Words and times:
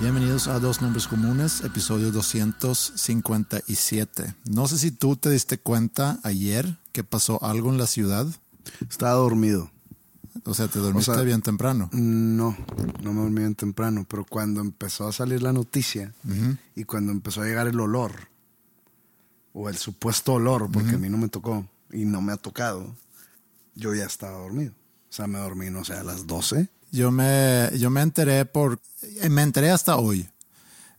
Bienvenidos 0.00 0.48
a 0.48 0.58
Dos 0.58 0.80
Nombres 0.80 1.06
Comunes, 1.06 1.60
episodio 1.60 2.10
257. 2.10 4.34
No 4.46 4.66
sé 4.66 4.78
si 4.78 4.92
tú 4.92 5.16
te 5.16 5.28
diste 5.28 5.58
cuenta 5.58 6.18
ayer 6.22 6.78
que 6.92 7.04
pasó 7.04 7.44
algo 7.44 7.68
en 7.68 7.76
la 7.76 7.86
ciudad. 7.86 8.26
Estaba 8.88 9.12
dormido. 9.12 9.70
O 10.46 10.54
sea, 10.54 10.68
te 10.68 10.78
dormiste 10.78 11.10
O 11.10 11.14
sea, 11.14 11.22
bien 11.22 11.42
temprano. 11.42 11.90
No, 11.92 12.56
no 13.02 13.12
me 13.12 13.20
dormí 13.20 13.40
bien 13.40 13.54
temprano, 13.54 14.06
pero 14.08 14.24
cuando 14.24 14.62
empezó 14.62 15.06
a 15.06 15.12
salir 15.12 15.42
la 15.42 15.52
noticia 15.52 16.14
y 16.74 16.84
cuando 16.84 17.12
empezó 17.12 17.42
a 17.42 17.44
llegar 17.44 17.68
el 17.68 17.78
olor, 17.78 18.30
o 19.52 19.68
el 19.68 19.76
supuesto 19.76 20.32
olor, 20.32 20.70
porque 20.72 20.94
a 20.94 20.98
mí 20.98 21.10
no 21.10 21.18
me 21.18 21.28
tocó 21.28 21.68
y 21.92 22.06
no 22.06 22.22
me 22.22 22.32
ha 22.32 22.38
tocado, 22.38 22.96
yo 23.74 23.94
ya 23.94 24.06
estaba 24.06 24.38
dormido. 24.38 24.72
O 25.10 25.12
sea, 25.12 25.26
me 25.26 25.40
dormí, 25.40 25.68
no 25.68 25.84
sé, 25.84 25.92
a 25.92 26.04
las 26.04 26.26
12. 26.26 26.70
Yo 26.92 27.10
me, 27.10 27.70
yo 27.78 27.90
me 27.90 28.00
enteré 28.02 28.44
por, 28.44 28.80
me 29.28 29.42
enteré 29.42 29.70
hasta 29.70 29.96
hoy. 29.96 30.28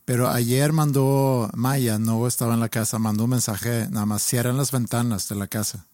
Pero 0.06 0.30
ayer 0.30 0.74
mandó 0.74 1.50
Maya, 1.54 2.00
no 2.00 2.26
estaba 2.28 2.54
en 2.54 2.60
la 2.60 2.70
casa, 2.70 3.00
mandó 3.00 3.26
un 3.26 3.30
mensaje, 3.32 3.88
nada 3.92 4.06
más 4.06 4.24
cierran 4.24 4.58
las 4.58 4.72
ventanas 4.72 5.30
de 5.30 5.36
la 5.36 5.48
casa. 5.48 5.86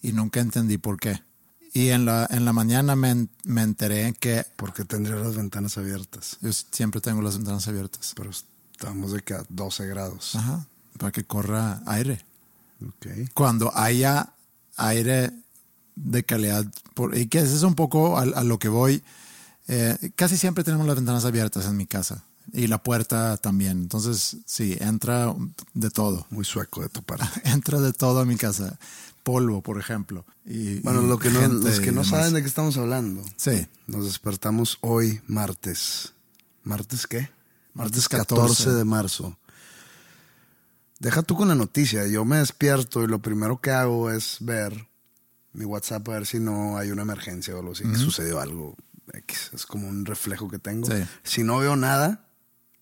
Y 0.00 0.12
nunca 0.12 0.40
entendí 0.40 0.78
por 0.78 0.98
qué. 0.98 1.22
Y 1.74 1.88
en 1.90 2.04
la, 2.04 2.26
en 2.30 2.44
la 2.44 2.52
mañana 2.52 2.96
me, 2.96 3.28
me 3.44 3.62
enteré 3.62 4.14
que 4.14 4.44
Porque 4.56 4.84
tendría 4.84 5.16
las 5.16 5.36
ventanas 5.36 5.78
abiertas. 5.78 6.38
yo 6.40 6.52
siempre 6.52 7.00
tengo 7.00 7.22
las 7.22 7.36
ventanas 7.36 7.66
abiertas. 7.68 8.12
Pero 8.16 8.30
estamos 8.30 9.12
de 9.12 9.20
que 9.22 9.34
a 9.34 9.44
12 9.48 9.86
grados. 9.86 10.34
Ajá, 10.34 10.66
para 10.98 11.12
que 11.12 11.24
corra 11.24 11.82
aire. 11.86 12.24
Ok. 12.86 13.30
Cuando 13.32 13.70
haya 13.76 14.34
aire 14.76 15.30
de 15.94 16.24
calidad, 16.24 16.66
por, 16.94 17.16
y 17.16 17.26
que 17.26 17.38
ese 17.38 17.54
es 17.54 17.62
un 17.62 17.74
poco 17.74 18.18
a, 18.18 18.22
a 18.22 18.44
lo 18.44 18.58
que 18.58 18.68
voy, 18.68 19.02
eh, 19.68 20.12
casi 20.14 20.36
siempre 20.36 20.64
tenemos 20.64 20.86
las 20.86 20.96
ventanas 20.96 21.24
abiertas 21.24 21.66
en 21.66 21.76
mi 21.76 21.86
casa 21.86 22.24
y 22.52 22.66
la 22.66 22.82
puerta 22.82 23.36
también. 23.36 23.78
Entonces, 23.82 24.38
sí, 24.46 24.76
entra 24.80 25.34
de 25.74 25.90
todo. 25.90 26.26
Muy 26.30 26.44
sueco 26.44 26.82
de 26.82 26.88
tu 26.88 27.02
parte. 27.02 27.26
Entra 27.44 27.80
de 27.80 27.92
todo 27.92 28.20
a 28.20 28.24
mi 28.24 28.36
casa. 28.36 28.78
Polvo, 29.22 29.62
por 29.62 29.78
ejemplo. 29.78 30.26
Y, 30.44 30.80
Bueno, 30.80 31.02
y 31.02 31.06
lo 31.06 31.18
que 31.18 31.30
no, 31.30 31.46
los 31.46 31.80
que 31.80 31.92
no 31.92 32.02
saben 32.02 32.34
de 32.34 32.42
qué 32.42 32.48
estamos 32.48 32.76
hablando. 32.76 33.22
Sí. 33.36 33.68
Nos 33.86 34.06
despertamos 34.06 34.78
hoy, 34.80 35.20
martes. 35.28 36.12
¿Martes 36.64 37.06
qué? 37.06 37.30
Martes 37.74 38.02
Martes 38.02 38.08
14 38.08 38.34
14 38.34 38.70
de 38.72 38.84
marzo. 38.84 39.38
Deja 40.98 41.22
tú 41.22 41.36
con 41.36 41.48
la 41.48 41.54
noticia. 41.54 42.06
Yo 42.06 42.24
me 42.24 42.38
despierto 42.38 43.02
y 43.02 43.06
lo 43.06 43.20
primero 43.20 43.60
que 43.60 43.70
hago 43.70 44.10
es 44.10 44.38
ver 44.40 44.88
mi 45.52 45.64
WhatsApp 45.64 46.08
a 46.08 46.12
ver 46.12 46.26
si 46.26 46.38
no 46.38 46.76
hay 46.76 46.90
una 46.90 47.02
emergencia 47.02 47.54
o 47.54 47.58
algo 47.58 47.72
así, 47.72 47.84
que 47.84 47.96
sucedió 47.96 48.40
algo. 48.40 48.76
Es 49.52 49.66
como 49.66 49.88
un 49.88 50.04
reflejo 50.06 50.48
que 50.48 50.58
tengo. 50.58 50.86
Sí. 50.90 51.02
Si 51.22 51.42
no 51.44 51.58
veo 51.58 51.76
nada, 51.76 52.26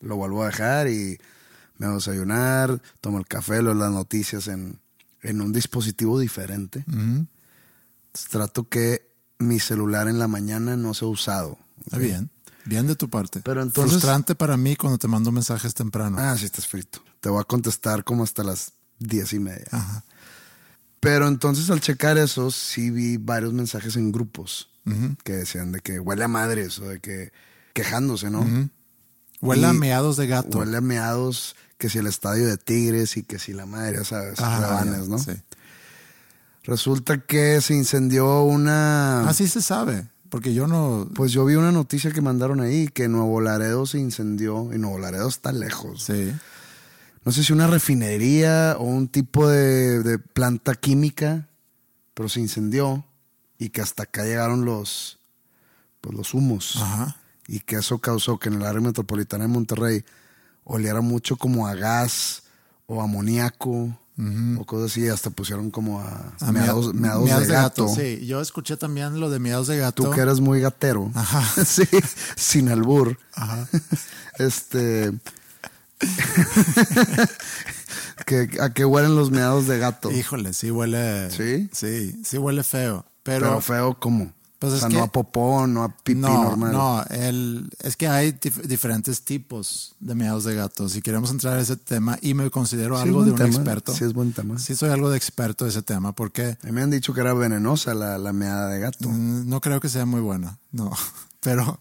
lo 0.01 0.17
vuelvo 0.17 0.43
a 0.43 0.47
dejar 0.47 0.89
y 0.89 1.19
me 1.79 1.87
voy 1.87 1.95
a 1.95 1.97
desayunar, 1.97 2.81
tomo 3.01 3.19
el 3.19 3.27
café, 3.27 3.63
leo 3.63 3.75
las 3.75 3.91
noticias 3.91 4.49
en, 4.49 4.79
en 5.23 5.41
un 5.41 5.53
dispositivo 5.53 6.19
diferente. 6.21 6.85
Trato 8.31 8.69
que 8.69 9.11
mi 9.39 9.61
celular 9.61 10.09
en 10.09 10.19
la 10.19 10.29
mañana 10.29 10.77
no 10.77 10.95
sea 10.95 11.09
usado. 11.09 11.59
Está 11.85 11.99
bien. 11.99 12.31
Bien 12.67 12.87
de 12.87 12.95
tu 12.97 13.09
parte. 13.09 13.41
Pero 13.43 13.63
entonces- 13.63 13.93
Frustrante 13.93 14.35
para 14.35 14.57
mí 14.57 14.77
cuando 14.77 14.99
te 14.99 15.09
mando 15.09 15.33
mensajes 15.33 15.75
temprano. 15.75 16.17
Ah, 16.21 16.37
sí, 16.37 16.45
estás 16.45 16.67
frito. 16.67 17.03
Te 17.21 17.29
voy 17.29 17.41
a 17.41 17.45
contestar 17.45 18.05
como 18.05 18.23
hasta 18.25 18.45
las 18.45 18.73
diez 18.99 19.33
y 19.33 19.39
media. 19.39 19.67
Ajá. 19.71 20.05
Pero 21.00 21.28
entonces 21.28 21.71
al 21.71 21.81
checar 21.81 22.19
eso, 22.19 22.50
sí 22.50 22.91
vi 22.91 23.16
varios 23.16 23.53
mensajes 23.53 23.97
en 23.97 24.12
grupos 24.12 24.69
que 25.22 25.34
decían 25.34 25.71
de 25.71 25.81
que 25.81 26.00
huele 26.00 26.25
a 26.25 26.28
madres 26.28 26.78
o 26.81 26.88
de 26.88 26.99
que 27.00 27.33
quejándose, 27.72 28.28
¿no? 28.31 28.44
Huele 29.41 29.66
a 29.66 29.72
meados 29.72 30.16
de 30.16 30.27
gato. 30.27 30.59
Huele 30.59 30.77
a 30.77 30.81
meados, 30.81 31.56
que 31.78 31.89
si 31.89 31.99
el 31.99 32.06
estadio 32.06 32.47
de 32.47 32.56
Tigres 32.56 33.16
y 33.16 33.22
que 33.22 33.39
si 33.39 33.53
la 33.53 33.66
madre, 33.66 33.99
ya 33.99 34.05
¿sabes? 34.05 34.41
Ajá, 34.41 34.60
Rebanes, 34.60 35.05
ya, 35.05 35.09
¿no? 35.09 35.19
sí. 35.19 35.33
Resulta 36.65 37.19
que 37.19 37.60
se 37.60 37.75
incendió 37.75 38.43
una... 38.43 39.28
Así 39.28 39.49
se 39.49 39.62
sabe. 39.62 40.09
Porque 40.28 40.55
yo 40.55 40.66
no. 40.66 41.09
Pues 41.15 41.33
yo 41.33 41.44
vi 41.44 41.56
una 41.56 41.72
noticia 41.72 42.12
que 42.12 42.21
mandaron 42.21 42.60
ahí 42.60 42.89
que 42.89 43.09
Nuevo 43.09 43.41
Laredo 43.41 43.84
se 43.87 43.99
incendió 43.99 44.71
y 44.72 44.78
Nuevo 44.78 44.99
Laredo 44.99 45.28
está 45.28 45.53
lejos. 45.53 46.05
Sí. 46.05 46.33
No 47.25 47.33
sé 47.33 47.45
si 47.45 47.53
una 47.53 47.67
refinería 47.67 48.77
o 48.79 48.85
un 48.85 49.09
tipo 49.09 49.47
de, 49.49 50.03
de 50.03 50.19
planta 50.19 50.75
química, 50.75 51.49
pero 52.15 52.29
se 52.29 52.41
incendió 52.41 53.05
y 53.59 53.69
que 53.71 53.83
hasta 53.83 54.05
acá 54.05 54.25
llegaron 54.25 54.65
los, 54.65 55.19
pues 56.01 56.17
los 56.17 56.33
humos. 56.35 56.77
Ajá. 56.81 57.17
Y 57.47 57.61
que 57.61 57.77
eso 57.77 57.99
causó 57.99 58.39
que 58.39 58.49
en 58.49 58.55
el 58.55 58.65
área 58.65 58.81
metropolitana 58.81 59.45
de 59.45 59.49
Monterrey 59.49 60.05
oliera 60.65 61.01
mucho 61.03 61.37
como 61.37 61.67
a 61.67 61.75
gas 61.75 62.45
o 62.87 63.03
amoníaco 63.03 63.97
o 64.59 64.65
cosas 64.67 64.91
así. 64.93 65.09
Hasta 65.09 65.31
pusieron 65.31 65.71
como 65.71 66.01
a, 66.01 66.33
A 66.41 66.53
meados, 66.53 66.95
mea- 66.95 67.03
meados 67.03 67.25
meados 67.25 67.49
de 67.49 67.53
gato. 67.55 67.89
Sí, 67.89 68.25
yo 68.27 68.41
escuché 68.41 68.77
también 68.77 69.19
lo 69.21 69.29
de 69.31 69.39
meados 69.41 69.67
de 69.67 69.77
gato. 69.79 70.05
Tú 70.05 70.11
que 70.11 70.21
eres 70.21 70.41
muy 70.41 70.61
gatero. 70.61 71.11
Ajá. 71.15 71.65
sí, 71.65 71.85
sin 72.37 72.69
albur. 72.71 73.19
Ajá. 73.35 73.69
Este. 74.39 75.13
que, 78.27 78.49
¿A 78.61 78.73
qué 78.73 78.85
huelen 78.85 79.17
los 79.17 79.31
meados 79.31 79.67
de 79.67 79.79
gato? 79.79 80.11
Híjole, 80.11 80.53
sí 80.53 80.71
huele. 80.71 81.31
¿Sí? 81.31 81.69
Sí, 81.73 82.21
sí 82.25 82.39
huele 82.39 82.63
feo. 82.63 83.05
Pero, 83.23 83.47
Pero, 83.47 83.61
feo, 83.61 83.99
¿cómo? 83.99 84.33
Pues 84.60 84.74
o 84.74 84.77
es 84.77 84.80
sea, 84.83 84.89
que- 84.91 84.97
no 84.97 85.03
a 85.03 85.07
popó, 85.10 85.66
no 85.66 85.83
a 85.83 85.89
pipí 85.89 86.21
no, 86.21 86.45
normal. 86.45 86.72
no, 86.72 87.03
el, 87.10 87.68
es 87.80 87.97
que 87.97 88.07
hay 88.07 88.33
dif- 88.33 88.62
diferentes 88.62 89.22
tipos 89.24 89.95
de 90.01 90.15
meados 90.15 90.45
de 90.45 90.54
gato. 90.54 90.86
Si 90.89 91.01
queremos 91.03 91.30
entrar 91.30 91.57
a 91.57 91.60
ese 91.60 91.77
tema, 91.77 92.18
y 92.22 92.34
me 92.34 92.48
considero 92.51 92.97
Sí, 92.97 93.03
algo 93.04 93.24
de 93.24 93.30
un 93.33 93.36
tema. 93.39 93.48
experto. 93.48 93.95
Sí, 93.95 94.04
es 94.04 94.12
buen 94.12 94.33
tema. 94.34 94.59
Sí, 94.59 94.77
soy 94.77 94.91
algo 94.91 95.10
de 95.10 95.16
experto 95.16 95.65
de 95.65 95.71
ese 95.71 95.80
tema, 95.83 96.12
porque 96.15 96.59
A 96.62 96.66
mí 96.66 96.72
me 96.72 96.83
han 96.83 96.91
dicho 96.91 97.12
que 97.15 97.21
era 97.22 97.33
venenosa 97.34 97.95
la, 97.95 98.18
la 98.18 98.33
meada 98.34 98.68
de 98.68 98.78
gato. 98.80 99.09
Mm, 99.09 99.48
No 99.48 99.60
creo 99.62 99.80
que 99.80 99.89
sea 99.89 100.04
muy 100.07 100.21
buena, 100.21 100.59
no. 100.72 100.91
Pero, 101.42 101.80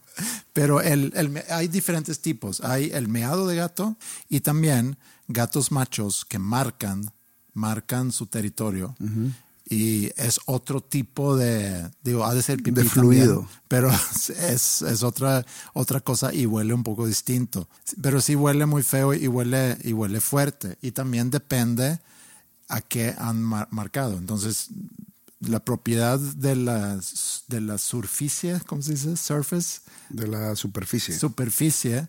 pero 0.53 0.79
el, 0.79 1.11
el 1.17 1.43
hay 1.49 1.67
diferentes 1.67 2.21
tipos. 2.21 2.61
Hay 2.61 2.91
el 2.93 3.09
meado 3.09 3.45
de 3.45 3.57
gato 3.57 3.97
y 4.29 4.39
también 4.39 4.95
gatos 5.27 5.73
machos 5.73 6.23
que 6.23 6.39
marcan, 6.39 7.11
marcan 7.53 8.13
su 8.13 8.27
territorio 8.27 8.95
y 9.69 10.07
es 10.18 10.39
otro 10.48 10.81
tipo 10.81 11.38
de, 11.38 11.89
digo, 12.04 12.25
ha 12.25 12.33
de 12.33 12.42
ser 12.42 12.57
pipí 12.57 12.71
De 12.71 12.83
fluido. 12.86 13.36
también, 13.42 13.60
pero 13.68 13.92
es, 14.50 14.81
es 14.81 15.04
otra, 15.04 15.45
otra 15.74 16.00
cosa 16.00 16.33
y 16.33 16.45
huele 16.48 16.74
un 16.74 16.83
poco 16.83 17.06
distinto. 17.06 17.69
Pero 18.01 18.19
sí 18.19 18.36
huele 18.36 18.66
muy 18.66 18.81
feo 18.83 19.13
y 19.13 19.27
huele, 19.27 19.77
y 19.83 19.94
huele 19.94 20.21
fuerte. 20.21 20.77
Y 20.81 20.92
también 20.92 21.30
depende 21.30 22.00
a 22.68 22.81
qué 22.81 23.13
han 23.18 23.42
mar- 23.44 23.68
marcado. 23.71 24.18
Entonces, 24.18 24.69
la 25.39 25.60
propiedad 25.63 26.19
de 26.19 26.56
la, 26.56 27.00
de 27.48 27.62
la 27.62 27.77
superficie, 27.77 28.60
¿cómo 28.66 28.81
se 28.81 28.92
dice? 28.94 29.16
Surface, 29.18 29.81
De 30.10 30.27
la 30.27 30.56
superficie. 30.56 31.18
superficie 31.18 32.07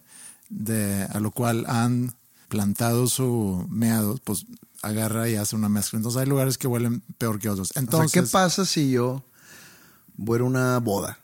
de, 0.48 1.06
a 1.12 1.20
lo 1.20 1.30
cual 1.30 1.64
han 1.68 2.14
plantado 2.48 3.06
su 3.06 3.66
meado, 3.70 4.18
pues 4.24 4.46
agarra 4.82 5.28
y 5.28 5.36
hace 5.36 5.56
una 5.56 5.68
mezcla. 5.68 5.98
Entonces 5.98 6.20
hay 6.20 6.26
lugares 6.26 6.56
que 6.58 6.66
huelen 6.66 7.00
peor 7.18 7.38
que 7.38 7.48
otros. 7.48 7.70
o 7.70 7.72
sea, 7.72 7.80
Entonces, 7.82 8.12
¿qué 8.12 8.22
pasa 8.22 8.64
si 8.64 8.90
yo 8.90 9.22
voy 10.16 10.40
a 10.40 10.44
una 10.44 10.78
boda 10.78 11.18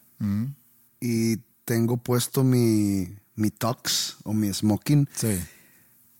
y 1.00 1.36
tengo 1.64 1.96
puesto 1.96 2.42
mi, 2.44 3.08
mi 3.34 3.50
tux 3.50 4.16
o 4.24 4.32
mi 4.32 4.52
smoking 4.52 5.08
Sí. 5.14 5.38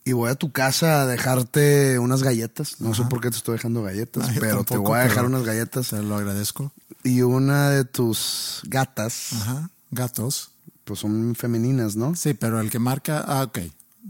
y 0.04 0.12
voy 0.12 0.30
a 0.30 0.34
tu 0.34 0.50
casa 0.52 1.02
a 1.02 1.06
dejarte 1.06 1.98
unas 1.98 2.22
galletas? 2.22 2.80
No 2.80 2.94
sé 2.94 3.04
por 3.04 3.20
qué 3.20 3.30
te 3.30 3.36
estoy 3.36 3.56
dejando 3.56 3.82
galletas, 3.82 4.30
pero 4.40 4.64
te 4.64 4.76
voy 4.76 4.98
a 4.98 5.02
dejar 5.02 5.24
unas 5.26 5.44
galletas. 5.44 5.88
Se 5.88 6.02
lo 6.02 6.16
agradezco. 6.16 6.72
Y 7.04 7.22
una 7.22 7.70
de 7.70 7.84
tus 7.84 8.60
gatas, 8.64 9.32
Ajá. 9.34 9.70
Gatos. 9.90 10.50
pues 10.84 10.98
son 11.00 11.34
femeninas, 11.36 11.94
¿no? 11.96 12.14
Sí, 12.16 12.34
pero 12.34 12.60
el 12.60 12.70
que 12.70 12.78
marca. 12.78 13.24
Ah, 13.26 13.42
ok. 13.44 13.58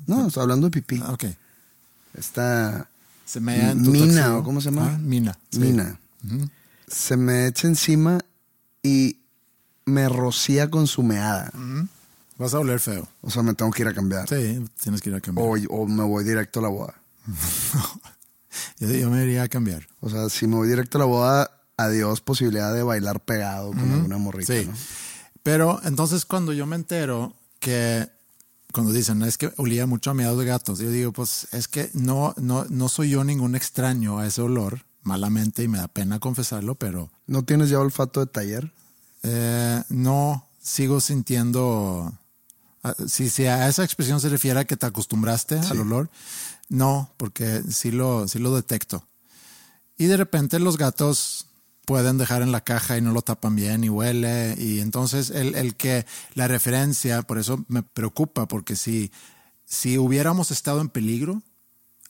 No, 0.07 0.27
estoy 0.29 0.43
hablando 0.43 0.67
de 0.69 0.71
pipí. 0.71 1.01
Ah, 1.05 1.13
ok. 1.13 1.25
Esta 2.15 2.89
Se 3.27 3.41
me 3.41 3.71
en 3.73 3.83
tu 3.83 3.91
Mina. 3.91 4.39
¿o 4.39 4.43
cómo 4.43 4.61
se 4.63 4.71
llama? 4.71 4.93
Ah, 4.95 4.99
Mina. 4.99 5.37
sí. 5.51 5.59
mina 5.59 5.99
se 6.89 7.17
me 7.17 7.47
echa 7.49 7.67
encima 7.69 8.21
y 8.83 9.19
me 9.85 10.09
rocía 10.09 10.71
con 10.71 10.87
su 10.87 11.03
meada. 11.03 11.53
Vas 12.39 12.55
a 12.55 12.61
oler 12.61 12.79
feo. 12.81 13.09
O 13.23 13.31
sea, 13.31 13.43
me 13.43 13.55
tengo 13.55 13.71
que 13.73 13.83
ir 13.83 13.89
a 13.89 13.95
cambiar. 13.95 14.29
Sí, 14.29 14.65
tienes 14.83 15.03
que 15.03 15.11
ir 15.11 15.17
a 15.17 15.21
cambiar. 15.21 15.47
O, 15.47 15.53
o 15.83 15.87
me 15.89 16.05
voy 16.05 16.23
directo 16.25 16.61
a 16.61 16.63
la 16.63 16.69
boda. 16.69 16.95
Yo, 18.79 18.89
yo 18.89 19.11
me 19.11 19.23
iría 19.25 19.43
a 19.43 19.49
cambiar. 19.49 19.87
O 20.01 20.09
sea, 20.09 20.29
si 20.31 20.47
me 20.47 20.57
voy 20.57 20.69
directo 20.69 20.97
a 20.99 21.01
la 21.01 21.05
boda, 21.05 21.51
adiós 21.77 22.21
posibilidad 22.21 22.73
de 22.73 22.83
bailar 22.83 23.21
pegado 23.21 23.71
con 23.71 23.93
alguna 23.93 24.17
morrita, 24.19 24.55
Sí. 24.55 24.67
¿no? 24.67 24.73
Pero 25.43 25.81
entonces 25.85 26.25
cuando 26.25 26.53
yo 26.53 26.67
me 26.67 26.77
entero 26.77 27.35
que 27.61 28.09
cuando 28.77 28.93
dicen 28.93 29.23
es 29.23 29.39
que 29.39 29.51
olía 29.57 29.87
mucho 29.87 30.11
a 30.11 30.15
miados 30.15 30.39
de 30.39 30.45
gatos, 30.45 30.79
yo 30.81 30.91
digo, 30.91 31.11
pues 31.11 31.49
es 31.53 31.67
que 31.67 31.89
no, 31.95 32.35
no, 32.37 32.67
no 32.69 32.91
soy 32.91 33.09
yo 33.09 33.25
ningún 33.25 33.57
extraño 33.57 34.19
a 34.19 34.27
ese 34.27 34.43
olor, 34.43 34.85
malamente, 35.03 35.63
y 35.63 35.69
me 35.69 35.79
da 35.79 35.89
pena 35.89 36.19
confesarlo, 36.21 36.75
pero 36.75 37.11
¿No 37.27 37.43
tienes 37.43 37.71
ya 37.71 37.81
olfato 37.81 38.21
de 38.21 38.27
taller? 38.27 38.71
eh, 39.23 39.83
no 39.89 40.47
sigo 40.63 41.01
sintiendo. 41.01 42.13
ah, 42.83 42.95
Si, 43.09 43.31
si 43.31 43.47
a 43.47 43.67
esa 43.67 43.83
expresión 43.83 44.21
se 44.21 44.29
refiere 44.29 44.61
a 44.61 44.65
que 44.67 44.77
te 44.77 44.85
acostumbraste 44.85 45.59
al 45.59 45.81
olor, 45.81 46.11
no, 46.69 47.11
porque 47.17 47.63
sí 47.71 47.91
lo, 47.91 48.29
sí 48.29 48.39
lo 48.39 48.55
detecto. 48.55 49.05
Y 49.97 50.05
de 50.05 50.19
repente 50.19 50.59
los 50.59 50.77
gatos 50.77 51.46
pueden 51.87 52.19
dejar 52.19 52.43
en 52.43 52.53
la 52.53 52.61
caja 52.63 52.99
y 52.99 53.01
no 53.01 53.13
lo 53.13 53.23
tapan 53.23 53.57
bien 53.57 53.83
y 53.85 53.89
huele. 53.89 54.55
Y 54.59 54.81
entonces 54.81 55.31
el, 55.31 55.55
el 55.55 55.75
que 55.77 56.05
la 56.35 56.47
referencia, 56.49 57.23
por 57.23 57.39
eso 57.39 57.65
me 57.69 57.83
preocupa, 57.83 58.47
porque 58.47 58.77
si, 58.77 59.11
si 59.65 59.97
hubiéramos 59.97 60.51
estado 60.51 60.83
en 60.83 60.91
peligro 60.91 61.43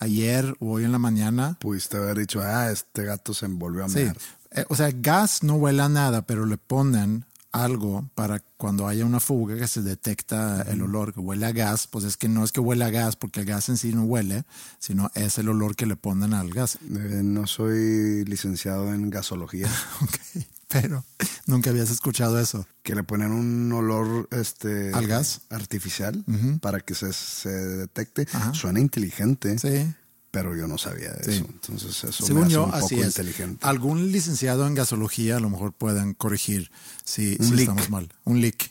ayer 0.00 0.56
o 0.60 0.72
hoy 0.72 0.84
en 0.84 0.92
la 0.92 0.98
mañana, 0.98 1.56
Pudiste 1.60 1.96
haber 1.96 2.18
dicho, 2.18 2.40
ah, 2.42 2.70
este 2.70 3.04
gato 3.04 3.32
se 3.34 3.46
envolvió 3.46 3.84
a 3.84 3.88
Sí. 3.88 4.00
mear. 4.00 4.16
Eh, 4.52 4.64
o 4.68 4.74
sea, 4.76 4.90
gas 4.92 5.42
no 5.42 5.54
huele 5.54 5.82
a 5.82 5.88
nada, 5.88 6.22
pero 6.22 6.46
le 6.46 6.56
ponen 6.56 7.24
algo 7.64 8.08
para 8.14 8.40
cuando 8.56 8.86
haya 8.88 9.04
una 9.04 9.20
fuga 9.20 9.56
que 9.56 9.66
se 9.68 9.82
detecta 9.82 10.62
el 10.62 10.82
olor 10.82 11.12
que 11.14 11.20
huele 11.20 11.46
a 11.46 11.52
gas, 11.52 11.86
pues 11.86 12.04
es 12.04 12.16
que 12.16 12.28
no 12.28 12.44
es 12.44 12.52
que 12.52 12.60
huele 12.60 12.84
a 12.84 12.90
gas 12.90 13.16
porque 13.16 13.40
el 13.40 13.46
gas 13.46 13.68
en 13.68 13.76
sí 13.76 13.92
no 13.92 14.04
huele, 14.04 14.44
sino 14.78 15.10
es 15.14 15.38
el 15.38 15.48
olor 15.48 15.76
que 15.76 15.86
le 15.86 15.96
ponen 15.96 16.34
al 16.34 16.50
gas. 16.52 16.76
Eh, 16.84 17.20
no 17.22 17.46
soy 17.46 18.24
licenciado 18.24 18.92
en 18.94 19.10
gasología. 19.10 19.68
Pero 20.68 21.04
nunca 21.46 21.70
habías 21.70 21.90
escuchado 21.90 22.40
eso. 22.40 22.66
que 22.82 22.94
le 22.96 23.04
ponen 23.04 23.30
un 23.30 23.72
olor 23.72 24.28
este 24.32 24.92
¿Al 24.92 25.06
gas? 25.06 25.42
artificial 25.50 26.24
para 26.60 26.80
que 26.80 26.94
se, 26.94 27.12
se 27.12 27.48
detecte. 27.50 28.26
Ajá. 28.32 28.52
Suena 28.52 28.80
inteligente, 28.80 29.58
Sí. 29.58 29.94
Pero 30.30 30.54
yo 30.56 30.66
no 30.68 30.76
sabía 30.78 31.12
de 31.12 31.24
Sí. 31.24 31.30
eso. 31.38 31.46
Entonces 31.48 32.04
eso 32.04 32.22
me 32.22 32.26
Según 32.26 32.42
hace 32.44 32.52
yo, 32.52 32.64
un 32.64 32.70
poco 32.72 32.84
así 32.86 33.00
es. 33.00 33.06
inteligente. 33.06 33.66
Algún 33.66 34.12
licenciado 34.12 34.66
en 34.66 34.74
gasología 34.74 35.36
a 35.36 35.40
lo 35.40 35.48
mejor 35.50 35.72
pueden 35.72 36.14
corregir 36.14 36.70
si, 37.04 37.36
estamos 37.40 37.88
mal. 37.90 38.12
Un 38.24 38.40
leak. 38.40 38.70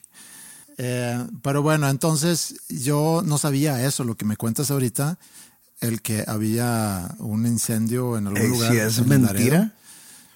Eh, 0.77 1.25
pero 1.41 1.61
bueno, 1.61 1.89
entonces 1.89 2.55
yo 2.69 3.21
no 3.25 3.37
sabía 3.37 3.85
eso, 3.85 4.03
lo 4.03 4.15
que 4.15 4.25
me 4.25 4.35
cuentas 4.37 4.71
ahorita, 4.71 5.17
el 5.79 6.01
que 6.01 6.23
había 6.27 7.15
un 7.19 7.45
incendio 7.47 8.17
en 8.17 8.27
algún 8.27 8.41
Ey, 8.41 8.49
lugar. 8.49 8.71
si 8.71 8.77
es 8.79 8.97
en 8.97 9.07
mentira, 9.09 9.33
Laredo. 9.59 9.71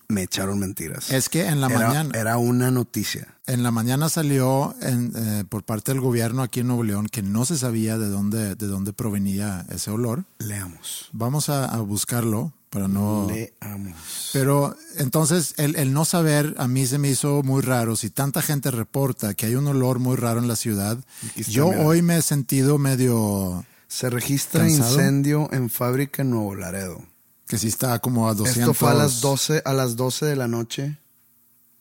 Me 0.10 0.24
echaron 0.24 0.58
mentiras. 0.60 1.12
Es 1.12 1.30
que 1.30 1.46
en 1.48 1.62
la 1.62 1.68
era, 1.68 1.80
mañana, 1.88 2.20
era 2.20 2.38
una 2.38 2.72
noticia. 2.72 3.36
en 3.46 3.62
la 3.64 3.70
mañana 3.72 4.10
salió 4.10 4.76
en, 4.82 5.14
eh, 5.16 5.44
por 5.48 5.64
parte 5.64 5.92
del 5.92 6.02
gobierno 6.02 6.42
aquí 6.42 6.62
en 6.62 6.68
Nuevo 6.68 6.84
León 6.84 7.08
que 7.08 7.22
no 7.22 7.46
se 7.46 7.58
sabía 7.58 7.98
de 8.00 8.10
dónde, 8.10 8.56
de 8.56 8.68
dónde 8.68 8.92
provenía 8.92 9.66
ese 9.70 9.92
olor. 9.92 10.26
Leamos. 10.40 11.10
Vamos 11.14 11.50
a, 11.50 11.66
a 11.66 11.78
buscarlo 11.82 12.52
para 12.72 12.88
no. 12.88 13.28
Leamos. 13.30 14.30
Pero 14.34 14.76
entonces 14.98 15.54
el, 15.58 15.76
el 15.76 15.94
no 15.94 16.06
saber 16.06 16.56
a 16.58 16.68
mí 16.68 16.88
se 16.88 16.98
me 16.98 17.10
hizo 17.10 17.44
muy 17.44 17.62
raro. 17.62 17.96
Si 17.96 18.10
tanta 18.10 18.42
gente 18.42 18.72
reporta 18.72 19.36
que 19.36 19.46
hay 19.46 19.56
un 19.56 19.68
olor 19.68 20.00
muy 20.00 20.16
raro 20.18 20.40
en 20.40 20.48
la 20.48 20.56
ciudad, 20.56 20.98
está, 21.36 21.52
yo 21.52 21.70
mira. 21.70 21.86
hoy 21.86 22.02
me 22.02 22.18
he 22.18 22.22
sentido 22.24 22.80
medio 22.80 23.64
Se 23.88 24.10
registra 24.10 24.62
¿Cansado? 24.62 24.90
incendio 24.92 25.50
en 25.52 25.70
fábrica 25.70 26.24
en 26.24 26.32
Nuevo 26.32 26.56
Laredo. 26.56 27.04
Que 27.50 27.58
sí 27.58 27.68
está 27.68 28.00
como 28.00 28.30
a 28.30 28.34
200. 28.36 28.60
Esto 28.62 28.74
fue 28.74 28.92
a 28.92 28.94
las 28.94 29.20
12, 29.22 29.62
a 29.66 29.74
las 29.74 29.96
12 29.98 30.26
de 30.28 30.36
la 30.38 30.48
noche, 30.48 30.98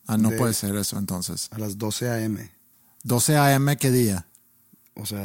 Ah, 0.06 0.16
no 0.16 0.30
de- 0.30 0.38
puede 0.38 0.54
ser 0.54 0.74
eso 0.76 0.98
entonces. 0.98 1.48
a 1.52 1.58
las 1.58 1.76
12 1.78 2.08
a.m. 2.08 2.50
12 3.04 3.36
a.m. 3.36 3.76
¿qué 3.76 3.90
día? 3.90 4.26
O 4.94 5.04
sea, 5.06 5.20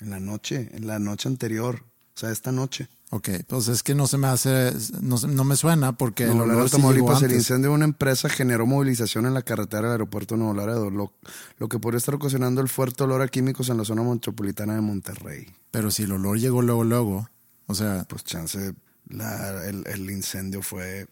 en 0.00 0.10
la 0.10 0.18
noche, 0.18 0.70
en 0.72 0.86
la 0.86 0.98
noche 0.98 1.28
anterior. 1.28 1.82
O 2.16 2.18
sea, 2.18 2.30
esta 2.32 2.50
noche. 2.50 2.88
Ok, 3.10 3.28
pues 3.46 3.68
es 3.68 3.82
que 3.82 3.94
no 3.94 4.06
se 4.06 4.16
me 4.18 4.26
hace, 4.26 4.72
no, 5.02 5.16
no 5.18 5.44
me 5.44 5.54
suena 5.54 5.92
porque 5.92 6.24
el 6.24 6.30
Nuevo 6.36 6.44
olor 6.54 6.70
Tamaulipas, 6.70 7.22
el 7.22 7.32
incendio 7.32 7.68
de 7.70 7.76
una 7.76 7.84
empresa 7.84 8.28
generó 8.30 8.66
movilización 8.66 9.26
en 9.26 9.34
la 9.34 9.42
carretera 9.42 9.82
del 9.82 9.92
aeropuerto 9.92 10.34
de 10.34 10.38
Nuevo 10.40 10.54
Laredo, 10.54 10.90
lo, 10.90 11.12
lo 11.58 11.68
que 11.68 11.78
podría 11.78 11.98
estar 11.98 12.14
ocasionando 12.16 12.62
el 12.62 12.68
fuerte 12.68 13.04
olor 13.04 13.20
a 13.22 13.28
químicos 13.28 13.68
en 13.68 13.76
la 13.76 13.84
zona 13.84 14.02
metropolitana 14.02 14.74
de 14.74 14.80
Monterrey. 14.80 15.46
Pero 15.70 15.90
si 15.92 16.02
el 16.04 16.12
olor 16.12 16.38
llegó 16.40 16.62
luego, 16.62 16.82
luego, 16.84 17.28
o 17.66 17.74
sea, 17.74 18.04
Pues 18.08 18.24
chance, 18.24 18.74
la- 19.08 19.66
el, 19.68 19.84
el 19.86 20.10
incendio 20.10 20.62
fue 20.62 21.06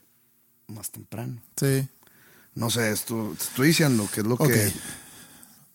más 0.69 0.91
temprano. 0.91 1.41
sí. 1.57 1.89
No 2.57 2.71
sé, 2.71 2.93
esto, 2.93 3.33
estoy 3.33 3.69
diciendo 3.69 4.09
que 4.15 4.21
es 4.21 4.27
lo 4.29 4.37
que... 4.39 4.73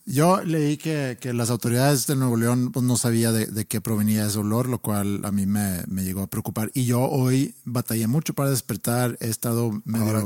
Yo 0.06 0.42
leí 0.44 0.78
que, 0.78 1.18
que 1.20 1.34
las 1.34 1.50
autoridades 1.50 2.08
de 2.08 2.16
Nuevo 2.16 2.38
León 2.38 2.72
pues, 2.72 2.86
no 2.86 2.96
sabía 2.98 3.32
de, 3.34 3.46
de 3.48 3.66
qué 3.66 3.82
provenía 3.82 4.26
ese 4.26 4.40
olor, 4.40 4.70
lo 4.70 4.80
cual 4.80 5.20
a 5.26 5.32
mí 5.32 5.46
me, 5.46 5.84
me 5.88 6.04
llegó 6.06 6.22
a 6.24 6.28
preocupar. 6.28 6.72
Y 6.74 6.86
yo 6.86 7.02
hoy 7.02 7.54
batallé 7.66 8.08
mucho 8.08 8.34
para 8.34 8.50
despertar, 8.50 9.18
he 9.20 9.28
estado 9.28 9.72
medio 9.84 10.06
Ahora 10.06 10.24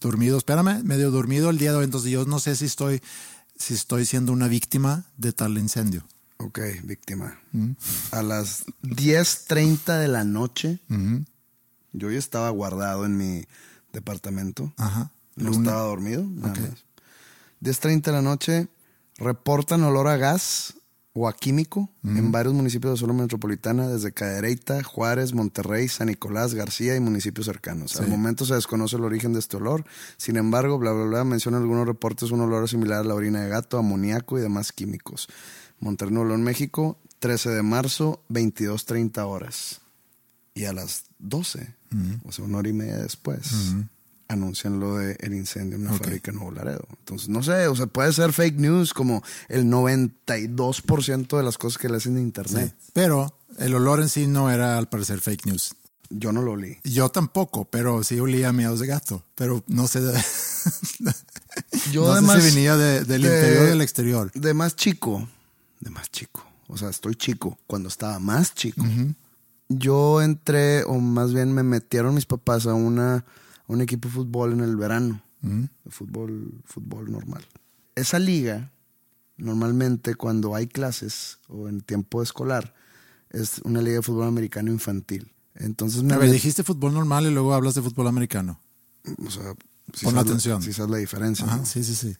dormido, 0.00 0.36
espérame, 0.36 0.82
medio 0.82 1.10
dormido 1.12 1.48
el 1.48 1.58
día 1.58 1.70
de 1.70 1.78
hoy, 1.78 1.84
entonces 1.84 2.10
yo 2.10 2.24
no 2.26 2.38
sé 2.40 2.56
si 2.56 2.64
estoy, 2.66 3.00
si 3.56 3.72
estoy 3.74 4.04
siendo 4.04 4.32
una 4.32 4.48
víctima 4.48 5.04
de 5.16 5.32
tal 5.32 5.56
incendio. 5.58 6.04
Ok, 6.44 6.58
víctima. 6.84 7.38
Mm. 7.52 7.70
A 8.12 8.22
las 8.22 8.64
10.30 8.82 9.98
de 9.98 10.08
la 10.08 10.24
noche, 10.24 10.78
yo 11.92 12.10
ya 12.10 12.18
estaba 12.18 12.50
guardado 12.50 13.06
en 13.06 13.16
mi 13.16 13.44
departamento. 13.92 14.72
Ajá. 14.76 15.10
No 15.36 15.50
Luna. 15.50 15.58
estaba 15.70 15.82
dormido, 15.82 16.24
nada 16.24 16.52
Ok. 16.52 16.58
más. 16.60 16.84
10.30 17.62 18.02
de 18.02 18.12
la 18.12 18.22
noche, 18.22 18.68
reportan 19.16 19.82
olor 19.84 20.08
a 20.08 20.16
gas 20.16 20.74
o 21.16 21.28
a 21.28 21.32
químico 21.32 21.88
en 22.02 22.32
varios 22.32 22.52
municipios 22.54 22.90
de 22.90 22.94
la 22.96 23.00
zona 23.12 23.22
metropolitana, 23.22 23.86
desde 23.88 24.12
Cadereyta, 24.12 24.82
Juárez, 24.82 25.32
Monterrey, 25.32 25.86
San 25.88 26.08
Nicolás, 26.08 26.54
García 26.54 26.96
y 26.96 27.00
municipios 27.00 27.46
cercanos. 27.46 27.96
Al 28.00 28.08
momento 28.08 28.44
se 28.44 28.54
desconoce 28.54 28.96
el 28.96 29.04
origen 29.04 29.32
de 29.32 29.38
este 29.38 29.56
olor. 29.56 29.84
Sin 30.16 30.36
embargo, 30.36 30.76
bla, 30.78 30.90
bla, 30.92 31.04
bla, 31.04 31.24
menciona 31.24 31.58
algunos 31.58 31.86
reportes 31.86 32.32
un 32.32 32.40
olor 32.40 32.68
similar 32.68 33.00
a 33.00 33.04
la 33.04 33.14
orina 33.14 33.40
de 33.42 33.48
gato, 33.48 33.78
amoníaco 33.78 34.38
y 34.38 34.42
demás 34.42 34.72
químicos. 34.72 35.28
Monterrey, 35.80 36.12
Nuevo 36.14 36.28
León, 36.28 36.42
México, 36.42 36.98
13 37.18 37.50
de 37.50 37.62
marzo, 37.62 38.22
22.30 38.30 39.18
horas. 39.26 39.80
Y 40.54 40.66
a 40.66 40.72
las 40.72 41.04
12, 41.18 41.74
o 42.24 42.32
sea, 42.32 42.44
una 42.44 42.58
hora 42.58 42.68
y 42.68 42.72
media 42.72 42.96
después, 42.98 43.74
anuncian 44.28 44.78
lo 44.80 44.96
del 44.98 45.16
el 45.20 45.34
incendio 45.34 45.76
en 45.76 45.86
una 45.86 45.98
fábrica 45.98 46.30
en 46.30 46.36
Nuevo 46.38 46.52
Laredo. 46.52 46.86
Entonces, 47.00 47.28
no 47.28 47.42
sé, 47.42 47.66
o 47.66 47.74
sea, 47.76 47.86
puede 47.86 48.12
ser 48.12 48.32
fake 48.32 48.56
news 48.58 48.94
como 48.94 49.22
el 49.48 49.64
92% 49.66 51.36
de 51.36 51.42
las 51.42 51.58
cosas 51.58 51.78
que 51.78 51.88
le 51.88 51.96
hacen 51.96 52.12
en 52.12 52.18
Sí. 52.18 52.24
internet. 52.24 52.74
Pero 52.92 53.36
el 53.58 53.74
olor 53.74 54.00
en 54.00 54.08
sí 54.08 54.26
no 54.26 54.50
era 54.50 54.78
al 54.78 54.88
parecer 54.88 55.20
fake 55.20 55.46
news. 55.46 55.74
Yo 56.10 56.32
no 56.32 56.42
lo 56.42 56.52
olí. 56.52 56.78
Yo 56.84 57.08
tampoco, 57.08 57.64
pero 57.64 58.02
sí 58.04 58.20
olía 58.20 58.52
miados 58.52 58.78
de 58.80 58.86
gato. 58.86 59.24
Pero 59.34 59.64
no 59.66 59.88
sé. 59.88 60.00
De, 60.00 60.12
Yo 61.92 62.02
no 62.02 62.06
sé 62.06 62.12
además 62.12 62.42
si 62.42 62.50
venía 62.54 62.76
de- 62.76 63.04
del 63.04 63.22
de- 63.22 63.28
interior 63.28 63.62
o 63.62 63.66
del 63.66 63.80
exterior. 63.82 64.32
De 64.32 64.54
más 64.54 64.76
chico. 64.76 65.28
De 65.84 65.90
más 65.90 66.10
chico. 66.10 66.44
O 66.68 66.76
sea, 66.78 66.88
estoy 66.88 67.14
chico. 67.14 67.58
Cuando 67.66 67.88
estaba 67.88 68.18
más 68.18 68.54
chico. 68.54 68.82
Yo 69.68 70.22
entré, 70.22 70.82
o 70.84 70.98
más 70.98 71.32
bien 71.34 71.52
me 71.52 71.62
metieron 71.62 72.14
mis 72.14 72.26
papás 72.26 72.66
a 72.66 72.74
una, 72.74 73.16
a 73.16 73.24
un 73.68 73.80
equipo 73.82 74.08
de 74.08 74.14
fútbol 74.14 74.52
en 74.54 74.60
el 74.60 74.76
verano. 74.76 75.20
De 75.42 75.90
fútbol, 75.90 76.62
fútbol 76.64 77.12
normal. 77.12 77.44
Esa 77.94 78.18
liga, 78.18 78.72
normalmente 79.36 80.14
cuando 80.14 80.54
hay 80.54 80.66
clases 80.66 81.38
o 81.48 81.68
en 81.68 81.80
tiempo 81.82 82.22
escolar, 82.22 82.74
es 83.30 83.58
una 83.64 83.80
liga 83.82 83.96
de 83.96 84.02
fútbol 84.02 84.26
americano 84.28 84.70
infantil. 84.70 85.32
Entonces 85.54 86.02
me 86.02 86.14
A 86.14 86.18
ver, 86.18 86.28
met- 86.30 86.32
dijiste 86.32 86.62
fútbol 86.64 86.94
normal 86.94 87.26
y 87.26 87.30
luego 87.30 87.52
hablas 87.54 87.74
de 87.74 87.82
fútbol 87.82 88.06
americano. 88.08 88.58
o 89.26 89.30
sea, 89.30 89.54
si 89.92 90.06
Pon 90.06 90.14
sabes 90.14 90.14
la- 90.14 90.20
atención. 90.22 90.62
Si 90.62 90.72
sabes 90.72 90.90
la 90.90 90.96
diferencia. 90.98 91.44
Ajá, 91.46 91.58
¿no? 91.58 91.66
sí, 91.66 91.84
sí, 91.84 91.94
sí. 91.94 92.16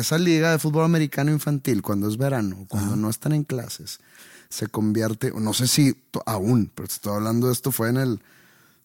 Esa 0.00 0.18
liga 0.18 0.50
de 0.52 0.58
fútbol 0.58 0.84
americano 0.84 1.30
infantil, 1.30 1.82
cuando 1.82 2.08
es 2.08 2.16
verano, 2.16 2.64
cuando 2.68 2.96
no 2.96 3.08
están 3.10 3.32
en 3.32 3.44
clases, 3.44 4.00
se 4.48 4.66
convierte, 4.68 5.32
no 5.34 5.52
sé 5.54 5.66
si 5.68 5.96
aún, 6.26 6.70
pero 6.74 6.88
te 6.88 6.94
estoy 6.94 7.14
hablando 7.14 7.46
de 7.46 7.52
esto 7.52 7.72
fue 7.72 7.88
en 7.90 7.96
el 7.96 8.20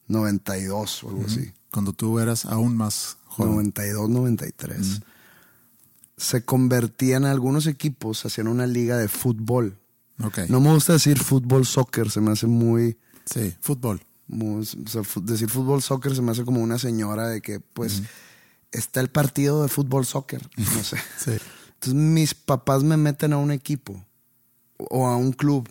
92 0.07 1.03
o 1.03 1.09
algo 1.09 1.23
así. 1.25 1.51
Cuando 1.71 1.93
tú 1.93 2.19
eras 2.19 2.45
aún 2.45 2.77
más 2.77 3.17
joven. 3.25 3.51
92, 3.53 4.09
93. 4.09 5.01
Se 6.17 6.43
convertían 6.43 7.25
algunos 7.25 7.67
equipos, 7.67 8.25
hacían 8.25 8.47
una 8.47 8.65
liga 8.65 8.97
de 8.97 9.07
fútbol. 9.07 9.77
No 10.49 10.59
me 10.59 10.73
gusta 10.73 10.93
decir 10.93 11.19
fútbol 11.19 11.65
soccer, 11.65 12.09
se 12.09 12.21
me 12.21 12.31
hace 12.31 12.47
muy, 12.47 12.97
Sí, 13.25 13.53
fútbol. 13.61 14.01
muy- 14.27 14.61
o 14.63 14.89
sea, 14.89 15.03
fu- 15.03 15.23
decir 15.23 15.49
fútbol 15.49 15.81
soccer 15.83 16.15
se 16.15 16.21
me 16.23 16.31
hace 16.31 16.43
como 16.43 16.61
una 16.61 16.79
señora 16.79 17.27
de 17.27 17.41
que 17.41 17.59
pues 17.59 18.01
está 18.71 18.99
el 18.99 19.09
partido 19.09 19.63
de 19.63 19.69
fútbol 19.69 20.05
soccer, 20.05 20.41
no 20.57 20.83
sé. 20.83 20.97
Sí. 21.17 21.37
Entonces 21.73 21.93
mis 21.93 22.33
papás 22.33 22.83
me 22.83 22.97
meten 22.97 23.33
a 23.33 23.37
un 23.37 23.51
equipo 23.51 24.03
o 24.77 25.07
a 25.07 25.15
un 25.15 25.31
club 25.31 25.69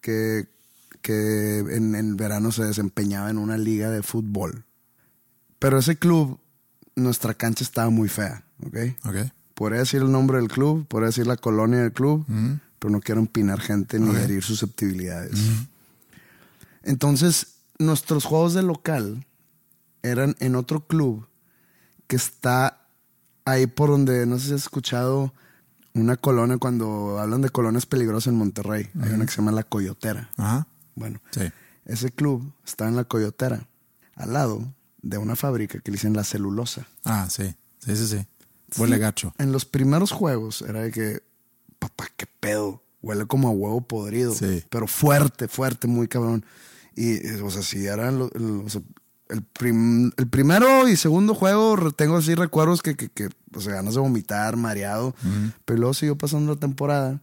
que, 0.00 0.48
que 1.00 1.58
en 1.58 1.94
el 1.94 2.14
verano 2.14 2.52
se 2.52 2.64
desempeñaba 2.64 3.30
en 3.30 3.38
una 3.38 3.56
liga 3.56 3.90
de 3.90 4.02
fútbol. 4.02 4.64
Pero 5.58 5.78
ese 5.78 5.96
club, 5.96 6.38
nuestra 6.94 7.34
cancha 7.34 7.64
estaba 7.64 7.90
muy 7.90 8.08
fea, 8.08 8.44
¿ok? 8.64 8.76
Ok. 9.06 9.16
Podría 9.54 9.80
decir 9.80 10.02
el 10.02 10.12
nombre 10.12 10.38
del 10.38 10.48
club, 10.48 10.86
podría 10.86 11.08
decir 11.08 11.26
la 11.26 11.36
colonia 11.36 11.80
del 11.80 11.92
club, 11.92 12.24
pero 12.78 12.92
no 12.92 13.00
quiero 13.00 13.20
empinar 13.20 13.60
gente 13.60 13.98
ni 13.98 14.14
herir 14.14 14.44
susceptibilidades. 14.44 15.38
Entonces, 16.84 17.56
nuestros 17.78 18.24
juegos 18.24 18.54
de 18.54 18.62
local 18.62 19.26
eran 20.02 20.36
en 20.38 20.54
otro 20.54 20.86
club 20.86 21.26
que 22.08 22.16
está 22.16 22.84
ahí 23.44 23.66
por 23.68 23.90
donde, 23.90 24.26
no 24.26 24.38
sé 24.38 24.48
si 24.48 24.54
has 24.54 24.62
escuchado 24.62 25.32
una 25.94 26.16
colonia, 26.16 26.58
cuando 26.58 27.18
hablan 27.20 27.42
de 27.42 27.50
colonias 27.50 27.86
peligrosas 27.86 28.28
en 28.32 28.38
Monterrey, 28.38 28.90
hay 29.00 29.12
una 29.12 29.24
que 29.24 29.30
se 29.32 29.38
llama 29.38 29.52
La 29.52 29.62
Coyotera. 29.62 30.30
Ajá. 30.36 30.66
Bueno, 30.96 31.20
Sí. 31.30 31.42
ese 31.86 32.10
club 32.10 32.52
está 32.66 32.88
en 32.88 32.96
La 32.96 33.04
Coyotera, 33.04 33.68
al 34.16 34.32
lado 34.32 34.74
de 35.02 35.18
una 35.18 35.36
fábrica 35.36 35.78
que 35.80 35.90
le 35.90 35.96
dicen 35.96 36.14
La 36.14 36.24
Celulosa. 36.24 36.86
Ah, 37.04 37.28
sí. 37.30 37.54
Sí, 37.78 37.96
sí, 37.96 38.06
sí. 38.08 38.26
Huele 38.76 38.98
gacho. 38.98 39.32
En 39.38 39.52
los 39.52 39.64
primeros 39.64 40.10
juegos 40.12 40.62
era 40.62 40.82
de 40.82 40.90
que, 40.90 41.22
papá, 41.78 42.08
qué 42.16 42.26
pedo. 42.26 42.82
Huele 43.00 43.26
como 43.26 43.48
a 43.48 43.52
huevo 43.52 43.80
podrido. 43.80 44.34
Sí. 44.34 44.64
Pero 44.68 44.86
fuerte, 44.88 45.46
fuerte, 45.48 45.86
muy 45.86 46.08
cabrón. 46.08 46.44
Y, 46.96 47.26
o 47.40 47.50
sea, 47.50 47.62
si 47.62 47.86
eran 47.86 48.18
lo- 48.18 48.32
el, 48.34 48.62
o 48.66 48.68
sea, 48.68 48.82
el, 49.28 49.42
prim- 49.42 50.10
el 50.16 50.26
primero 50.28 50.88
y 50.88 50.96
segundo 50.96 51.34
juego, 51.34 51.92
tengo 51.92 52.16
así 52.16 52.34
recuerdos 52.34 52.82
que, 52.82 52.96
que, 52.96 53.08
que 53.08 53.28
o 53.54 53.60
sea, 53.60 53.74
ganas 53.74 53.94
de 53.94 54.00
vomitar, 54.00 54.56
mareado. 54.56 55.14
Pero 55.64 55.78
luego 55.80 55.94
siguió 55.94 56.16
pasando 56.16 56.54
la 56.54 56.60
temporada 56.60 57.20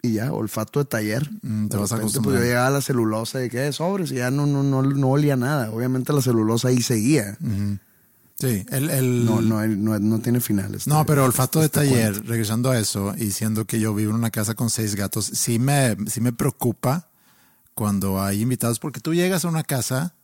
y 0.00 0.12
ya, 0.12 0.32
olfato 0.32 0.78
de 0.78 0.84
taller. 0.84 1.28
Mm, 1.42 1.68
te 1.68 1.76
De 1.76 1.80
vas 1.80 1.90
repente, 1.90 1.94
acostumbrando. 1.94 2.22
Pues 2.22 2.38
yo 2.38 2.44
llegaba 2.44 2.66
a 2.68 2.70
la 2.70 2.80
celulosa 2.80 3.44
y 3.44 3.48
que 3.50 3.72
sobres 3.72 4.12
y 4.12 4.16
ya 4.16 4.30
no, 4.30 4.46
no, 4.46 4.62
no, 4.62 4.82
no 4.82 5.08
olía 5.08 5.36
nada. 5.36 5.70
Obviamente 5.72 6.12
la 6.12 6.22
celulosa 6.22 6.68
ahí 6.68 6.82
seguía. 6.82 7.36
Sí. 8.36 8.64
El, 8.70 8.88
el... 8.90 9.24
No, 9.24 9.40
no, 9.40 9.66
no, 9.66 9.98
no 9.98 10.18
tiene 10.20 10.40
finales. 10.40 10.86
No, 10.86 11.04
pero 11.04 11.24
olfato 11.24 11.60
de 11.60 11.68
taller, 11.68 12.24
regresando 12.26 12.70
a 12.70 12.78
eso, 12.78 13.12
y 13.18 13.32
siendo 13.32 13.64
que 13.66 13.80
yo 13.80 13.92
vivo 13.94 14.10
en 14.10 14.16
una 14.16 14.30
casa 14.30 14.54
con 14.54 14.70
seis 14.70 14.94
gatos, 14.94 15.24
sí 15.26 15.58
me, 15.58 15.96
sí 16.06 16.20
me 16.20 16.32
preocupa 16.32 17.08
cuando 17.74 18.22
hay 18.22 18.42
invitados, 18.42 18.78
porque 18.78 19.00
tú 19.00 19.12
llegas 19.14 19.44
a 19.44 19.48
una 19.48 19.64
casa 19.64 20.14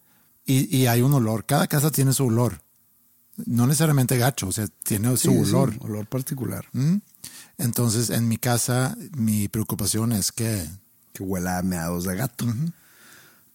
y, 0.47 0.75
y 0.77 0.87
hay 0.87 1.03
un 1.03 1.15
olor. 1.15 1.45
Cada 1.47 1.67
casa 1.67 1.91
tiene 1.91 2.13
su 2.13 2.25
olor. 2.27 2.61
No 3.47 3.67
necesariamente 3.67 4.17
gacho, 4.17 4.47
o 4.49 4.53
sea, 4.53 4.67
tiene 4.85 5.09
su 5.17 5.31
Sí, 5.31 5.45
sí, 5.45 5.51
olor. 5.55 5.75
olor 5.81 6.07
particular. 6.07 6.67
¿Mm? 6.73 6.97
Entonces, 7.59 8.11
en 8.11 8.29
mi 8.29 8.37
casa, 8.37 8.97
mi 9.17 9.49
preocupación 9.49 10.13
es 10.13 10.31
que 10.33 10.69
Que 11.13 11.23
huela 11.23 11.59
a 11.59 11.63
meados 11.63 12.05
de 12.05 12.17
gato. 12.17 12.47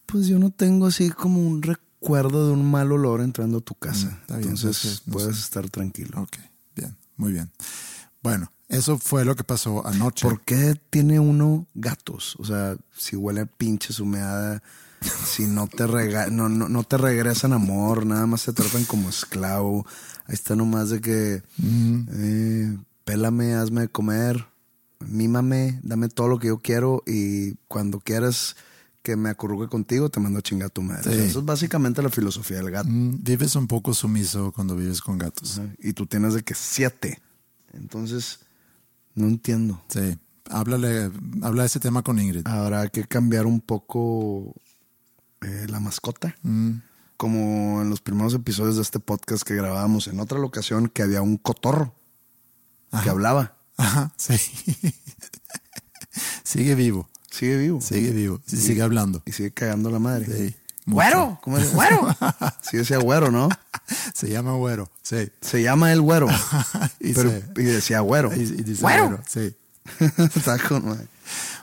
Pues 0.06 0.28
yo 0.28 0.40
no 0.40 0.50
tengo 0.50 0.88
así 0.88 1.10
como 1.10 1.40
un 1.46 1.62
recuerdo 1.62 2.48
de 2.48 2.54
un 2.54 2.70
mal 2.70 2.92
olor 2.92 3.22
entrando 3.22 3.60
a 3.60 3.62
tu 3.62 3.76
casa. 3.76 4.08
Mm, 4.28 4.34
bien, 4.38 4.42
Entonces 4.50 4.86
es 4.86 5.00
que 5.02 5.12
no 5.12 5.14
puedes 5.14 5.36
sé. 5.36 5.42
estar 5.44 5.70
tranquilo. 5.70 6.22
Ok, 6.22 6.38
bien, 6.76 6.96
muy 7.18 7.32
bien. 7.34 7.52
Bueno, 8.24 8.52
eso 8.68 8.98
fue 8.98 9.24
lo 9.24 9.36
que 9.36 9.44
pasó 9.44 9.86
anoche. 9.86 10.28
¿Por 10.28 10.42
qué 10.42 10.76
tiene 10.90 11.20
uno 11.20 11.68
gatos? 11.74 12.36
O 12.40 12.46
sea, 12.46 12.76
si 12.98 13.16
huele 13.16 13.42
a 13.42 13.46
pinches 13.46 14.00
humedad, 14.00 14.62
si 15.02 15.46
no 15.46 15.68
te, 15.68 15.88
rega 15.88 16.28
no, 16.28 16.50
no, 16.50 16.70
no 16.70 16.84
te 16.84 16.98
regresan 16.98 17.54
amor, 17.54 18.06
nada 18.06 18.26
más 18.26 18.46
te 18.46 18.54
tratan 18.54 18.86
como 18.86 19.10
esclavo. 19.10 19.86
Ahí 20.26 20.34
está 20.34 20.56
nomás 20.56 20.90
de 20.90 21.02
que, 21.02 21.44
eh, 21.62 22.78
pélame, 23.04 23.54
hazme 23.54 23.82
de 23.82 23.88
comer, 23.88 24.46
mímame, 25.00 25.80
dame 25.84 26.10
todo 26.10 26.28
lo 26.28 26.40
que 26.40 26.48
yo 26.48 26.60
quiero 26.60 27.04
y 27.08 27.56
cuando 27.68 28.00
quieras 28.00 28.56
que 29.02 29.16
me 29.16 29.30
acurruque 29.30 29.68
contigo, 29.68 30.10
te 30.10 30.20
mando 30.20 30.40
a 30.40 30.42
chingar 30.42 30.68
a 30.68 30.70
tu 30.70 30.82
madre. 30.82 31.04
Sí. 31.04 31.10
O 31.10 31.14
sea, 31.14 31.26
eso 31.26 31.40
es 31.40 31.46
básicamente 31.46 32.02
la 32.04 32.10
filosofía 32.10 32.58
del 32.58 32.70
gato. 32.70 32.90
Mm, 32.90 33.24
Vives 33.24 33.56
un 33.56 33.68
poco 33.68 33.94
sumiso 33.94 34.52
cuando 34.52 34.76
vives 34.76 35.02
con 35.02 35.18
gatos. 35.18 35.60
Ajá. 35.60 35.70
Y 35.80 35.94
tú 35.94 36.06
tienes 36.06 36.34
de 36.34 36.44
que 36.44 36.54
siete. 36.54 37.20
Entonces, 37.74 38.42
no 39.16 39.28
entiendo. 39.28 39.82
Sí, 39.88 40.18
háblale, 40.50 41.10
habla 41.42 41.64
de 41.64 41.68
ese 41.68 41.80
tema 41.80 42.04
con 42.04 42.20
Ingrid. 42.20 42.46
Habrá 42.46 42.88
que 42.90 43.06
cambiar 43.06 43.46
un 43.46 43.62
poco 43.62 44.54
eh, 45.42 45.66
la 45.70 45.80
mascota. 45.80 46.36
Mm, 46.44 46.78
Como 47.18 47.82
en 47.82 47.90
los 47.90 48.02
primeros 48.02 48.34
episodios 48.34 48.76
de 48.78 48.82
este 48.82 49.00
podcast 49.00 49.44
que 49.44 49.56
grabábamos 49.56 50.08
en 50.08 50.20
otra 50.20 50.40
locación, 50.40 50.88
que 50.90 51.04
había 51.04 51.22
un 51.22 51.38
cotorro 51.38 51.94
que 53.04 53.10
hablaba. 53.10 53.56
Ajá, 53.78 54.12
sí. 54.18 54.36
sigue 56.44 56.76
vivo, 56.76 57.10
Sigue 57.32 57.58
vivo. 57.58 57.82
sigue 57.82 58.12
vivo, 58.12 58.42
sí, 58.46 58.58
sigue 58.58 58.82
hablando. 58.82 59.22
Y 59.26 59.32
sigue 59.32 59.52
cagando 59.52 59.90
la 59.92 60.00
madre. 60.00 60.26
Sí. 60.26 60.56
¡Güero! 60.86 61.40
¿Cómo 61.44 61.60
dice? 61.60 61.74
¡Güero! 61.76 62.08
Sí 62.62 62.78
decía 62.78 62.98
güero, 63.00 63.32
¿no? 63.32 63.50
Se 64.14 64.30
llama 64.30 64.54
güero, 64.54 64.90
sí. 65.02 65.30
Se 65.42 65.62
llama 65.64 65.92
el 65.92 66.02
güero. 66.02 66.28
y, 67.00 67.14
pero, 67.14 67.30
se- 67.32 67.46
y 67.58 67.64
decía 67.64 68.00
güero. 68.02 68.34
y- 68.36 68.40
y 68.42 68.64
dice 68.64 68.82
¡Güero! 68.82 69.08
güero, 69.08 69.24
sí. 69.28 69.56
Está 70.36 70.58
con 70.60 70.86
madre. 70.86 71.08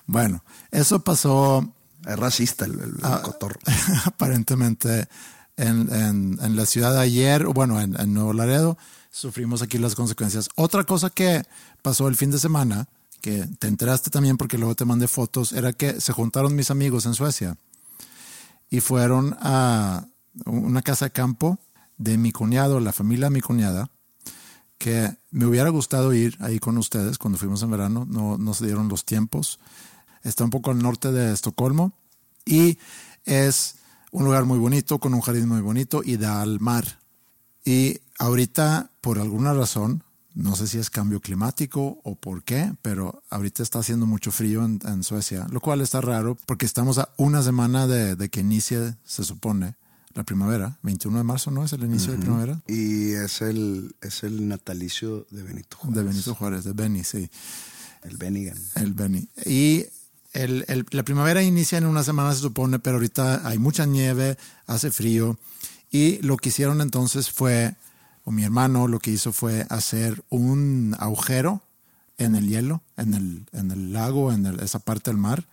Bueno, 0.07 0.43
eso 0.71 1.01
pasó 1.03 1.73
Es 2.07 2.19
racista 2.19 2.65
el, 2.65 2.73
el- 2.81 2.95
Ah. 3.03 3.21
cotorro. 3.23 3.59
aparentemente 4.05 5.09
en, 5.57 5.93
en- 5.93 6.39
en 6.43 6.57
la 6.57 6.67
ciudad 6.67 6.93
de 6.93 7.01
ayer, 7.01 7.47
bueno, 7.47 7.81
en, 7.81 7.99
en 8.01 8.15
Nuevo 8.15 8.33
Laredo, 8.33 8.79
sufrimos 9.11 9.63
aquí 9.63 9.79
las 9.79 9.95
consecuencias. 9.95 10.49
Otra 10.57 10.85
cosa 10.85 11.11
que 11.11 11.43
pasó 11.83 12.09
el 12.09 12.17
fin 12.17 12.31
de 12.31 12.39
semana, 12.39 12.89
que 13.23 13.47
te 13.59 13.67
enteraste 13.67 14.11
también 14.11 14.37
porque 14.37 14.59
luego 14.59 14.75
te 14.75 14.85
mandé 14.85 15.09
fotos, 15.09 15.53
era 15.53 15.73
que 15.73 16.01
se 16.01 16.13
juntaron 16.13 16.55
mis 16.55 16.71
amigos 16.71 17.07
en 17.07 17.15
Suecia 17.15 17.57
y 18.71 18.81
fueron 18.81 19.37
a 19.41 20.05
una 20.45 20.83
casa 20.83 21.07
de 21.07 21.11
campo 21.13 21.59
de 21.97 22.19
mi 22.19 22.31
cuñado, 22.31 22.79
la 22.81 22.93
familia 22.93 23.27
de 23.27 23.31
mi 23.31 23.41
cuñada, 23.41 23.89
que 24.79 25.17
me 25.31 25.47
hubiera 25.47 25.71
gustado 25.71 26.13
ir 26.13 26.37
ahí 26.41 26.59
con 26.59 26.77
ustedes 26.77 27.17
cuando 27.17 27.39
fuimos 27.39 27.63
en 27.63 27.71
verano, 27.71 28.07
no, 28.09 28.37
no 28.37 28.53
se 28.53 28.67
dieron 28.67 28.89
los 28.89 29.07
tiempos. 29.07 29.59
Está 30.27 30.45
un 30.45 30.51
poco 30.51 30.71
al 30.71 30.79
norte 30.79 31.13
de 31.13 31.33
Estocolmo 31.33 31.93
y 32.45 32.79
es 33.25 33.77
un 34.11 34.25
lugar 34.25 34.45
muy 34.45 34.59
bonito, 34.59 34.99
con 34.99 35.15
un 35.15 35.21
jardín 35.21 35.49
muy 35.49 35.61
bonito 35.61 36.03
y 36.05 36.17
da 36.17 36.43
al 36.43 36.59
mar. 36.59 36.99
Y 37.65 38.01
ahorita, 38.19 38.91
por 39.01 39.19
alguna 39.19 39.53
razón, 39.53 40.03
no 40.35 40.57
sé 40.57 40.67
si 40.67 40.79
es 40.79 40.91
cambio 40.91 41.21
climático 41.21 42.01
o 42.03 42.17
por 42.17 42.43
qué, 42.43 42.75
pero 42.83 43.23
ahorita 43.31 43.63
está 43.63 43.79
haciendo 43.79 44.07
mucho 44.07 44.33
frío 44.33 44.65
en, 44.65 44.81
en 44.85 45.03
Suecia, 45.05 45.47
lo 45.51 45.61
cual 45.61 45.81
está 45.81 46.01
raro 46.01 46.37
porque 46.47 46.67
estamos 46.67 46.99
a 46.99 47.09
una 47.17 47.43
semana 47.43 47.87
de, 47.87 48.17
de 48.17 48.29
que 48.29 48.41
inicie, 48.41 48.97
se 49.05 49.25
supone, 49.25 49.77
la 50.17 50.25
primavera. 50.25 50.79
21 50.83 51.19
de 51.19 51.25
marzo, 51.25 51.51
¿no? 51.51 51.65
Es 51.65 51.73
el 51.73 51.85
inicio 51.85 52.13
de 52.13 52.19
primavera. 52.19 52.63
Y 52.67 53.13
es 53.13 53.43
el, 53.43 53.95
es 54.01 54.25
el 54.25 54.49
natalicio 54.49 55.27
de 55.31 55.43
Benito 55.43 55.77
Juárez. 55.77 55.97
De 55.97 56.03
Benito 56.03 56.35
Juárez, 56.35 56.65
de 56.65 56.73
Beni, 56.73 57.05
sí. 57.05 57.31
El 58.03 58.17
Benigan. 58.17 58.59
El 58.77 58.95
Beni. 58.95 59.29
Y 59.45 59.85
el- 60.45 60.65
el- 60.69 60.87
la 60.91 61.03
primavera 61.05 61.43
inicia 61.43 61.79
en 61.79 61.87
una 61.87 62.03
semana, 62.05 62.33
se 62.35 62.41
supone, 62.41 62.79
pero 62.79 62.97
ahorita 62.97 63.47
hay 63.47 63.59
mucha 63.59 63.87
nieve, 63.87 64.37
hace 64.67 64.91
frío. 64.91 65.39
Y 65.91 66.19
lo 66.23 66.37
que 66.37 66.49
hicieron 66.51 66.81
entonces 66.81 67.31
fue, 67.31 67.75
o 68.25 68.31
mi 68.31 68.45
hermano 68.45 68.89
lo 68.89 68.99
que 68.99 69.11
hizo 69.11 69.33
fue 69.33 69.67
hacer 69.71 70.25
un 70.31 70.97
agujero 70.99 71.63
en 72.19 72.35
el 72.35 72.49
hielo, 72.49 72.83
en 72.97 73.15
el, 73.15 73.47
en 73.53 73.71
el 73.71 73.93
lago, 73.93 74.33
en 74.33 74.47
el- 74.47 74.61
esa 74.61 74.79
parte 74.79 75.11
del 75.11 75.19
mar. 75.19 75.47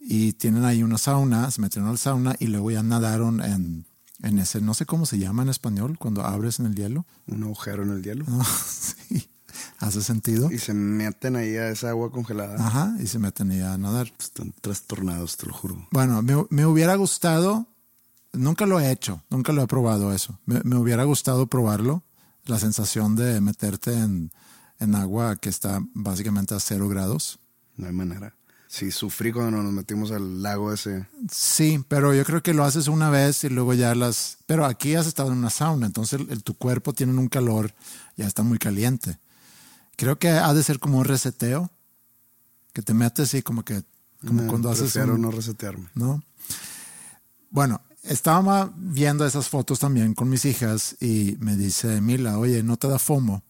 Y 0.00 0.32
tienen 0.34 0.64
ahí 0.64 0.82
una 0.82 0.96
sauna, 0.98 1.50
se 1.50 1.60
metieron 1.60 1.90
al 1.90 1.98
sauna 1.98 2.34
y 2.38 2.46
luego 2.46 2.70
ya 2.70 2.82
nadaron 2.82 3.42
en, 3.42 3.84
en 4.22 4.38
ese, 4.38 4.60
no 4.60 4.72
sé 4.74 4.86
cómo 4.86 5.06
se 5.06 5.18
llama 5.18 5.42
en 5.42 5.48
español, 5.48 5.98
cuando 5.98 6.24
abres 6.24 6.60
en 6.60 6.66
el 6.66 6.74
hielo. 6.74 7.04
Un 7.26 7.42
agujero 7.42 7.82
en 7.82 7.90
el 7.90 8.02
hielo. 8.02 8.24
No, 8.26 8.42
sí, 8.70 9.28
hace 9.78 10.02
sentido. 10.02 10.50
Y 10.50 10.58
se 10.58 10.74
meten 10.74 11.36
ahí 11.36 11.56
a 11.56 11.68
esa 11.70 11.90
agua 11.90 12.10
congelada. 12.10 12.56
Ajá, 12.64 12.94
y 13.00 13.06
se 13.06 13.18
meten 13.18 13.50
ahí 13.50 13.60
a 13.60 13.76
nadar. 13.78 14.12
Están 14.18 14.52
trastornados, 14.60 15.36
te 15.36 15.46
lo 15.46 15.52
juro. 15.52 15.86
Bueno, 15.90 16.22
me, 16.22 16.34
me 16.50 16.66
hubiera 16.66 16.94
gustado, 16.96 17.66
nunca 18.32 18.66
lo 18.66 18.78
he 18.80 18.90
hecho, 18.90 19.22
nunca 19.30 19.52
lo 19.52 19.62
he 19.62 19.66
probado 19.66 20.12
eso. 20.12 20.38
Me, 20.46 20.60
me 20.64 20.76
hubiera 20.76 21.04
gustado 21.04 21.46
probarlo, 21.46 22.02
la 22.44 22.58
sensación 22.58 23.16
de 23.16 23.40
meterte 23.40 23.92
en, 23.94 24.32
en 24.80 24.94
agua 24.94 25.36
que 25.36 25.48
está 25.48 25.80
básicamente 25.94 26.54
a 26.54 26.60
cero 26.60 26.88
grados. 26.88 27.38
No 27.76 27.86
hay 27.86 27.92
manera. 27.92 28.34
Sí, 28.70 28.90
sufrí 28.90 29.32
cuando 29.32 29.62
nos 29.62 29.72
metimos 29.72 30.10
al 30.10 30.42
lago 30.42 30.74
ese. 30.74 31.06
Sí, 31.32 31.82
pero 31.88 32.12
yo 32.12 32.22
creo 32.26 32.42
que 32.42 32.52
lo 32.52 32.64
haces 32.64 32.86
una 32.86 33.08
vez 33.08 33.42
y 33.44 33.48
luego 33.48 33.72
ya 33.72 33.94
las... 33.94 34.36
Pero 34.44 34.66
aquí 34.66 34.94
has 34.94 35.06
estado 35.06 35.32
en 35.32 35.38
una 35.38 35.48
sauna, 35.48 35.86
entonces 35.86 36.20
el- 36.28 36.42
tu 36.42 36.52
cuerpo 36.52 36.92
tiene 36.92 37.16
un 37.18 37.28
calor, 37.28 37.72
ya 38.18 38.26
está 38.26 38.42
muy 38.42 38.58
caliente. 38.58 39.18
Creo 39.98 40.18
que 40.18 40.28
ha 40.30 40.54
de 40.54 40.62
ser 40.62 40.78
como 40.78 40.98
un 40.98 41.04
reseteo, 41.04 41.70
que 42.72 42.82
te 42.82 42.94
metes 42.94 43.34
y 43.34 43.42
como 43.42 43.64
que... 43.64 43.82
Como 44.24 44.42
No, 44.42 44.48
cuando 44.48 44.70
haces 44.70 44.94
un- 44.96 45.20
no 45.20 45.30
resetearme. 45.30 45.88
¿no? 45.94 46.22
Bueno, 47.50 47.80
estaba 48.04 48.72
viendo 48.76 49.26
esas 49.26 49.48
fotos 49.48 49.80
también 49.80 50.14
con 50.14 50.28
mis 50.28 50.44
hijas 50.44 50.96
y 51.00 51.36
me 51.40 51.56
dice 51.56 52.00
Mila, 52.00 52.38
oye, 52.38 52.62
¿no 52.62 52.76
te 52.76 52.88
da 52.88 52.98
FOMO? 52.98 53.42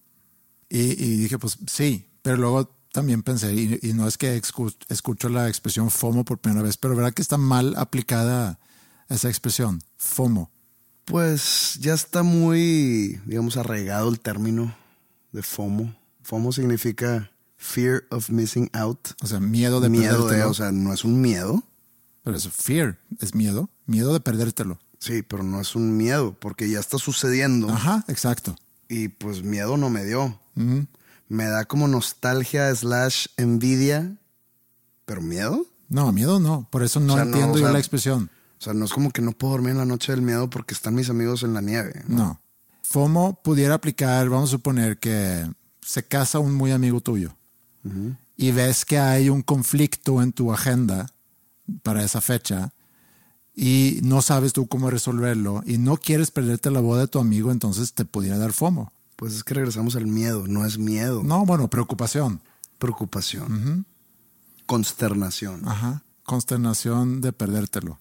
Y, 0.70 0.80
y 1.02 1.16
dije, 1.18 1.38
pues 1.38 1.58
sí, 1.70 2.08
pero 2.22 2.36
luego 2.38 2.74
también 2.92 3.22
pensé, 3.22 3.52
y, 3.54 3.78
y 3.82 3.92
no 3.92 4.08
es 4.08 4.16
que 4.18 4.40
escu- 4.42 4.74
escucho 4.88 5.28
la 5.28 5.48
expresión 5.48 5.90
FOMO 5.90 6.24
por 6.24 6.38
primera 6.38 6.62
vez, 6.62 6.76
pero 6.78 6.96
verdad 6.96 7.12
que 7.12 7.22
está 7.22 7.36
mal 7.38 7.74
aplicada 7.76 8.58
esa 9.08 9.28
expresión, 9.28 9.82
FOMO. 9.98 10.50
Pues 11.04 11.78
ya 11.80 11.94
está 11.94 12.22
muy, 12.22 13.20
digamos, 13.26 13.56
arraigado 13.56 14.08
el 14.10 14.20
término 14.20 14.74
de 15.32 15.42
FOMO. 15.42 15.94
FOMO 16.28 16.52
significa 16.52 17.30
Fear 17.56 18.04
of 18.10 18.28
Missing 18.28 18.68
Out. 18.74 19.14
O 19.22 19.26
sea, 19.26 19.40
miedo 19.40 19.80
de 19.80 19.88
miedo 19.88 20.28
de, 20.28 20.44
o 20.44 20.52
sea, 20.52 20.72
no 20.72 20.92
es 20.92 21.02
un 21.02 21.22
miedo. 21.22 21.62
pero 22.22 22.36
eso, 22.36 22.50
fear, 22.50 22.98
es 23.18 23.34
miedo, 23.34 23.70
miedo 23.86 24.12
de 24.12 24.20
perdértelo. 24.20 24.78
Sí, 24.98 25.22
pero 25.22 25.42
no 25.42 25.58
es 25.58 25.74
un 25.74 25.96
miedo, 25.96 26.36
porque 26.38 26.68
ya 26.68 26.80
está 26.80 26.98
sucediendo. 26.98 27.70
Ajá, 27.70 28.04
exacto. 28.08 28.56
Y 28.90 29.08
pues 29.08 29.42
miedo 29.42 29.78
no 29.78 29.88
me 29.88 30.04
dio. 30.04 30.38
Me 31.28 31.46
da 31.46 31.64
como 31.64 31.88
nostalgia 31.88 32.74
slash 32.74 33.28
envidia, 33.38 34.14
pero 35.06 35.22
miedo. 35.22 35.64
No, 35.88 36.12
miedo 36.12 36.40
no, 36.40 36.68
por 36.70 36.82
eso 36.82 37.00
no 37.00 37.14
O 37.14 37.16
sea, 37.16 37.24
no, 37.24 37.30
entiendo 37.30 37.58
yo 37.58 37.72
la 37.72 37.78
expresión. 37.78 38.30
O 38.58 38.62
sea, 38.62 38.74
no 38.74 38.84
es 38.84 38.92
como 38.92 39.12
que 39.12 39.22
no 39.22 39.32
puedo 39.32 39.52
dormir 39.54 39.70
en 39.70 39.78
la 39.78 39.86
noche 39.86 40.12
del 40.12 40.20
miedo 40.20 40.50
porque 40.50 40.74
están 40.74 40.94
mis 40.94 41.08
amigos 41.08 41.42
en 41.42 41.54
la 41.54 41.62
nieve. 41.62 42.02
¿no? 42.06 42.18
No. 42.18 42.40
FOMO 42.82 43.40
pudiera 43.42 43.72
aplicar, 43.72 44.28
vamos 44.28 44.50
a 44.50 44.52
suponer 44.52 44.98
que 44.98 45.46
se 45.88 46.02
casa 46.02 46.38
un 46.38 46.54
muy 46.54 46.70
amigo 46.70 47.00
tuyo 47.00 47.34
y 48.36 48.50
ves 48.50 48.84
que 48.84 48.98
hay 48.98 49.30
un 49.30 49.40
conflicto 49.40 50.20
en 50.20 50.32
tu 50.32 50.52
agenda 50.52 51.10
para 51.82 52.04
esa 52.04 52.20
fecha 52.20 52.74
y 53.56 54.00
no 54.02 54.20
sabes 54.20 54.52
tú 54.52 54.66
cómo 54.66 54.90
resolverlo 54.90 55.62
y 55.64 55.78
no 55.78 55.96
quieres 55.96 56.30
perderte 56.30 56.70
la 56.70 56.80
boda 56.80 57.00
de 57.00 57.08
tu 57.08 57.18
amigo, 57.18 57.50
entonces 57.50 57.94
te 57.94 58.04
pudiera 58.04 58.36
dar 58.36 58.52
FOMO. 58.52 58.92
Pues 59.16 59.32
es 59.32 59.42
que 59.42 59.54
regresamos 59.54 59.96
al 59.96 60.06
miedo, 60.06 60.46
no 60.46 60.66
es 60.66 60.76
miedo. 60.76 61.22
No, 61.22 61.46
bueno, 61.46 61.68
preocupación. 61.68 62.42
Preocupación. 62.78 63.86
Consternación. 64.66 65.66
Ajá. 65.66 66.02
Consternación 66.22 67.22
de 67.22 67.32
perdértelo. 67.32 67.98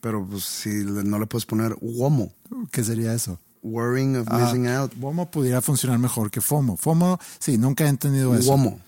Pero 0.00 0.26
pues 0.26 0.42
si 0.42 0.70
no 0.70 1.20
le 1.20 1.26
puedes 1.26 1.46
poner 1.46 1.76
WOMO. 1.80 2.32
¿Qué 2.72 2.82
sería 2.82 3.14
eso? 3.14 3.38
Worrying 3.62 4.16
of 4.16 4.26
Ah, 4.30 4.38
missing 4.38 4.66
out. 4.66 4.92
WOMO 4.98 5.30
pudiera 5.30 5.60
funcionar 5.60 5.98
mejor 5.98 6.30
que 6.30 6.40
FOMO. 6.40 6.76
FOMO, 6.76 7.18
sí, 7.38 7.58
nunca 7.58 7.84
he 7.84 7.88
entendido 7.88 8.34
eso. 8.34 8.50
WOMO. 8.50 8.78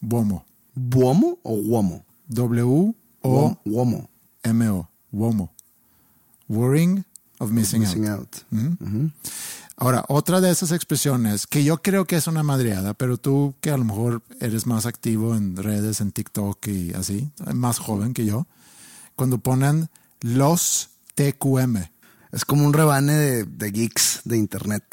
WOMO. 0.00 0.44
¿WOMO 0.74 1.38
o 1.42 1.54
WOMO? 1.54 2.04
W 2.28 2.94
O 3.20 3.56
WOMO. 3.64 4.08
M-O, 4.42 4.88
WOMO. 5.12 5.50
Worrying 6.48 7.04
of 7.38 7.50
Missing, 7.50 7.80
Missing 7.82 8.08
Out. 8.08 8.36
out. 8.52 9.12
Ahora, 9.76 10.04
otra 10.08 10.40
de 10.40 10.50
esas 10.50 10.70
expresiones 10.72 11.46
que 11.46 11.64
yo 11.64 11.82
creo 11.82 12.04
que 12.06 12.16
es 12.16 12.26
una 12.26 12.42
madreada, 12.42 12.94
pero 12.94 13.16
tú 13.18 13.54
que 13.60 13.70
a 13.70 13.76
lo 13.76 13.84
mejor 13.84 14.22
eres 14.40 14.66
más 14.66 14.86
activo 14.86 15.34
en 15.34 15.56
redes, 15.56 16.00
en 16.00 16.12
TikTok 16.12 16.66
y 16.68 16.92
así, 16.94 17.30
más 17.54 17.78
joven 17.78 18.14
que 18.14 18.24
yo, 18.24 18.46
cuando 19.16 19.38
ponen 19.38 19.88
los 20.20 20.90
TQM. 21.14 21.90
Es 22.32 22.44
como 22.44 22.64
un 22.66 22.72
rebane 22.72 23.12
de, 23.12 23.44
de 23.44 23.70
geeks 23.70 24.22
de 24.24 24.36
internet. 24.38 24.84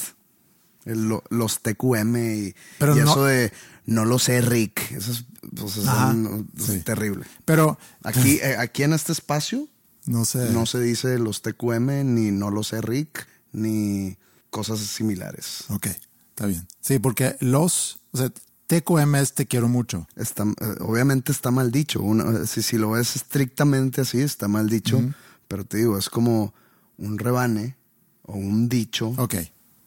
El- 0.86 1.10
los 1.30 1.62
TQM 1.62 2.15
y, 2.47 2.56
Pero 2.80 2.95
y 2.97 3.02
no- 3.02 3.12
eso 3.12 3.25
de 3.25 3.52
no 3.86 4.06
lo 4.06 4.19
sé, 4.19 4.41
Rick. 4.41 4.91
Eso 4.91 5.12
es, 5.12 5.25
pues, 5.56 5.78
es 5.78 5.88
Ajá, 5.88 6.10
un- 6.12 6.49
es 6.58 6.63
sí. 6.65 6.80
terrible. 6.82 7.25
Pero 7.45 7.78
Aquí, 8.04 8.39
eh, 8.41 8.56
aquí 8.58 8.84
en 8.84 8.93
este 8.93 9.12
espacio 9.12 9.67
no 10.06 10.25
sé. 10.25 10.52
no 10.52 10.65
se 10.65 10.80
dice 10.80 11.17
los 11.19 11.41
TQM, 11.41 12.04
ni 12.04 12.32
no 12.32 12.49
lo 12.52 12.63
sé, 12.63 12.82
Rick, 12.82 13.28
ni 13.52 14.17
cosas 14.49 14.80
similares. 14.80 15.65
Ok, 15.69 15.88
está 16.30 16.45
bien. 16.45 16.67
Sí, 16.82 16.99
porque 16.99 17.36
los, 17.39 17.99
o 18.12 18.17
sea, 18.17 18.32
TQM 18.67 19.15
es 19.15 19.34
te 19.34 19.45
quiero 19.47 19.67
mucho. 19.67 20.08
Está, 20.15 20.43
eh, 20.43 20.75
obviamente 20.82 21.32
está 21.32 21.52
mal 21.52 21.71
dicho. 21.71 22.02
Una- 22.02 22.45
si, 22.45 22.62
si 22.63 22.78
lo 22.78 22.91
ves 22.91 23.15
estrictamente 23.15 24.02
así, 24.02 24.21
está 24.21 24.47
mal 24.47 24.69
dicho. 24.69 25.02
Pero 25.47 25.65
te 25.65 25.78
digo, 25.78 25.97
es 25.97 26.10
como 26.10 26.54
un 26.99 27.17
rebane 27.17 27.75
o 28.23 28.33
un 28.33 28.69
dicho. 28.69 29.09
Ok. 29.17 29.35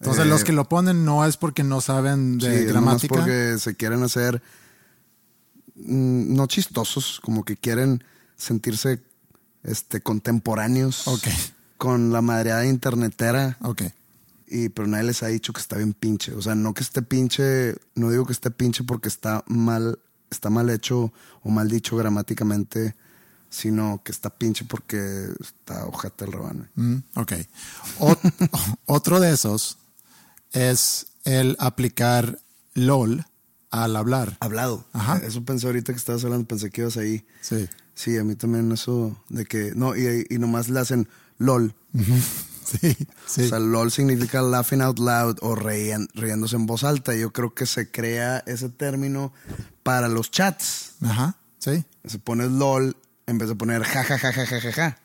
Entonces 0.01 0.25
Eh, 0.25 0.29
los 0.29 0.43
que 0.43 0.53
lo 0.53 0.69
ponen 0.69 1.05
no 1.05 1.25
es 1.25 1.37
porque 1.37 1.63
no 1.63 1.81
saben 1.81 2.41
Sí, 2.41 2.49
de 2.49 2.57
es 2.67 2.75
nomás 2.75 3.03
gramática. 3.03 3.15
porque 3.15 3.57
se 3.59 3.77
quieren 3.77 4.03
hacer 4.03 4.43
mm, 5.77 6.35
no 6.35 6.47
chistosos, 6.47 7.21
como 7.23 7.45
que 7.45 7.57
quieren 7.57 8.03
sentirse 8.37 9.01
este 9.63 10.01
contemporáneos 10.01 11.07
Ok. 11.07 11.29
con 11.79 12.13
la 12.13 12.21
madreada 12.23 12.67
internetera. 12.67 13.57
Ok. 13.63 13.83
Y 14.49 14.69
pero 14.69 14.87
nadie 14.89 15.05
les 15.05 15.23
ha 15.23 15.29
dicho 15.29 15.53
que 15.53 15.61
está 15.61 15.77
bien 15.77 15.93
pinche. 15.95 16.33
O 16.35 16.43
sea, 16.43 16.55
no 16.55 16.75
que 16.75 16.83
esté 16.83 17.01
pinche, 17.03 17.75
no 17.95 18.11
digo 18.11 18.27
que 18.27 18.33
esté 18.33 18.51
pinche 18.51 18.85
porque 18.85 19.09
está 19.09 19.45
mal, 19.47 19.99
está 20.31 20.51
mal 20.51 20.69
hecho 20.71 21.13
o 21.43 21.51
mal 21.51 21.69
dicho 21.69 21.97
gramáticamente, 21.97 22.95
sino 23.53 24.01
que 24.03 24.11
está 24.13 24.31
pinche 24.31 24.65
porque 24.65 25.29
está 25.41 25.85
ojete 25.87 26.25
el 26.25 26.33
rebane. 26.33 26.69
Mm, 26.75 26.97
ok. 27.17 27.33
Ot- 28.01 28.79
otro 28.87 29.21
de 29.21 29.33
esos 29.33 29.77
es 30.53 31.09
el 31.25 31.57
aplicar 31.61 32.39
LOL 32.75 33.27
al 33.71 33.95
hablar. 33.97 34.37
Hablado. 34.41 34.85
Ajá. 34.93 35.19
Eso 35.19 35.45
pensé 35.45 35.67
ahorita 35.67 35.93
que 35.93 35.99
estabas 35.99 36.25
hablando, 36.25 36.47
pensé 36.49 36.71
que 36.71 36.81
ibas 36.81 36.97
ahí. 36.97 37.27
Sí. 37.43 37.69
Sí, 37.95 38.17
a 38.17 38.25
mí 38.25 38.35
también 38.37 38.73
eso 38.73 39.17
de 39.29 39.45
que, 39.45 39.73
no, 39.77 39.95
y, 39.95 40.27
y 40.31 40.39
nomás 40.39 40.69
le 40.71 40.81
hacen 40.81 41.09
LOL. 41.39 41.75
Sí. 42.65 42.97
Sí. 43.27 43.43
O 43.43 43.49
sea, 43.49 43.59
LOL 43.59 43.91
significa 43.91 44.41
laughing 44.41 44.81
out 44.81 44.99
loud 44.99 45.37
o 45.43 45.55
reían- 45.57 46.09
riéndose 46.15 46.57
en 46.57 46.65
voz 46.65 46.85
alta. 46.85 47.13
Yo 47.15 47.31
creo 47.33 47.53
que 47.53 47.67
se 47.67 47.91
crea 47.91 48.39
ese 48.47 48.69
término 48.71 49.33
para 49.83 50.09
los 50.09 50.31
chats. 50.31 50.93
Ajá. 51.03 51.37
Sí. 51.59 51.85
Se 52.07 52.19
pone 52.21 52.47
LOL 52.49 52.97
en 53.27 53.39
vez 53.39 53.49
de 53.49 53.55
poner 53.55 53.83
ja, 53.85 54.05
ja, 54.05 54.19
ja, 54.19 54.33
ja, 54.33 54.47
ja, 54.47 54.61
ja, 54.61 54.73
ja. 54.73 54.99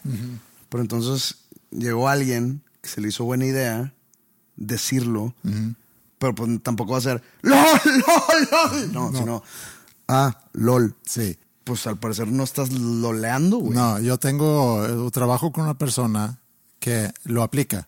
Pero 0.69 0.81
entonces 0.81 1.35
llegó 1.71 2.09
alguien 2.09 2.61
que 2.81 2.89
se 2.89 3.01
le 3.01 3.09
hizo 3.09 3.23
buena 3.23 3.45
idea 3.45 3.93
decirlo, 4.55 5.33
pero 6.17 6.33
pues 6.35 6.61
tampoco 6.63 6.93
va 6.93 6.97
a 6.97 7.01
ser 7.01 7.23
LOL, 7.41 7.57
LOL, 7.85 8.47
LOL. 8.51 8.93
No, 8.93 9.11
sino, 9.17 9.43
ah, 10.07 10.39
LOL. 10.53 10.95
Sí. 11.05 11.37
Pues 11.63 11.85
al 11.85 11.97
parecer 11.99 12.27
no 12.29 12.43
estás 12.43 12.71
loleando, 12.71 13.57
güey. 13.57 13.73
No, 13.77 13.99
yo 13.99 14.17
tengo, 14.17 14.85
eh, 15.07 15.11
trabajo 15.11 15.51
con 15.51 15.65
una 15.65 15.77
persona 15.77 16.39
que 16.79 17.11
lo 17.25 17.43
aplica. 17.43 17.87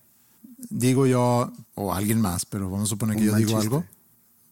Digo 0.69 1.07
yo, 1.07 1.51
o 1.75 1.93
alguien 1.93 2.19
más, 2.19 2.45
pero 2.45 2.69
vamos 2.69 2.89
a 2.89 2.91
suponer 2.91 3.15
que 3.15 3.23
Un 3.23 3.29
yo 3.29 3.35
digo 3.37 3.49
chiste. 3.51 3.63
algo, 3.65 3.85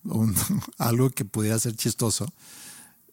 un- 0.06 0.36
algo 0.78 1.10
que 1.10 1.26
pudiera 1.26 1.60
ser 1.60 1.76
chistoso 1.76 2.26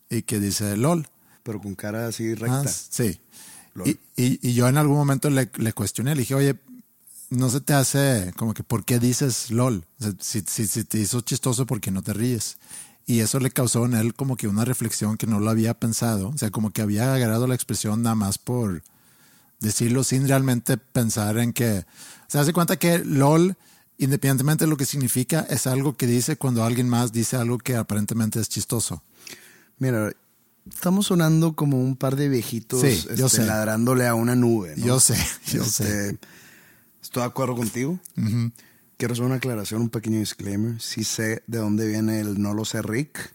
y 0.08 0.22
que 0.22 0.38
dice 0.38 0.76
LOL. 0.76 1.08
Pero 1.44 1.60
con 1.60 1.74
cara 1.76 2.08
así 2.08 2.32
Ah, 2.32 2.34
recta. 2.36 2.66
sí. 2.68 3.20
Lol. 3.74 3.88
Y, 3.88 3.98
y- 4.16 4.38
y 4.50 4.54
yo 4.54 4.66
en 4.68 4.76
algún 4.78 4.96
momento 4.96 5.30
le, 5.30 5.48
le 5.56 5.72
cuestioné, 5.72 6.14
le 6.16 6.22
dije, 6.22 6.34
oye, 6.34 6.56
no 7.30 7.48
se 7.50 7.60
te 7.60 7.72
hace 7.74 8.32
como 8.36 8.54
que, 8.54 8.62
¿por 8.64 8.84
qué 8.84 8.98
dices 8.98 9.50
LOL? 9.50 9.84
O 10.00 10.02
sea, 10.02 10.12
si, 10.20 10.42
si, 10.46 10.66
si 10.66 10.84
te 10.84 10.98
hizo 10.98 11.20
chistoso, 11.20 11.66
¿por 11.66 11.80
qué 11.80 11.90
no 11.92 12.02
te 12.02 12.12
ríes? 12.12 12.56
Y 13.06 13.20
eso 13.20 13.38
le 13.40 13.50
causó 13.50 13.84
en 13.84 13.94
él 13.94 14.14
como 14.14 14.36
que 14.36 14.48
una 14.48 14.64
reflexión 14.64 15.16
que 15.16 15.26
no 15.26 15.38
lo 15.40 15.50
había 15.50 15.74
pensado. 15.74 16.28
O 16.30 16.38
sea, 16.38 16.50
como 16.50 16.70
que 16.70 16.80
había 16.82 17.12
agarrado 17.14 17.46
la 17.46 17.54
expresión 17.54 18.02
nada 18.02 18.14
más 18.16 18.38
por 18.38 18.82
decirlo 19.60 20.04
sin 20.04 20.26
realmente 20.28 20.76
pensar 20.76 21.38
en 21.38 21.52
que... 21.52 21.84
Se 22.28 22.38
hace 22.38 22.52
cuenta 22.52 22.78
que 22.78 22.98
LOL, 22.98 23.56
independientemente 23.98 24.64
de 24.64 24.70
lo 24.70 24.76
que 24.76 24.86
significa, 24.86 25.40
es 25.50 25.66
algo 25.66 25.96
que 25.96 26.06
dice 26.06 26.36
cuando 26.36 26.64
alguien 26.64 26.88
más 26.88 27.12
dice 27.12 27.36
algo 27.36 27.58
que 27.58 27.76
aparentemente 27.76 28.40
es 28.40 28.48
chistoso. 28.48 29.02
Mira, 29.78 30.12
estamos 30.70 31.06
sonando 31.06 31.54
como 31.54 31.80
un 31.80 31.96
par 31.96 32.16
de 32.16 32.28
viejitos 32.28 32.80
Sí, 32.80 33.04
yo 33.16 33.26
este, 33.26 33.38
sé. 33.42 33.46
ladrándole 33.46 34.06
a 34.06 34.14
una 34.14 34.34
nube. 34.34 34.74
¿no? 34.76 34.86
Yo 34.86 35.00
sé, 35.00 35.16
yo 35.52 35.62
Este, 35.62 35.84
sé. 36.10 36.18
Estoy 37.02 37.22
de 37.22 37.26
acuerdo 37.26 37.54
contigo. 37.56 37.98
Quiero 38.96 39.12
hacer 39.12 39.24
una 39.24 39.36
aclaración, 39.36 39.82
un 39.82 39.90
pequeño 39.90 40.18
disclaimer. 40.18 40.80
Sí 40.80 41.04
sé 41.04 41.42
de 41.46 41.58
dónde 41.58 41.86
viene 41.86 42.20
el 42.20 42.40
no 42.40 42.54
lo 42.54 42.64
sé 42.64 42.80
Rick. 42.82 43.34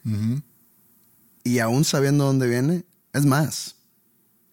Y 1.44 1.60
aún 1.60 1.86
sabiendo 1.86 2.26
dónde 2.26 2.48
viene, 2.48 2.84
es 3.14 3.26
más. 3.26 3.76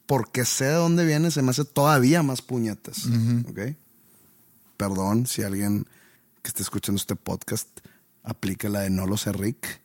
Porque 0.06 0.44
sé 0.44 0.66
de 0.66 0.74
dónde 0.74 1.04
viene, 1.04 1.30
se 1.30 1.42
me 1.42 1.50
hace 1.50 1.64
todavía 1.64 2.22
más 2.22 2.42
puñetas. 2.42 3.06
¿Ok? 3.48 3.60
Perdón 4.76 5.26
si 5.26 5.42
alguien 5.42 5.86
que 6.42 6.48
esté 6.48 6.62
escuchando 6.62 6.98
este 7.00 7.16
podcast 7.16 7.68
aplica 8.22 8.68
la 8.68 8.80
de 8.80 8.90
no 8.90 9.06
lo 9.06 9.16
sé 9.16 9.32
Rick. 9.32 9.80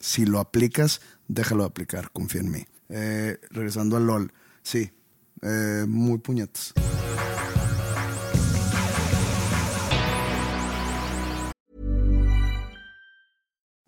Si 0.00 0.26
lo 0.26 0.40
aplicas, 0.40 1.00
déjalo 1.32 1.64
aplicar, 1.64 2.10
confía 2.12 2.40
en 2.40 2.50
mí. 2.50 2.66
Eh, 2.88 3.38
regresando 3.50 3.96
al 3.96 4.06
LOL. 4.06 4.32
Sí, 4.62 4.90
eh, 5.42 5.84
muy 5.88 6.18
puñetas. 6.18 6.74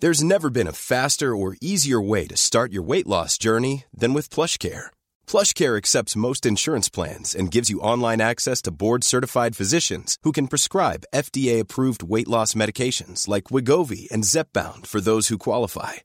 There's 0.01 0.23
never 0.23 0.51
been 0.51 0.67
a 0.67 0.73
faster 0.73 1.35
or 1.35 1.57
easier 1.63 1.99
way 1.99 2.27
to 2.27 2.37
start 2.37 2.73
your 2.73 2.83
weight 2.83 3.07
loss 3.07 3.39
journey 3.39 3.85
than 3.97 4.13
with 4.13 4.29
PlushCare. 4.29 4.91
PlushCare 5.27 5.79
accepts 5.79 6.17
most 6.17 6.45
insurance 6.45 6.91
plans 6.91 7.35
and 7.35 7.51
gives 7.51 7.71
you 7.71 7.81
online 7.81 8.21
access 8.21 8.61
to 8.63 8.71
board-certified 8.71 9.57
physicians 9.57 10.19
who 10.23 10.33
can 10.33 10.49
prescribe 10.49 11.07
FDA-approved 11.15 12.03
weight 12.03 12.29
loss 12.29 12.53
medications 12.53 13.29
like 13.29 13.45
Wigovi 13.45 14.11
and 14.11 14.25
Zepbound 14.25 14.87
for 14.87 15.01
those 15.01 15.29
who 15.29 15.39
qualify. 15.39 16.05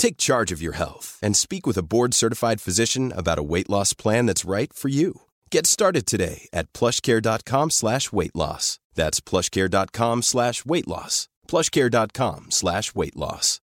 Take 0.00 0.16
charge 0.16 0.50
of 0.50 0.62
your 0.62 0.72
health 0.72 1.18
and 1.22 1.36
speak 1.36 1.66
with 1.66 1.76
a 1.76 1.82
board-certified 1.82 2.58
physician 2.62 3.12
about 3.14 3.38
a 3.38 3.42
weight 3.42 3.68
loss 3.68 3.92
plan 3.92 4.24
that's 4.24 4.46
right 4.46 4.72
for 4.72 4.88
you. 4.88 5.20
Get 5.50 5.66
started 5.66 6.06
today 6.06 6.48
at 6.54 6.72
plushcare.com 6.72 7.68
slash 7.70 8.10
weight 8.10 8.34
loss. 8.34 8.78
That's 8.94 9.20
plushcare.com 9.20 10.22
slash 10.22 10.64
weight 10.64 10.88
loss. 10.88 11.28
plushcare.com 11.46 12.46
slash 12.50 12.94
weight 12.94 13.14
loss. 13.14 13.60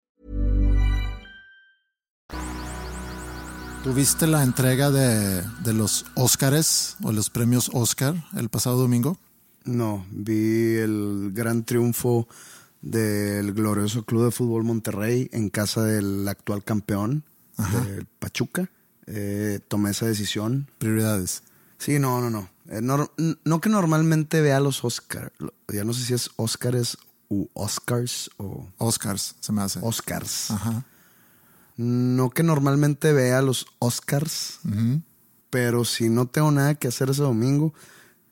¿Tuviste 3.83 4.25
la 4.27 4.41
entrega 4.41 4.89
de, 4.89 5.43
de 5.63 5.73
los 5.73 6.05
Óscares 6.15 6.95
o 7.03 7.11
los 7.11 7.29
premios 7.29 7.69
Oscar 7.73 8.15
el 8.35 8.49
pasado 8.49 8.77
domingo? 8.77 9.17
No, 9.65 10.05
vi 10.09 10.77
el 10.77 11.31
gran 11.33 11.63
triunfo 11.63 12.27
del 12.83 13.53
glorioso 13.53 14.03
Club 14.03 14.25
de 14.25 14.31
Fútbol 14.31 14.63
Monterrey 14.63 15.29
en 15.31 15.49
casa 15.49 15.83
del 15.83 16.27
actual 16.27 16.63
campeón, 16.63 17.23
del 17.57 18.05
Pachuca. 18.19 18.69
Eh, 19.07 19.59
tomé 19.67 19.91
esa 19.91 20.05
decisión. 20.05 20.69
Prioridades. 20.77 21.43
Sí, 21.77 21.97
no, 21.97 22.21
no, 22.21 22.29
no. 22.29 22.49
Eh, 22.69 22.81
no 22.81 23.61
que 23.61 23.69
normalmente 23.69 24.41
vea 24.41 24.59
los 24.59 24.83
Oscars. 24.83 25.31
Ya 25.69 25.83
no 25.83 25.93
sé 25.93 26.05
si 26.05 26.13
es 26.13 26.29
Oscars 26.35 26.97
u 27.29 27.47
Oscars 27.53 28.29
o 28.37 28.67
Oscars, 28.77 29.35
se 29.39 29.51
me 29.51 29.61
hace. 29.61 29.79
Oscars. 29.81 30.51
Ajá. 30.51 30.85
No 31.77 32.29
que 32.29 32.43
normalmente 32.43 33.13
vea 33.13 33.41
los 33.41 33.65
Oscars, 33.79 34.59
pero 35.49 35.85
si 35.85 36.09
no 36.09 36.27
tengo 36.27 36.51
nada 36.51 36.75
que 36.75 36.87
hacer 36.87 37.09
ese 37.09 37.23
domingo, 37.23 37.73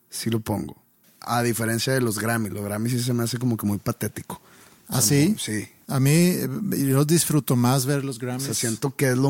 sí 0.09 0.29
lo 0.29 0.41
pongo. 0.41 0.80
A 1.21 1.43
diferencia 1.43 1.93
de 1.93 2.01
los 2.01 2.19
Grammy. 2.19 2.49
Los 2.49 2.63
Grammy 2.63 2.89
sí 2.89 2.99
se 3.01 3.13
me 3.13 3.23
hace 3.23 3.37
como 3.37 3.57
que 3.57 3.65
muy 3.65 3.77
patético. 3.77 4.41
¿Ah, 4.87 4.97
O 4.97 5.01
sea, 5.01 5.01
sí? 5.01 5.35
Sí. 5.39 5.67
A 5.87 5.99
mí, 5.99 6.09
eh, 6.11 6.49
yo 6.89 7.05
disfruto 7.05 7.55
más 7.55 7.85
ver 7.85 8.03
los 8.03 8.17
O 8.17 8.19
Grammys. 8.19 8.43
sea, 8.45 8.53
siento 8.53 8.95
que 8.95 9.09
es 9.11 9.17
lo... 9.17 9.29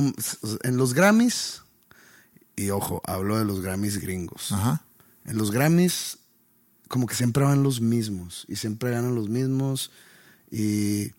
En 0.63 0.77
los 0.77 0.93
Grammys, 0.93 1.61
y 2.55 2.69
ojo, 2.69 3.01
hablo 3.05 3.37
de 3.37 3.45
los 3.45 3.61
Grammys 3.61 3.99
gringos. 3.99 4.51
Ajá. 4.51 4.83
En 5.25 5.37
los 5.37 5.51
Grammys, 5.51 6.17
como 6.87 7.07
que 7.07 7.15
siempre 7.15 7.43
van 7.43 7.63
los 7.63 7.81
mismos 7.81 8.45
y 8.47 8.55
siempre 8.57 8.91
ganan 8.91 9.15
los 9.15 9.29
mismos 9.29 9.91
y 10.51 11.11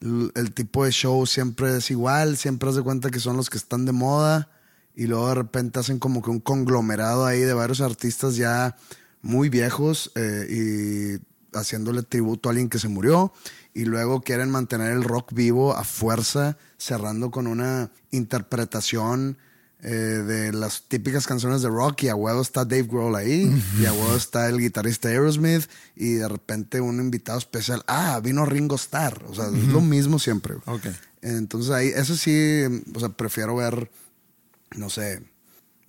el 0.00 0.52
tipo 0.54 0.84
de 0.84 0.90
show 0.90 1.24
siempre 1.26 1.76
es 1.76 1.90
igual, 1.90 2.36
siempre 2.36 2.68
haz 2.68 2.74
de 2.76 2.82
cuenta 2.82 3.10
que 3.10 3.20
son 3.20 3.36
los 3.36 3.48
que 3.48 3.56
están 3.58 3.84
de 3.86 3.92
moda 3.92 4.50
y 4.94 5.06
luego 5.06 5.28
de 5.28 5.36
repente 5.36 5.78
hacen 5.78 5.98
como 5.98 6.20
que 6.22 6.30
un 6.30 6.40
conglomerado 6.40 7.24
ahí 7.24 7.40
de 7.40 7.54
varios 7.54 7.80
artistas 7.80 8.36
ya 8.36 8.76
muy 9.22 9.48
viejos 9.48 10.12
eh, 10.14 10.46
y 10.50 11.56
haciéndole 11.56 12.02
tributo 12.02 12.48
a 12.48 12.50
alguien 12.50 12.68
que 12.68 12.78
se 12.78 12.88
murió 12.88 13.32
y 13.74 13.84
luego 13.84 14.20
quieren 14.20 14.50
mantener 14.50 14.92
el 14.92 15.04
rock 15.04 15.32
vivo 15.32 15.74
a 15.74 15.84
fuerza, 15.84 16.58
cerrando 16.76 17.30
con 17.30 17.46
una 17.46 17.90
interpretación 18.10 19.38
eh, 19.84 19.88
de 19.88 20.52
las 20.52 20.82
típicas 20.82 21.26
canciones 21.26 21.62
de 21.62 21.68
rock 21.68 22.04
y 22.04 22.08
a 22.08 22.14
huevo 22.14 22.40
está 22.40 22.64
Dave 22.64 22.84
Grohl 22.84 23.16
ahí 23.16 23.52
y 23.80 23.86
a 23.86 23.92
huevo 23.92 24.14
está 24.14 24.48
el 24.48 24.58
guitarrista 24.58 25.08
Aerosmith 25.08 25.68
y 25.96 26.12
de 26.14 26.28
repente 26.28 26.80
un 26.80 27.00
invitado 27.00 27.38
especial, 27.38 27.82
ah, 27.86 28.20
vino 28.22 28.44
Ringo 28.46 28.76
Starr, 28.76 29.24
o 29.28 29.34
sea, 29.34 29.46
es 29.46 29.68
lo 29.68 29.80
mismo 29.80 30.18
siempre. 30.18 30.54
güey. 30.54 30.76
Ok. 30.76 30.86
Entonces 31.22 31.70
ahí, 31.72 31.88
eso 31.88 32.14
sí, 32.16 32.62
o 32.94 33.00
sea, 33.00 33.08
prefiero 33.08 33.56
ver, 33.56 33.90
no 34.76 34.90
sé, 34.90 35.22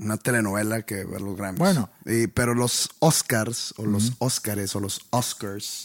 una 0.03 0.17
telenovela 0.17 0.81
que 0.83 1.03
ver 1.05 1.21
los 1.21 1.35
Grammys. 1.37 1.59
Bueno. 1.59 1.89
Y- 2.05 2.27
pero 2.27 2.53
los 2.53 2.89
Oscars 2.99 3.73
o 3.77 3.85
los 3.85 4.13
Oscars 4.19 4.75
o 4.75 4.79
los 4.79 5.01
Oscars, 5.11 5.83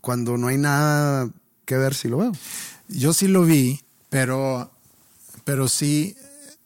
cuando 0.00 0.36
no 0.36 0.48
hay 0.48 0.58
nada 0.58 1.30
que 1.64 1.76
ver, 1.76 1.94
sí 1.94 2.08
lo 2.08 2.18
veo. 2.18 2.32
Yo 2.88 3.12
sí 3.12 3.28
lo 3.28 3.44
vi, 3.44 3.80
pero, 4.10 4.70
pero 5.44 5.68
sí 5.68 6.16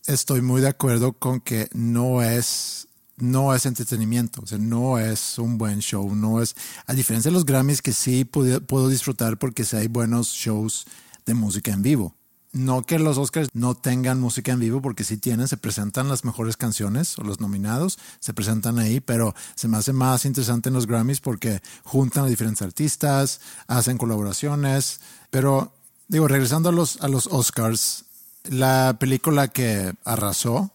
estoy 0.06 0.40
muy 0.40 0.60
de 0.60 0.68
acuerdo 0.68 1.12
con 1.12 1.40
que 1.40 1.68
no 1.72 2.22
es, 2.22 2.88
no 3.16 3.54
es 3.54 3.66
entretenimiento, 3.66 4.40
o 4.42 4.46
sea, 4.46 4.58
no 4.58 4.98
es 4.98 5.38
un 5.38 5.58
buen 5.58 5.80
show, 5.80 6.14
no 6.14 6.40
es, 6.42 6.54
a 6.86 6.94
diferencia 6.94 7.30
de 7.30 7.34
los 7.34 7.44
Grammys 7.46 7.82
que 7.82 7.92
sí 7.92 8.24
puedo 8.24 8.88
disfrutar 8.88 9.38
porque 9.38 9.64
sí 9.64 9.76
hay 9.76 9.88
buenos 9.88 10.28
shows 10.28 10.86
de 11.26 11.34
música 11.34 11.72
en 11.72 11.82
vivo. 11.82 12.14
No 12.56 12.84
que 12.86 12.98
los 12.98 13.18
Oscars 13.18 13.50
no 13.52 13.74
tengan 13.74 14.18
música 14.18 14.50
en 14.50 14.60
vivo, 14.60 14.80
porque 14.80 15.04
sí 15.04 15.18
tienen, 15.18 15.46
se 15.46 15.58
presentan 15.58 16.08
las 16.08 16.24
mejores 16.24 16.56
canciones 16.56 17.18
o 17.18 17.22
los 17.22 17.38
nominados, 17.38 17.98
se 18.18 18.32
presentan 18.32 18.78
ahí, 18.78 19.00
pero 19.00 19.34
se 19.54 19.68
me 19.68 19.76
hace 19.76 19.92
más 19.92 20.24
interesante 20.24 20.70
en 20.70 20.74
los 20.74 20.86
Grammys 20.86 21.20
porque 21.20 21.60
juntan 21.84 22.24
a 22.24 22.28
diferentes 22.28 22.62
artistas, 22.62 23.42
hacen 23.66 23.98
colaboraciones, 23.98 25.02
pero 25.28 25.74
digo, 26.08 26.28
regresando 26.28 26.70
a 26.70 26.72
los, 26.72 27.02
a 27.02 27.08
los 27.08 27.26
Oscars, 27.26 28.06
la 28.44 28.96
película 28.98 29.48
que 29.48 29.92
arrasó 30.06 30.70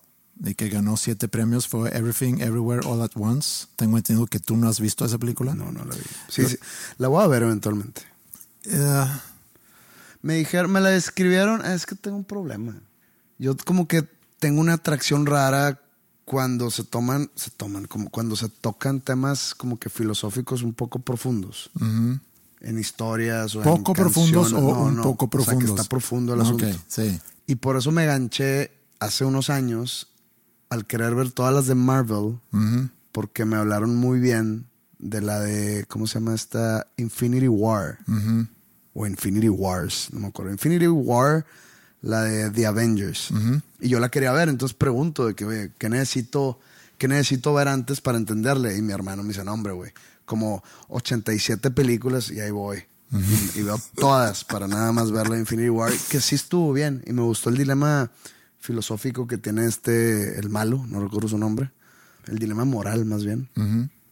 y 0.45 0.53
que 0.53 0.69
ganó 0.69 0.97
siete 0.97 1.29
premios 1.29 1.67
fue 1.67 1.89
Everything 1.97 2.41
Everywhere 2.41 2.85
All 2.85 3.01
at 3.01 3.11
Once. 3.15 3.65
Tengo 3.75 3.97
entendido 3.97 4.27
que 4.27 4.39
tú 4.39 4.55
no 4.55 4.69
has 4.69 4.79
visto 4.79 5.03
esa 5.03 5.17
película. 5.17 5.55
No, 5.55 5.71
no 5.71 5.83
la 5.83 5.95
vi. 5.95 6.03
Sí, 6.29 6.45
sí. 6.45 6.57
La 6.99 7.07
voy 7.07 7.23
a 7.23 7.27
ver 7.27 7.41
eventualmente. 7.41 8.03
Eh, 8.65 9.05
Me 10.21 10.35
dijeron, 10.35 10.71
me 10.71 10.79
la 10.81 10.89
describieron, 10.89 11.61
"Ah, 11.63 11.73
es 11.73 11.85
que 11.85 11.95
tengo 11.95 12.17
un 12.17 12.23
problema. 12.23 12.75
Yo 13.39 13.55
como 13.57 13.87
que 13.87 14.07
tengo 14.39 14.61
una 14.61 14.73
atracción 14.73 15.25
rara 15.25 15.79
cuando 16.25 16.69
se 16.71 16.83
toman, 16.83 17.29
se 17.35 17.49
toman, 17.51 17.85
como 17.85 18.09
cuando 18.09 18.35
se 18.35 18.47
tocan 18.49 19.01
temas 19.01 19.53
como 19.55 19.77
que 19.79 19.89
filosóficos 19.89 20.61
un 20.63 20.73
poco 20.73 20.99
profundos. 20.99 21.71
En 22.61 22.77
historias 22.77 23.55
o 23.55 23.59
en 23.59 23.63
¿Poco 23.63 23.93
profundos 23.93 24.51
canciones. 24.51 24.69
o 24.71 24.75
No, 24.75 24.83
un 24.85 24.95
no, 24.97 25.03
poco 25.03 25.25
o 25.25 25.29
sea, 25.29 25.39
que 25.39 25.45
profundos? 25.45 25.79
está 25.79 25.89
profundo 25.89 26.33
el 26.35 26.41
asunto. 26.41 26.65
sí. 26.87 27.19
Y 27.47 27.55
por 27.55 27.75
eso 27.75 27.91
me 27.91 28.05
ganché 28.05 28.71
hace 28.99 29.25
unos 29.25 29.49
años 29.49 30.07
al 30.69 30.85
querer 30.85 31.15
ver 31.15 31.31
todas 31.31 31.53
las 31.53 31.65
de 31.65 31.75
Marvel, 31.75 32.37
porque 33.11 33.43
me 33.45 33.57
hablaron 33.57 33.95
muy 33.95 34.19
bien 34.19 34.67
de 34.99 35.19
la 35.21 35.39
de, 35.39 35.85
¿cómo 35.89 36.05
se 36.07 36.19
llama 36.19 36.35
esta? 36.35 36.85
Infinity 36.97 37.47
War. 37.47 37.97
O 38.93 39.07
Infinity 39.07 39.49
Wars, 39.49 40.09
no 40.11 40.19
me 40.19 40.27
acuerdo. 40.27 40.51
Infinity 40.51 40.87
War, 40.87 41.45
la 42.01 42.23
de 42.23 42.49
The 42.49 42.65
Avengers. 42.65 43.29
Y 43.79 43.89
yo 43.89 43.99
la 43.99 44.09
quería 44.09 44.31
ver, 44.31 44.49
entonces 44.49 44.75
pregunto 44.75 45.27
de 45.27 45.35
que, 45.35 45.45
oye, 45.45 45.71
¿qué 45.77 45.89
necesito, 45.89 46.59
¿qué 46.97 47.07
necesito 47.07 47.53
ver 47.53 47.67
antes 47.67 48.01
para 48.01 48.17
entenderle? 48.17 48.77
Y 48.77 48.81
mi 48.81 48.91
hermano 48.93 49.23
me 49.23 49.29
dice, 49.29 49.43
no, 49.43 49.53
hombre, 49.53 49.73
güey, 49.73 49.91
como 50.25 50.63
87 50.89 51.71
películas 51.71 52.31
y 52.31 52.39
ahí 52.39 52.51
voy. 52.51 52.83
y, 53.55 53.59
y 53.59 53.63
veo 53.63 53.79
todas 53.95 54.43
para 54.45 54.67
nada 54.67 54.91
más 54.93 55.11
ver 55.11 55.29
la 55.29 55.37
Infinity 55.37 55.69
War, 55.69 55.91
que 56.09 56.21
sí 56.21 56.35
estuvo 56.35 56.71
bien. 56.73 57.03
Y 57.05 57.13
me 57.13 57.21
gustó 57.21 57.49
el 57.49 57.57
dilema 57.57 58.09
filosófico 58.59 59.27
que 59.27 59.37
tiene 59.37 59.65
este, 59.65 60.39
el 60.39 60.49
malo, 60.49 60.85
no 60.87 61.01
recuerdo 61.01 61.27
su 61.27 61.37
nombre. 61.37 61.71
El 62.27 62.37
dilema 62.39 62.65
moral, 62.65 63.05
más 63.05 63.25
bien. 63.25 63.49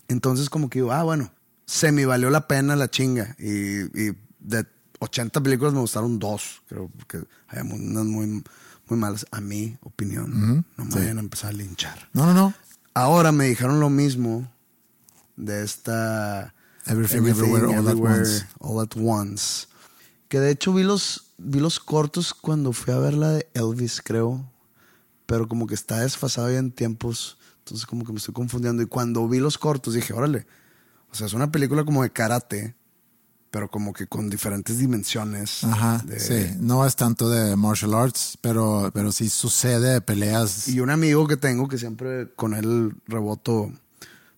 Entonces, 0.08 0.50
como 0.50 0.70
que 0.70 0.80
digo, 0.80 0.92
ah, 0.92 1.04
bueno, 1.04 1.32
se 1.66 1.92
me 1.92 2.06
valió 2.06 2.30
la 2.32 2.48
pena 2.48 2.76
la 2.76 2.90
chinga. 2.90 3.36
Y, 3.40 3.82
y 4.10 4.18
de 4.40 4.66
80 5.00 5.42
películas 5.42 5.74
me 5.74 5.80
gustaron 5.80 6.20
dos. 6.20 6.62
Creo 6.68 6.92
que 7.08 7.24
hay 7.48 7.62
unas 7.62 8.06
muy, 8.06 8.44
muy 8.88 9.00
malas. 9.00 9.26
A 9.32 9.42
mi 9.42 9.78
opinión. 9.82 10.66
No 10.78 10.86
me 10.86 10.96
vayan 10.96 11.18
a 11.18 11.22
empezar 11.22 11.52
a 11.52 11.54
linchar. 11.54 12.10
No, 12.14 12.26
no, 12.26 12.34
no. 12.34 12.54
Ahora 12.94 13.32
me 13.32 13.46
dijeron 13.46 13.80
lo 13.80 13.90
mismo 13.90 14.52
de 15.36 15.64
esta 15.64 16.54
Everything, 16.86 17.26
Everywhere, 17.28 17.78
All 17.78 17.88
at 17.88 17.96
Once. 17.96 18.46
All 18.60 18.82
at 18.82 18.98
Once. 18.98 19.68
Que 20.28 20.40
de 20.40 20.52
hecho 20.52 20.74
vi 20.74 20.84
los, 20.84 21.34
vi 21.38 21.60
los 21.60 21.80
cortos 21.80 22.34
cuando 22.34 22.74
fui 22.74 22.94
a 22.94 22.98
ver 22.98 23.14
la 23.14 23.30
de 23.32 23.50
Elvis, 23.54 24.02
creo. 24.04 24.52
Pero 25.26 25.48
como 25.48 25.68
que 25.68 25.76
está 25.76 26.00
desfasado 26.00 26.52
ya 26.52 26.58
en 26.58 26.72
tiempos. 26.72 27.38
Entonces 27.60 27.86
como 27.86 28.04
que 28.04 28.12
me 28.12 28.18
estoy 28.18 28.34
confundiendo. 28.34 28.82
Y 28.82 28.88
cuando 28.88 29.28
vi 29.28 29.40
los 29.40 29.58
cortos 29.58 29.94
dije, 29.94 30.14
órale. 30.14 30.46
O 31.12 31.16
sea, 31.16 31.28
es 31.28 31.34
una 31.34 31.52
película 31.52 31.84
como 31.84 32.04
de 32.04 32.12
karate, 32.12 32.76
pero 33.52 33.70
como 33.70 33.94
que 33.94 34.08
con 34.08 34.30
diferentes 34.30 34.78
dimensiones. 34.78 35.64
Ajá, 35.64 36.04
de- 36.06 36.20
sí. 36.20 36.56
No 36.60 36.86
es 36.86 36.96
tanto 36.96 37.30
de 37.30 37.56
martial 37.56 37.94
arts, 37.94 38.38
pero, 38.42 38.92
pero 38.94 39.12
sí 39.12 39.30
sucede 39.30 40.02
peleas. 40.02 40.68
Y 40.68 40.80
un 40.80 40.90
amigo 40.90 41.28
que 41.28 41.38
tengo 41.38 41.68
que 41.68 41.78
siempre 41.78 42.32
con 42.36 42.54
él 42.54 42.94
reboto 43.08 43.72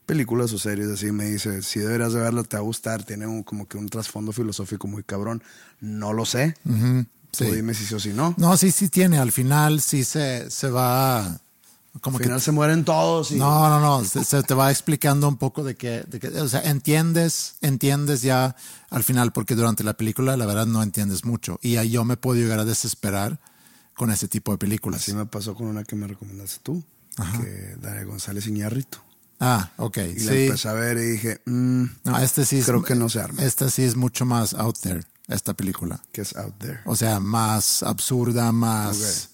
películas 0.05 0.51
o 0.53 0.57
series 0.59 0.89
así, 0.89 1.11
me 1.11 1.25
dice, 1.25 1.61
si 1.61 1.79
deberías 1.79 2.13
de 2.13 2.19
verla, 2.19 2.43
te 2.43 2.57
va 2.57 2.61
a 2.61 2.63
gustar, 2.63 3.03
tiene 3.03 3.27
un- 3.27 3.43
como 3.43 3.67
que 3.67 3.77
un 3.77 3.87
trasfondo 3.87 4.31
filosófico 4.31 4.87
muy 4.87 5.03
cabrón. 5.03 5.41
No 5.79 6.11
lo 6.13 6.25
sé. 6.25 6.55
Tú 6.63 7.45
sí. 7.45 7.45
dime 7.45 7.73
si 7.73 7.85
sí 7.85 7.95
o 7.95 7.99
si 7.99 8.09
no. 8.09 8.33
No, 8.37 8.57
sí, 8.57 8.71
sí 8.71 8.89
tiene. 8.89 9.17
Al 9.19 9.31
final 9.31 9.79
sí 9.81 10.03
se, 10.03 10.49
se 10.51 10.69
va. 10.69 11.39
Como 11.99 12.17
Al 12.17 12.21
que 12.21 12.27
final 12.27 12.39
se 12.41 12.51
mueren 12.53 12.85
todos 12.85 13.31
y... 13.31 13.35
No, 13.35 13.67
no, 13.67 13.79
no. 13.81 14.05
Se, 14.05 14.23
se 14.23 14.41
te 14.43 14.53
va 14.53 14.71
explicando 14.71 15.27
un 15.27 15.35
poco 15.35 15.61
de 15.63 15.75
que, 15.75 16.03
de 16.07 16.19
que, 16.21 16.27
o 16.29 16.47
sea, 16.47 16.61
entiendes, 16.61 17.55
entiendes 17.59 18.21
ya 18.21 18.55
al 18.89 19.03
final, 19.03 19.33
porque 19.33 19.55
durante 19.55 19.83
la 19.83 19.93
película 19.93 20.37
la 20.37 20.45
verdad 20.45 20.65
no 20.65 20.81
entiendes 20.83 21.25
mucho. 21.25 21.59
Y 21.61 21.75
ahí 21.75 21.89
yo 21.91 22.05
me 22.05 22.15
puedo 22.15 22.39
llegar 22.39 22.59
a 22.59 22.65
desesperar 22.65 23.39
con 23.93 24.09
ese 24.09 24.29
tipo 24.29 24.53
de 24.53 24.57
películas. 24.57 25.01
Así 25.01 25.13
me 25.13 25.25
pasó 25.25 25.53
con 25.53 25.67
una 25.67 25.83
que 25.83 25.97
me 25.97 26.07
recomendaste 26.07 26.59
tú, 26.63 26.81
que 27.41 27.75
Daria 27.81 28.05
González 28.05 28.47
Iñárritu. 28.47 28.97
Ah, 29.41 29.71
ok. 29.77 29.97
Y 29.97 30.19
la 30.21 30.31
Sí. 30.31 30.37
empecé 30.45 30.69
a 30.69 30.73
ver 30.73 30.97
y 30.97 31.01
dije, 31.11 31.41
mm, 31.45 31.83
No, 32.05 32.17
este 32.19 32.45
sí 32.45 32.59
es, 32.59 32.65
creo 32.65 32.83
que 32.83 32.95
no 32.95 33.09
se 33.09 33.19
arma. 33.19 33.43
Esta 33.43 33.69
sí 33.69 33.83
es 33.83 33.95
mucho 33.97 34.23
más 34.25 34.53
out 34.53 34.77
there, 34.79 35.03
esta 35.27 35.53
película. 35.55 35.99
que 36.13 36.21
es 36.21 36.35
out 36.37 36.53
there. 36.59 36.79
O 36.85 36.95
sea, 36.95 37.19
más 37.19 37.83
absurda, 37.83 38.51
más. 38.53 39.30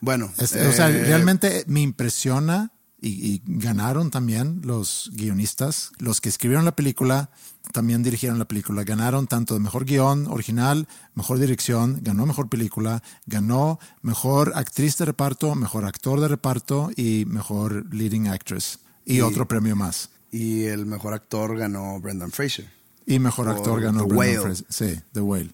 Bueno, 0.00 0.32
Es- 0.38 0.54
o 0.54 0.72
sea, 0.72 0.88
eh, 0.90 1.04
realmente 1.04 1.64
me 1.66 1.80
impresiona 1.80 2.72
y, 3.00 3.08
y 3.08 3.42
ganaron 3.46 4.10
también 4.10 4.60
los 4.64 5.10
guionistas, 5.14 5.92
los 5.98 6.20
que 6.20 6.28
escribieron 6.28 6.64
la 6.64 6.76
película, 6.76 7.30
también 7.72 8.02
dirigieron 8.02 8.38
la 8.38 8.46
película, 8.46 8.84
ganaron 8.84 9.26
tanto 9.26 9.54
de 9.54 9.60
mejor 9.60 9.84
guion 9.84 10.26
original, 10.26 10.88
mejor 11.14 11.38
dirección, 11.38 12.00
ganó 12.02 12.26
mejor 12.26 12.48
película, 12.48 13.02
ganó 13.26 13.78
mejor 14.02 14.52
actriz 14.56 14.96
de 14.98 15.04
reparto, 15.04 15.54
mejor 15.54 15.84
actor 15.84 16.20
de 16.20 16.28
reparto 16.28 16.90
y 16.96 17.24
mejor 17.26 17.86
leading 17.94 18.28
actress 18.28 18.80
y, 19.04 19.20
otro 19.20 19.46
premio 19.46 19.76
más. 19.76 20.10
Y 20.30 20.64
el 20.64 20.86
mejor 20.86 21.14
actor 21.14 21.56
ganó 21.56 22.00
Brendan 22.00 22.30
Fraser. 22.30 22.68
Y 23.06 23.18
mejor 23.18 23.48
actor 23.48 23.80
ganó 23.80 24.00
The 24.00 24.14
Brendan 24.14 24.18
Whale. 24.18 24.40
Fraser. 24.40 24.66
Sí, 24.68 25.00
The 25.12 25.20
Whale. 25.20 25.50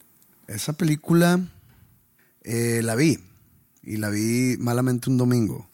Esa 0.49 0.73
película 0.75 1.41
eh, 2.45 2.81
la 2.83 2.95
vi. 2.95 3.19
Y 3.87 3.97
la 3.99 4.11
vi 4.11 4.57
malamente 4.59 5.09
un 5.09 5.17
domingo. 5.17 5.69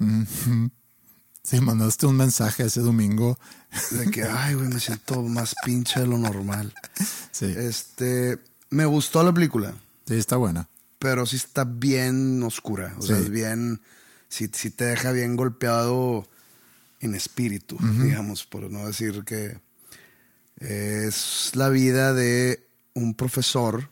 Sí, 1.43 1.61
mandaste 1.61 2.07
un 2.07 2.17
mensaje 2.17 2.65
ese 2.65 2.81
domingo. 2.81 3.39
De 3.91 4.11
que, 4.11 4.23
ay, 4.25 4.55
güey, 4.55 4.69
me 4.69 4.79
siento 4.79 5.23
más 5.23 5.55
pinche 5.65 5.99
de 6.01 6.07
lo 6.07 6.19
normal. 6.19 6.73
Sí, 7.33 7.47
Este, 7.47 8.39
me 8.71 8.85
gustó 8.85 9.23
la 9.25 9.33
película, 9.33 9.75
sí, 10.07 10.15
está 10.15 10.37
buena. 10.37 10.69
pero 10.99 11.25
sí 11.27 11.37
está 11.37 11.65
bien 11.65 12.43
oscura. 12.43 12.95
O 12.99 13.03
sea, 13.03 13.19
es 13.19 13.31
bien, 13.31 13.81
sí, 14.29 14.49
sí 14.53 14.71
te 14.71 14.85
deja 14.85 15.11
bien 15.13 15.35
golpeado 15.37 16.29
en 17.01 17.15
espíritu, 17.17 17.77
digamos, 17.81 18.45
por 18.45 18.71
no 18.71 18.87
decir 18.87 19.25
que 19.25 19.59
es 20.59 21.51
la 21.55 21.69
vida 21.71 22.13
de 22.15 22.65
un 22.95 23.15
profesor 23.15 23.91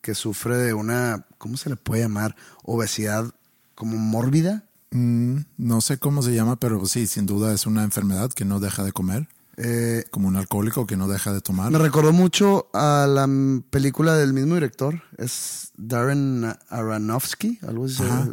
que 0.00 0.14
sufre 0.14 0.56
de 0.56 0.72
una, 0.72 1.26
¿cómo 1.36 1.56
se 1.56 1.68
le 1.68 1.76
puede 1.76 2.02
llamar? 2.02 2.36
Obesidad 2.62 3.34
como 3.76 3.96
mórbida. 3.96 4.64
Mm, 4.90 5.36
no 5.58 5.80
sé 5.80 5.98
cómo 5.98 6.22
se 6.22 6.34
llama, 6.34 6.56
pero 6.56 6.84
sí, 6.86 7.06
sin 7.06 7.26
duda 7.26 7.52
es 7.54 7.66
una 7.66 7.84
enfermedad 7.84 8.32
que 8.32 8.44
no 8.44 8.58
deja 8.58 8.82
de 8.82 8.90
comer, 8.92 9.28
Eh, 9.58 10.04
como 10.10 10.28
un 10.28 10.36
alcohólico 10.36 10.86
que 10.86 10.98
no 10.98 11.08
deja 11.08 11.32
de 11.32 11.40
tomar. 11.40 11.70
Me 11.70 11.78
recordó 11.78 12.12
mucho 12.12 12.68
a 12.74 13.06
la 13.08 13.26
película 13.70 14.14
del 14.14 14.34
mismo 14.34 14.54
director. 14.54 15.02
Es 15.16 15.70
Darren 15.78 16.44
Aronofsky, 16.68 17.60
algo 17.66 17.86
así. 17.86 18.02
Ajá. 18.02 18.28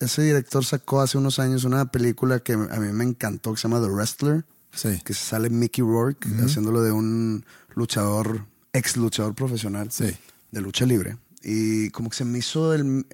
Ese 0.00 0.22
director 0.22 0.64
sacó 0.64 1.00
hace 1.00 1.16
unos 1.18 1.38
años 1.38 1.62
una 1.64 1.84
película 1.92 2.40
que 2.40 2.54
a 2.54 2.56
mí 2.80 2.92
me 2.92 3.04
encantó, 3.04 3.52
que 3.52 3.60
se 3.60 3.68
llama 3.68 3.80
The 3.84 3.92
Wrestler, 3.92 4.44
Sí, 4.72 5.00
que 5.04 5.14
sale 5.14 5.50
Mickey 5.50 5.82
Rourke 5.82 6.28
haciéndolo 6.44 6.82
de 6.82 6.92
un 6.92 7.44
luchador, 7.74 8.44
ex 8.72 8.96
luchador 8.96 9.34
profesional 9.34 9.90
sí. 9.90 10.16
de 10.52 10.60
lucha 10.60 10.86
libre. 10.86 11.16
Y 11.42 11.90
como 11.90 12.10
que 12.10 12.16
se 12.16 12.24
me 12.24 12.38
hizo 12.38 12.74
el... 12.74 13.06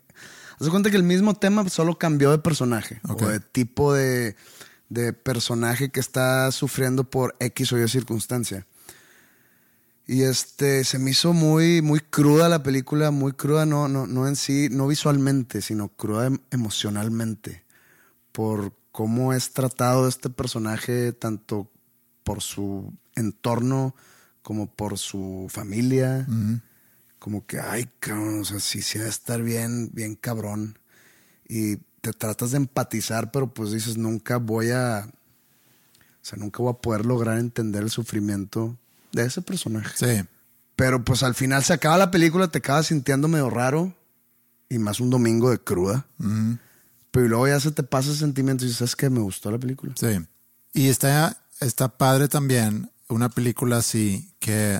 Haz 0.60 0.68
cuenta 0.68 0.90
que 0.90 0.96
el 0.96 1.02
mismo 1.02 1.34
tema 1.34 1.68
solo 1.68 1.98
cambió 1.98 2.30
de 2.30 2.38
personaje 2.38 3.00
Ok. 3.08 3.22
o 3.22 3.28
de 3.28 3.40
tipo 3.40 3.92
de, 3.94 4.36
de 4.88 5.12
personaje 5.12 5.90
que 5.90 6.00
está 6.00 6.50
sufriendo 6.52 7.04
por 7.04 7.34
X 7.40 7.72
o 7.72 7.78
Y 7.78 7.88
circunstancia. 7.88 8.66
Y 10.06 10.22
este 10.22 10.84
se 10.84 10.98
me 10.98 11.10
hizo 11.12 11.32
muy, 11.32 11.80
muy 11.80 12.00
cruda 12.00 12.48
la 12.50 12.62
película, 12.62 13.10
muy 13.10 13.32
cruda, 13.32 13.64
no, 13.64 13.88
no, 13.88 14.06
no 14.06 14.28
en 14.28 14.36
sí, 14.36 14.68
no 14.70 14.86
visualmente, 14.86 15.62
sino 15.62 15.88
cruda 15.88 16.26
em- 16.26 16.38
emocionalmente. 16.50 17.64
Por 18.32 18.72
cómo 18.92 19.32
es 19.32 19.52
tratado 19.52 20.06
este 20.06 20.28
personaje, 20.28 21.12
tanto 21.12 21.70
por 22.22 22.42
su 22.42 22.92
entorno 23.14 23.94
como 24.42 24.66
por 24.66 24.98
su 24.98 25.46
familia 25.48 26.26
como 27.24 27.46
que, 27.46 27.58
ay, 27.58 27.88
cabrón, 28.00 28.40
o 28.40 28.44
sea, 28.44 28.60
sí, 28.60 28.82
sí 28.82 28.98
a 28.98 29.08
estar 29.08 29.40
bien, 29.42 29.88
bien 29.94 30.14
cabrón. 30.14 30.78
Y 31.48 31.76
te 32.02 32.12
tratas 32.12 32.50
de 32.50 32.58
empatizar, 32.58 33.32
pero 33.32 33.54
pues 33.54 33.72
dices, 33.72 33.96
nunca 33.96 34.36
voy 34.36 34.72
a, 34.72 35.08
o 35.08 36.20
sea, 36.20 36.38
nunca 36.38 36.62
voy 36.62 36.70
a 36.70 36.82
poder 36.82 37.06
lograr 37.06 37.38
entender 37.38 37.82
el 37.82 37.88
sufrimiento 37.88 38.76
de 39.12 39.24
ese 39.24 39.40
personaje. 39.40 39.96
Sí, 39.96 40.28
Pero 40.76 41.02
pues 41.02 41.22
al 41.22 41.34
final 41.34 41.64
se 41.64 41.72
acaba 41.72 41.96
la 41.96 42.10
película, 42.10 42.48
te 42.48 42.58
acabas 42.58 42.88
sintiendo 42.88 43.26
medio 43.26 43.48
raro 43.48 43.96
y 44.68 44.76
más 44.76 45.00
un 45.00 45.08
domingo 45.08 45.48
de 45.48 45.56
cruda. 45.56 46.04
Pero 47.10 47.28
luego 47.28 47.48
ya 47.48 47.58
se 47.58 47.70
te 47.70 47.84
pasa 47.84 48.10
ese 48.10 48.18
sentimiento 48.18 48.64
y 48.64 48.66
dices, 48.66 48.80
¿sabes 48.80 48.96
qué? 48.96 49.08
Me 49.08 49.20
gustó 49.20 49.50
la 49.50 49.56
película. 49.58 49.94
sí. 49.96 50.20
Y 50.74 50.88
está, 50.88 51.38
está 51.60 51.88
padre 51.88 52.28
también 52.28 52.90
una 53.08 53.30
película 53.30 53.78
así 53.78 54.30
que 54.40 54.78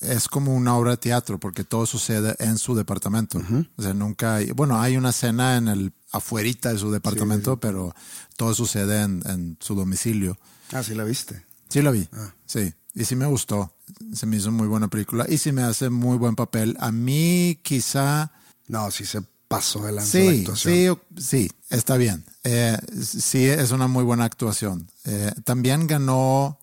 es 0.00 0.28
como 0.28 0.54
una 0.54 0.76
obra 0.76 0.92
de 0.92 0.96
teatro 0.98 1.38
porque 1.38 1.64
todo 1.64 1.86
sucede 1.86 2.34
en 2.38 2.58
su 2.58 2.74
departamento. 2.74 3.40
O 3.76 3.82
sea, 3.82 3.94
nunca 3.94 4.36
hay, 4.36 4.50
bueno, 4.52 4.80
hay 4.80 4.96
una 4.96 5.10
escena 5.10 5.56
en 5.56 5.68
el 5.68 5.92
afuerita 6.12 6.72
de 6.72 6.78
su 6.78 6.90
departamento, 6.90 7.58
pero 7.60 7.94
todo 8.36 8.54
sucede 8.54 9.02
en, 9.02 9.22
en 9.26 9.56
su 9.60 9.74
domicilio. 9.74 10.38
Ah, 10.72 10.82
sí 10.82 10.94
la 10.94 11.04
viste. 11.04 11.44
Sí 11.68 11.82
la 11.82 11.90
vi, 11.90 12.08
sí. 12.46 12.72
Y 12.94 13.04
sí 13.04 13.14
me 13.16 13.26
gustó. 13.26 13.76
Se 14.14 14.26
me 14.26 14.36
hizo 14.36 14.50
muy 14.50 14.66
buena 14.66 14.88
película 14.88 15.26
y 15.28 15.38
sí 15.38 15.52
me 15.52 15.62
hace 15.62 15.90
muy 15.90 16.18
buen 16.18 16.34
papel. 16.34 16.76
A 16.80 16.90
mí 16.90 17.58
quizá... 17.62 18.32
No, 18.66 18.90
sí 18.90 19.04
se 19.04 19.22
pasó 19.48 19.84
de 19.84 19.92
lanza 19.92 20.18
la 20.18 20.24
Sí, 20.30 20.38
actuación. 20.40 21.00
sí, 21.16 21.22
sí, 21.22 21.50
está 21.70 21.96
bien. 21.96 22.24
Eh, 22.44 22.76
sí, 23.02 23.44
es 23.46 23.70
una 23.72 23.88
muy 23.88 24.04
buena 24.04 24.24
actuación. 24.24 24.88
Eh, 25.04 25.32
también 25.44 25.86
ganó 25.88 26.59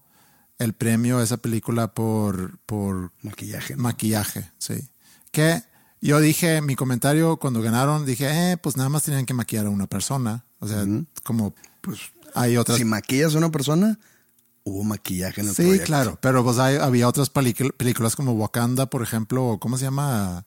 el 0.59 0.73
premio 0.73 1.21
esa 1.21 1.37
película 1.37 1.93
por, 1.93 2.57
por 2.65 3.11
Maquillaje. 3.21 3.75
¿no? 3.75 3.83
maquillaje, 3.83 4.51
sí. 4.57 4.87
Que 5.31 5.61
yo 6.01 6.19
dije, 6.19 6.61
mi 6.61 6.75
comentario 6.75 7.37
cuando 7.37 7.61
ganaron, 7.61 8.05
dije, 8.05 8.51
eh, 8.53 8.57
pues 8.57 8.77
nada 8.77 8.89
más 8.89 9.03
tenían 9.03 9.25
que 9.25 9.33
maquillar 9.33 9.67
a 9.67 9.69
una 9.69 9.87
persona. 9.87 10.45
O 10.59 10.67
sea, 10.67 10.85
como, 11.23 11.53
pues 11.81 11.99
hay 12.33 12.57
otras... 12.57 12.77
si 12.77 12.85
maquillas 12.85 13.35
a 13.35 13.37
una 13.37 13.51
persona, 13.51 13.99
hubo 14.63 14.83
maquillaje 14.83 15.41
en 15.41 15.47
el 15.49 15.55
Sí, 15.55 15.61
proyecto. 15.63 15.85
claro, 15.85 16.19
pero 16.21 16.43
pues 16.43 16.57
hay- 16.59 16.77
había 16.77 17.07
otras 17.07 17.29
películas 17.29 18.15
como 18.15 18.33
Wakanda, 18.33 18.87
por 18.87 19.01
ejemplo, 19.03 19.45
o 19.47 19.59
¿cómo 19.59 19.77
se 19.77 19.85
llama? 19.85 20.45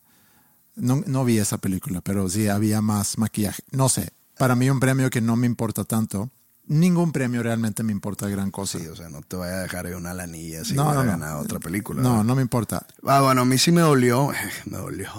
No, 0.74 1.02
no 1.06 1.24
vi 1.24 1.38
esa 1.38 1.58
película, 1.58 2.00
pero 2.00 2.28
sí 2.28 2.48
había 2.48 2.80
más 2.80 3.18
maquillaje. 3.18 3.62
No 3.70 3.88
sé, 3.88 4.12
para 4.38 4.54
mí 4.56 4.68
un 4.70 4.80
premio 4.80 5.10
que 5.10 5.20
no 5.20 5.36
me 5.36 5.46
importa 5.46 5.84
tanto. 5.84 6.30
Ningún 6.70 7.10
premio 7.10 7.42
realmente 7.42 7.82
me 7.82 7.90
importa 7.90 8.28
gran 8.28 8.52
cosa. 8.52 8.78
Sí, 8.78 8.86
o 8.86 8.94
sea, 8.94 9.08
no 9.08 9.22
te 9.22 9.34
vaya 9.34 9.54
a 9.54 9.62
dejar 9.62 9.92
una 9.96 10.14
lanilla 10.14 10.64
si 10.64 10.74
no, 10.74 10.84
no, 10.84 11.02
no. 11.02 11.04
ganado 11.04 11.40
otra 11.40 11.58
película. 11.58 12.00
No, 12.00 12.22
no 12.22 12.36
me 12.36 12.42
importa. 12.42 12.86
Ah, 13.04 13.22
bueno, 13.22 13.40
a 13.40 13.44
mí 13.44 13.58
sí 13.58 13.72
me 13.72 13.80
dolió. 13.80 14.30
Me 14.66 14.78
dolió. 14.78 15.10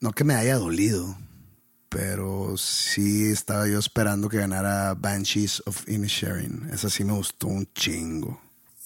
No 0.00 0.10
que 0.10 0.24
me 0.24 0.34
haya 0.34 0.56
dolido, 0.56 1.16
pero 1.88 2.56
sí 2.56 3.26
estaba 3.30 3.68
yo 3.68 3.78
esperando 3.78 4.28
que 4.28 4.38
ganara 4.38 4.94
Banshees 4.94 5.62
of 5.64 5.88
Inisherin. 5.88 6.68
Esa 6.72 6.90
sí 6.90 7.04
me 7.04 7.12
gustó 7.12 7.46
un 7.46 7.68
chingo. 7.72 8.40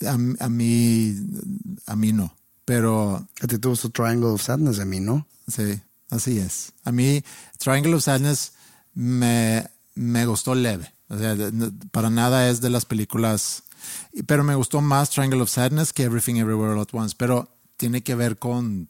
A, 0.07 0.13
a 0.45 0.49
mí, 0.51 1.17
a 1.87 1.97
mí 1.97 2.13
no, 2.13 2.35
pero 2.67 3.27
¿A 3.41 3.47
ti 3.47 3.59
te 3.59 3.69
gustó 3.69 3.89
Triangle 3.89 4.29
of 4.29 4.43
Sadness? 4.43 4.79
A 4.79 4.85
mí 4.85 5.01
no. 5.01 5.27
sí, 5.49 5.81
así 6.11 6.39
es. 6.39 6.75
A 6.85 6.93
mí 6.93 7.25
Triangle 7.57 7.95
of 7.95 8.05
Sadness 8.05 8.53
me, 8.93 9.67
me 9.95 10.27
gustó 10.27 10.55
leve. 10.55 10.93
O 11.13 11.19
sea, 11.19 11.37
para 11.91 12.09
nada 12.09 12.49
es 12.49 12.63
de 12.63 12.71
las 12.71 12.87
películas, 12.87 13.65
pero 14.27 14.45
me 14.45 14.55
gustó 14.55 14.81
más 14.81 15.11
Triangle 15.11 15.43
of 15.43 15.51
Sadness 15.51 15.93
que 15.93 16.05
Everything 16.05 16.37
Everywhere 16.37 16.73
All 16.73 16.81
at 16.81 16.89
Once. 16.93 17.15
Pero 17.19 17.51
tiene 17.77 18.03
que 18.03 18.15
ver 18.15 18.39
con, 18.39 18.89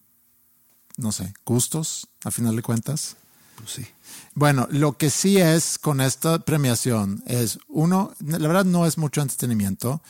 no 0.96 1.11
sé, 1.11 1.35
gustos, 1.44 2.06
a 2.22 2.30
final 2.30 2.54
de 2.54 2.62
cuentas. 2.62 3.16
Pues 3.56 3.70
sí. 3.70 3.87
Bueno, 4.35 4.68
lo 4.70 4.96
que 4.96 5.11
sí 5.11 5.38
es 5.38 5.78
con 5.78 6.00
esta 6.00 6.38
premiación 6.38 7.24
es, 7.26 7.58
uno, 7.66 8.14
la 8.20 8.38
verdad 8.38 8.66
no 8.66 8.87
es 8.87 8.98
mucho 8.98 9.20
entretenimiento, 9.20 10.00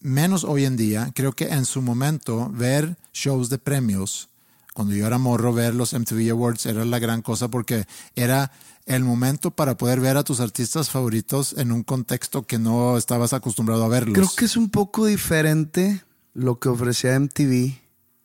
menos 0.00 0.44
hoy 0.44 0.64
en 0.64 0.78
día. 0.78 1.12
Creo 1.14 1.32
que 1.32 1.48
en 1.48 1.66
su 1.66 1.82
momento 1.82 2.48
ver 2.50 2.96
shows 3.12 3.50
de 3.50 3.58
premios, 3.58 4.30
cuando 4.72 4.94
yo 4.94 5.06
era 5.06 5.18
morro, 5.18 5.52
ver 5.52 5.74
los 5.74 5.92
MTV 5.92 6.30
Awards 6.30 6.64
era 6.64 6.86
la 6.86 6.98
gran 6.98 7.20
cosa 7.20 7.48
porque 7.48 7.86
era 8.16 8.50
el 8.86 9.04
momento 9.04 9.50
para 9.52 9.76
poder 9.76 10.00
ver 10.00 10.16
a 10.16 10.24
tus 10.24 10.40
artistas 10.40 10.90
favoritos 10.90 11.54
en 11.56 11.70
un 11.72 11.82
contexto 11.84 12.42
que 12.46 12.58
no 12.58 12.96
estabas 12.98 13.32
acostumbrado 13.32 13.84
a 13.84 13.88
verlos. 13.88 14.14
Creo 14.14 14.30
que 14.36 14.44
es 14.44 14.56
un 14.56 14.70
poco 14.70 15.06
diferente 15.06 16.02
lo 16.34 16.58
que 16.58 16.68
ofrecía 16.68 17.18
MTV, 17.18 17.74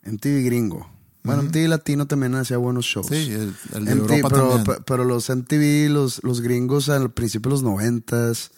MTV 0.04 0.44
gringo. 0.46 0.90
Bueno, 1.24 1.44
MTV 1.44 1.68
latino 1.68 2.08
también 2.08 2.36
hacía 2.36 2.58
buenos 2.58 2.86
shows. 2.86 3.08
Sí, 3.08 3.16
el, 3.32 3.54
el 3.74 3.86
de 3.86 3.96
MTV, 3.96 4.12
Europa 4.14 4.30
pero, 4.30 4.50
también. 4.56 4.64
pe- 4.78 4.84
pero 4.86 5.04
los 5.04 5.30
MTV, 5.30 5.90
los, 5.90 6.24
los 6.24 6.42
gringos 6.42 6.88
al 6.90 7.12
principio 7.12 7.50
de 7.50 7.56
los 7.56 7.64
noventas, 7.64 8.52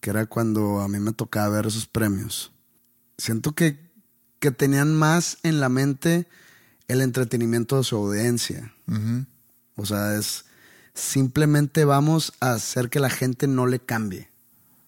que 0.00 0.10
era 0.10 0.26
cuando 0.26 0.80
a 0.80 0.88
mí 0.88 0.98
me 0.98 1.12
tocaba 1.12 1.48
ver 1.50 1.66
esos 1.66 1.86
premios. 1.86 2.50
Siento 3.16 3.52
que, 3.54 3.78
que 4.40 4.50
tenían 4.50 4.94
más 4.94 5.38
en 5.44 5.60
la 5.60 5.68
mente 5.68 6.26
el 6.88 7.00
entretenimiento 7.00 7.76
de 7.76 7.84
su 7.84 7.96
audiencia. 7.96 8.72
O 9.76 9.86
sea, 9.86 10.16
es 10.16 10.46
simplemente 11.00 11.84
vamos 11.84 12.32
a 12.40 12.52
hacer 12.52 12.90
que 12.90 13.00
la 13.00 13.10
gente 13.10 13.46
no 13.46 13.66
le 13.66 13.80
cambie. 13.80 14.28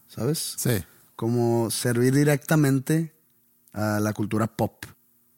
¿Sabes? 0.09 0.55
Sí. 0.59 0.85
Como 1.17 1.71
servir 1.71 2.15
directamente 2.15 3.15
a 3.73 4.01
la 4.01 4.13
cultura 4.13 4.47
pop. 4.47 4.85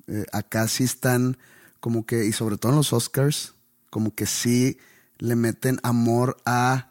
Eh, 0.06 0.24
acá 0.32 0.66
sí 0.68 0.84
están 0.84 1.38
como 1.80 2.04
que, 2.04 2.24
y 2.26 2.32
sobre 2.32 2.56
todo 2.56 2.72
en 2.72 2.76
los 2.78 2.92
Oscars, 2.92 3.54
como 3.90 4.14
que 4.14 4.26
sí 4.26 4.78
le 5.18 5.36
meten 5.36 5.78
amor 5.82 6.36
a 6.44 6.90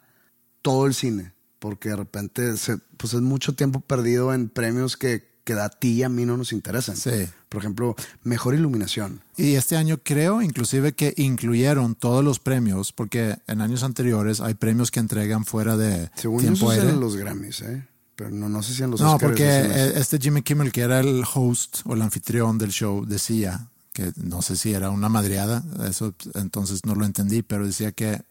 todo 0.62 0.86
el 0.86 0.94
cine. 0.94 1.32
Porque 1.58 1.90
de 1.90 1.96
repente 1.96 2.56
se, 2.56 2.78
pues 2.96 3.14
es 3.14 3.20
mucho 3.20 3.54
tiempo 3.54 3.80
perdido 3.80 4.32
en 4.32 4.48
premios 4.48 4.96
que, 4.96 5.28
que 5.44 5.52
a 5.54 5.68
ti 5.68 5.92
y 5.92 6.02
a 6.02 6.08
mí 6.08 6.24
no 6.24 6.36
nos 6.36 6.52
interesan. 6.52 6.96
Sí. 6.96 7.28
Por 7.54 7.62
ejemplo, 7.62 7.94
mejor 8.24 8.54
iluminación. 8.54 9.20
Y 9.36 9.54
este 9.54 9.76
año 9.76 9.98
creo 10.02 10.42
inclusive 10.42 10.92
que 10.92 11.14
incluyeron 11.16 11.94
todos 11.94 12.24
los 12.24 12.40
premios, 12.40 12.92
porque 12.92 13.36
en 13.46 13.60
años 13.60 13.84
anteriores 13.84 14.40
hay 14.40 14.54
premios 14.54 14.90
que 14.90 14.98
entregan 15.00 15.44
fuera 15.44 15.76
de 15.76 16.10
Según 16.16 16.40
yo, 16.40 16.48
tiempo 16.48 16.70
aire. 16.70 16.90
en 16.90 17.00
los 17.00 17.14
Grammys, 17.16 17.62
¿eh? 17.62 17.86
Pero 18.16 18.30
no, 18.30 18.48
no 18.48 18.62
sé 18.62 18.74
si 18.74 18.82
en 18.82 18.90
los 18.90 19.00
No, 19.00 19.14
Oscars. 19.14 19.22
porque 19.30 19.44
eh, 19.48 19.92
este 19.96 20.18
Jimmy 20.18 20.42
Kimmel, 20.42 20.72
que 20.72 20.82
era 20.82 21.00
el 21.00 21.24
host 21.32 21.78
o 21.84 21.94
el 21.94 22.02
anfitrión 22.02 22.58
del 22.58 22.70
show, 22.70 23.04
decía 23.06 23.68
que 23.92 24.12
no 24.16 24.42
sé 24.42 24.56
si 24.56 24.72
era 24.72 24.90
una 24.90 25.08
madreada, 25.08 25.62
eso 25.88 26.12
entonces 26.34 26.80
no 26.84 26.94
lo 26.96 27.04
entendí, 27.06 27.42
pero 27.42 27.64
decía 27.66 27.92
que 27.92 28.22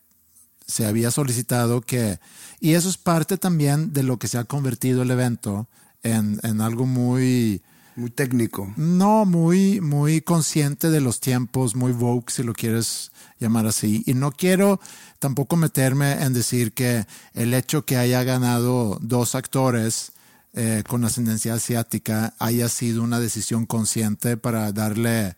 se 0.68 0.86
había 0.86 1.12
solicitado 1.12 1.80
que, 1.82 2.20
y 2.60 2.74
eso 2.74 2.90
es 2.90 2.98
parte 2.98 3.38
también 3.38 3.94
de 3.94 4.04
lo 4.04 4.18
que 4.18 4.28
se 4.28 4.38
ha 4.38 4.44
convertido 4.44 5.02
el 5.04 5.12
evento 5.12 5.68
en, 6.02 6.40
en 6.44 6.60
algo 6.62 6.86
muy, 6.86 7.62
Muy 7.96 8.10
técnico. 8.10 8.74
no, 8.78 9.26
muy, 9.26 9.82
muy 9.82 10.22
consciente 10.22 10.90
de 10.90 11.02
los 11.02 11.20
tiempos, 11.20 11.76
muy 11.76 11.92
woke, 11.92 12.32
si 12.32 12.44
lo 12.44 12.54
quieres 12.54 13.12
llamar 13.40 13.68
así. 13.68 14.04
Y 14.06 14.14
no 14.14 14.32
quiero 14.32 14.80
tampoco 15.20 15.56
meterme 15.56 16.14
en 16.24 16.34
decir 16.34 16.74
que 16.74 17.06
el 17.34 17.54
hecho 17.54 17.86
que 17.86 17.98
haya 17.98 18.24
ganado 18.24 18.98
dos 19.02 19.36
actores 19.36 20.12
eh, 20.54 20.84
con 20.88 21.04
ascendencia 21.06 21.54
asiática 21.56 22.34
haya 22.40 22.70
sido 22.70 23.02
una 23.04 23.20
decisión 23.20 23.66
consciente 23.66 24.38
para 24.38 24.72
darle. 24.72 25.28
eh, 25.28 25.36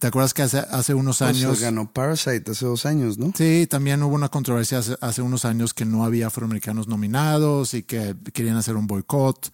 ¿Te 0.00 0.06
acuerdas 0.08 0.34
que 0.34 0.42
hace, 0.42 0.58
hace 0.58 0.94
unos 0.94 1.18
Pues, 1.18 1.36
años. 1.36 1.60
ganó 1.60 1.90
Parasite 1.92 2.50
hace 2.50 2.66
dos 2.66 2.84
años, 2.86 3.18
¿no? 3.18 3.32
Sí, 3.36 3.66
también 3.70 4.02
hubo 4.02 4.14
una 4.14 4.28
controversia 4.28 4.78
hace, 4.78 4.96
hace 5.00 5.22
unos 5.22 5.44
años 5.44 5.72
que 5.74 5.84
no 5.84 6.04
había 6.04 6.26
afroamericanos 6.28 6.88
nominados 6.88 7.72
y 7.74 7.82
que 7.84 8.14
querían 8.32 8.56
hacer 8.56 8.76
un 8.76 8.86
boicot. 8.86 9.50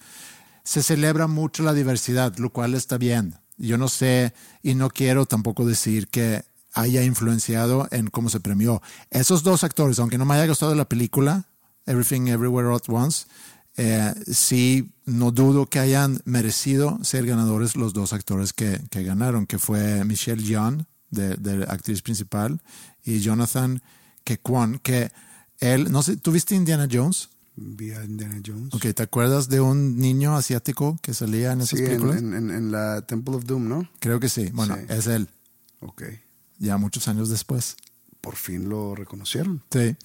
Se 0.68 0.82
celebra 0.82 1.28
mucho 1.28 1.62
la 1.62 1.72
diversidad, 1.72 2.36
lo 2.36 2.50
cual 2.50 2.74
está 2.74 2.98
bien. 2.98 3.36
Yo 3.56 3.78
no 3.78 3.88
sé 3.88 4.34
y 4.62 4.74
no 4.74 4.90
quiero 4.90 5.24
tampoco 5.24 5.64
decir 5.64 6.08
que 6.08 6.44
haya 6.74 7.02
influenciado 7.04 7.88
en 7.90 8.08
cómo 8.08 8.28
se 8.28 8.38
premió. 8.38 8.82
Esos 9.08 9.42
dos 9.42 9.64
actores, 9.64 9.98
aunque 9.98 10.18
no 10.18 10.26
me 10.26 10.34
haya 10.34 10.46
gustado 10.46 10.74
la 10.74 10.86
película, 10.86 11.48
Everything 11.86 12.26
Everywhere 12.26 12.68
at 12.74 12.82
Once, 12.86 13.24
eh, 13.78 14.12
sí, 14.30 14.92
no 15.06 15.30
dudo 15.30 15.64
que 15.70 15.78
hayan 15.78 16.20
merecido 16.26 16.98
ser 17.02 17.24
ganadores 17.24 17.74
los 17.74 17.94
dos 17.94 18.12
actores 18.12 18.52
que, 18.52 18.78
que 18.90 19.02
ganaron, 19.04 19.46
que 19.46 19.58
fue 19.58 20.04
Michelle 20.04 20.44
Yeoh, 20.44 20.84
de, 21.08 21.34
de 21.36 21.64
actriz 21.64 22.02
principal, 22.02 22.60
y 23.02 23.20
Jonathan 23.20 23.80
Kekwan, 24.22 24.80
que 24.80 25.10
él, 25.60 25.90
no 25.90 26.02
sé, 26.02 26.18
¿tú 26.18 26.30
viste 26.30 26.54
Indiana 26.54 26.86
Jones? 26.92 27.30
Vi 27.60 27.90
a 27.92 28.04
Indiana 28.04 28.40
Jones. 28.44 28.72
Ok, 28.72 28.86
¿te 28.94 29.02
acuerdas 29.02 29.48
de 29.48 29.60
un 29.60 29.98
niño 29.98 30.36
asiático 30.36 30.98
que 31.02 31.12
salía 31.12 31.52
en 31.52 31.60
esas 31.62 31.78
Sí, 31.78 31.84
en, 31.84 31.90
películas? 31.90 32.16
en- 32.18 32.34
en- 32.34 32.50
en 32.50 32.70
la 32.72 33.02
Temple 33.02 33.34
of 33.36 33.44
Doom, 33.46 33.68
¿no? 33.68 33.88
Creo 33.98 34.20
que 34.20 34.28
sí. 34.28 34.50
Bueno, 34.52 34.76
Sí. 34.76 34.82
es 34.88 35.06
él, 35.08 35.28
Ok. 35.80 36.02
ya 36.58 36.76
muchos 36.76 37.08
años 37.08 37.28
después. 37.30 37.76
Por 38.20 38.36
fin 38.36 38.68
lo 38.68 38.94
reconocieron. 38.94 39.62
Sí. 39.72 39.96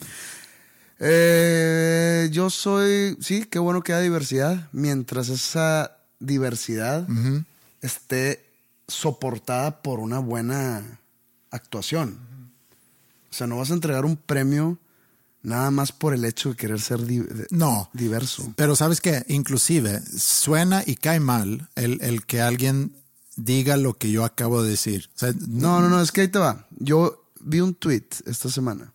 Eh, 1.00 2.30
yo 2.32 2.50
soy, 2.50 3.18
sí, 3.20 3.46
qué 3.50 3.60
bueno 3.60 3.82
que 3.84 3.94
haya 3.94 4.02
diversidad. 4.04 4.70
Mientras 4.72 5.30
esa 5.30 5.98
diversidad 6.20 7.08
esté 7.82 8.46
soportada 8.88 9.82
por 9.82 10.00
una 10.00 10.20
buena 10.20 11.00
actuación. 11.52 12.18
O 13.32 13.34
sea, 13.36 13.48
no 13.48 13.58
vas 13.58 13.72
a 13.72 13.74
entregar 13.74 14.06
un 14.06 14.16
premio 14.16 14.78
nada 15.44 15.70
más 15.72 15.92
por 15.92 16.14
el 16.14 16.26
hecho 16.26 16.50
de 16.50 16.56
querer 16.56 16.82
ser 16.82 17.06
di- 17.06 17.24
No. 17.52 17.90
diverso. 17.94 18.54
Pero 18.56 18.76
sabes 18.76 19.00
que 19.02 19.24
inclusive 19.28 20.02
suena 20.18 20.84
y 20.86 20.96
cae 20.96 21.20
mal 21.20 21.70
el, 21.76 22.02
el 22.02 22.26
que 22.26 22.42
alguien 22.42 22.96
diga 23.36 23.78
lo 23.78 23.96
que 23.98 24.10
yo 24.12 24.24
acabo 24.26 24.64
de 24.64 24.70
decir. 24.72 25.10
O 25.16 25.20
sea, 25.20 25.34
No, 25.48 25.80
no, 25.82 25.90
no, 25.90 26.02
es 26.02 26.12
que 26.12 26.22
ahí 26.22 26.28
te 26.28 26.40
va. 26.40 26.68
Yo 26.80 27.26
vi 27.42 27.60
un 27.62 27.74
tweet 27.76 28.06
esta 28.26 28.50
semana. 28.50 28.94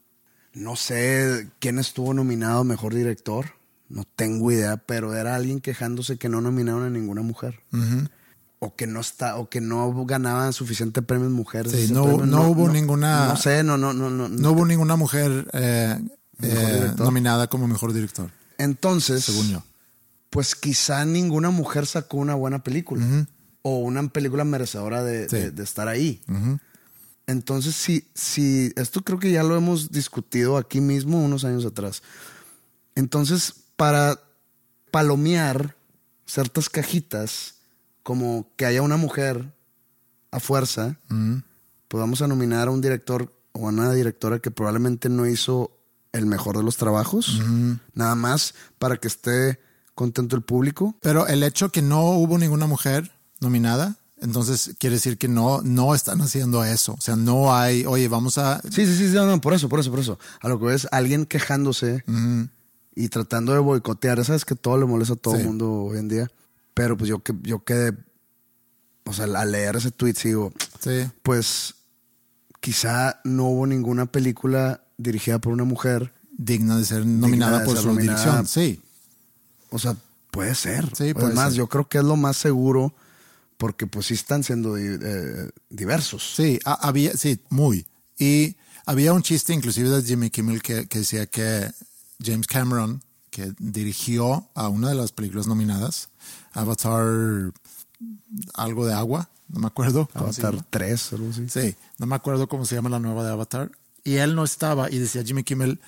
No 0.54 0.74
sé 0.76 1.50
quién 1.60 1.78
estuvo 1.78 2.14
nominado 2.14 2.64
mejor 2.64 2.94
director. 2.94 3.46
No 3.90 4.04
tengo 4.16 4.50
idea, 4.50 4.76
pero 4.76 5.14
era 5.14 5.34
alguien 5.34 5.60
quejándose 5.60 6.18
que 6.18 6.28
no 6.28 6.40
nominaron 6.40 6.84
a 6.84 6.90
ninguna 6.90 7.22
mujer. 7.22 7.60
O 8.60 8.74
que 8.74 8.86
no 8.88 9.00
está, 9.00 9.36
o 9.36 9.48
que 9.48 9.60
no 9.60 10.04
ganaban 10.04 10.52
suficiente 10.52 11.00
premios 11.00 11.30
mujeres. 11.30 11.72
Sí, 11.72 11.92
no- 11.92 12.04
premio. 12.04 12.26
no 12.26 12.48
hubo 12.48 12.68
ninguna- 12.68 13.28
No 13.28 13.36
sé, 13.36 13.62
no, 13.62 13.78
no, 13.78 13.92
no, 13.92 14.10
no. 14.10 14.28
no 14.28 14.50
hubo 14.52 14.66
ninguna 14.66 14.96
mujer 14.96 15.48
eh, 15.52 15.96
eh, 16.42 16.92
nominada 16.98 17.48
como 17.48 17.66
mejor 17.68 17.92
director, 17.92 18.30
Entonces, 18.58 19.24
según 19.24 19.50
yo. 19.50 19.62
pues 20.30 20.54
quizá 20.54 21.04
ninguna 21.04 21.50
mujer 21.50 21.86
sacó 21.86 22.18
una 22.18 22.34
buena 22.34 22.62
película. 22.62 23.04
O 23.62 23.78
una 23.80 24.06
película 24.08 24.44
merecedora 24.44 25.02
de, 25.02 25.28
Sí. 25.28 25.36
de- 25.36 25.50
de 25.50 25.62
estar 25.64 25.88
ahí. 25.88 26.22
Entonces, 27.26 27.74
si, 27.74 28.08
si, 28.14 28.72
esto 28.76 29.02
creo 29.02 29.18
que 29.18 29.30
ya 29.30 29.42
lo 29.42 29.56
hemos 29.56 29.90
discutido 29.90 30.56
aquí 30.56 30.80
mismo 30.80 31.22
unos 31.22 31.44
años 31.44 31.66
atrás. 31.66 32.02
Entonces, 32.94 33.52
para 33.76 34.18
palomear 34.90 35.76
ciertas 36.26 36.68
cajitas, 36.70 37.56
como 38.02 38.50
que 38.56 38.64
haya 38.64 38.80
una 38.82 38.96
mujer 38.96 39.52
a 40.30 40.40
fuerza, 40.40 40.98
Ujú. 41.10 41.42
pues 41.88 42.00
vamos 42.00 42.22
a 42.22 42.28
nominar 42.28 42.68
a 42.68 42.70
un 42.70 42.80
director 42.80 43.34
o 43.52 43.66
a 43.66 43.70
una 43.70 43.92
directora 43.92 44.38
que 44.38 44.50
probablemente 44.50 45.08
no 45.10 45.26
hizo 45.26 45.77
el 46.12 46.26
mejor 46.26 46.56
de 46.56 46.62
los 46.62 46.76
trabajos, 46.76 47.40
nada 47.94 48.14
más 48.14 48.54
para 48.78 48.96
que 48.96 49.08
esté 49.08 49.60
contento 49.94 50.36
el 50.36 50.42
público. 50.42 50.96
Pero 51.02 51.26
el 51.26 51.42
hecho 51.42 51.70
que 51.70 51.82
no 51.82 52.10
hubo 52.12 52.38
ninguna 52.38 52.66
mujer 52.66 53.10
nominada, 53.40 53.96
entonces 54.20 54.74
quiere 54.78 54.96
decir 54.96 55.18
que 55.18 55.28
no, 55.28 55.60
no 55.62 55.94
están 55.94 56.20
haciendo 56.20 56.64
eso. 56.64 56.94
O 56.94 57.00
sea, 57.00 57.14
no 57.16 57.54
hay, 57.54 57.84
oye, 57.86 58.08
vamos 58.08 58.38
a. 58.38 58.60
Sí, 58.62 58.86
sí, 58.86 58.96
sí, 58.96 59.04
no, 59.14 59.26
no, 59.26 59.40
por 59.40 59.54
eso, 59.54 59.68
por 59.68 59.80
eso, 59.80 59.90
por 59.90 60.00
eso. 60.00 60.18
A 60.40 60.48
lo 60.48 60.58
que 60.58 60.66
ves, 60.66 60.88
alguien 60.90 61.24
quejándose 61.26 62.02
y 62.96 63.08
tratando 63.10 63.52
de 63.52 63.58
boicotear. 63.60 64.24
Sabes 64.24 64.44
que 64.44 64.54
todo 64.56 64.76
le 64.78 64.86
molesta 64.86 65.14
a 65.14 65.16
todo 65.16 65.34
el 65.36 65.42
Sí. 65.42 65.46
mundo 65.46 65.70
hoy 65.72 65.98
en 65.98 66.08
día. 66.08 66.30
Pero 66.74 66.96
pues 66.96 67.08
yo, 67.08 67.20
que, 67.22 67.32
yo 67.42 67.62
quedé. 67.64 67.92
O 69.04 69.12
sea, 69.12 69.24
al 69.26 69.52
leer 69.52 69.76
ese 69.76 69.90
tweet, 69.90 70.14
sigo. 70.14 70.52
Sí. 70.80 71.08
Pues 71.22 71.74
quizá 72.60 73.20
no 73.24 73.44
hubo 73.44 73.66
ninguna 73.66 74.06
película 74.06 74.82
dirigida 74.98 75.38
por 75.38 75.52
una 75.52 75.64
mujer. 75.64 76.12
digna 76.36 76.76
de 76.76 76.84
ser 76.84 77.04
nominada 77.06 77.60
de 77.60 77.64
por 77.64 77.74
ser 77.74 77.82
su 77.82 77.88
nominada. 77.88 78.20
dirección. 78.20 78.46
Sí, 78.46 78.80
O 79.70 79.78
sea, 79.78 79.96
puede 80.30 80.54
ser. 80.54 80.84
Sí, 80.96 81.12
puede 81.14 81.26
Además, 81.26 81.48
ser. 81.48 81.54
yo 81.58 81.66
creo 81.68 81.88
que 81.88 81.98
es 81.98 82.04
lo 82.04 82.16
más 82.16 82.36
seguro 82.36 82.92
porque 83.56 83.86
pues 83.88 84.06
sí 84.06 84.14
están 84.14 84.44
siendo 84.44 84.76
eh, 84.78 85.50
diversos. 85.68 86.34
sí, 86.36 86.60
ha- 86.64 86.86
había, 86.86 87.12
sí, 87.16 87.40
muy. 87.50 87.86
Y 88.18 88.54
había 88.86 89.12
un 89.12 89.22
chiste 89.22 89.52
inclusive 89.52 89.88
de 89.90 90.02
Jimmy 90.02 90.30
Kimmel 90.30 90.62
que, 90.62 90.86
que 90.86 91.00
decía 91.00 91.26
que 91.26 91.68
James 92.24 92.46
Cameron, 92.46 93.02
que 93.30 93.52
dirigió 93.58 94.48
a 94.54 94.68
una 94.68 94.88
de 94.90 94.94
las 94.94 95.10
películas 95.12 95.46
nominadas, 95.48 96.08
Avatar, 96.52 97.52
algo 98.54 98.86
de 98.86 98.94
agua, 98.94 99.28
no 99.48 99.60
me 99.60 99.66
acuerdo. 99.66 100.08
Avatar 100.14 100.52
llama. 100.54 100.66
3, 100.70 101.12
algo 101.14 101.30
así. 101.30 101.48
Sí, 101.48 101.74
no 101.98 102.06
me 102.06 102.14
acuerdo 102.14 102.48
cómo 102.48 102.64
se 102.64 102.76
llama 102.76 102.90
la 102.90 103.00
nueva 103.00 103.24
de 103.24 103.32
Avatar. 103.32 103.70
Y 104.08 104.16
él 104.16 104.34
no 104.34 104.44
estaba 104.44 104.90
y 104.90 104.98
decía 104.98 105.22
Jimmy 105.22 105.44
Kimmel 105.44 105.80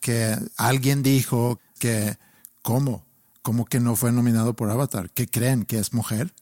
que 0.00 0.36
alguien 0.56 1.02
dijo 1.02 1.58
que, 1.80 2.16
¿cómo? 2.62 3.04
¿Cómo 3.42 3.64
que 3.64 3.80
no 3.80 3.96
fue 3.96 4.12
nominado 4.12 4.54
por 4.54 4.70
Avatar? 4.70 5.10
¿Que 5.10 5.26
creen 5.26 5.64
que 5.64 5.78
es 5.80 5.92
mujer? 5.92 6.32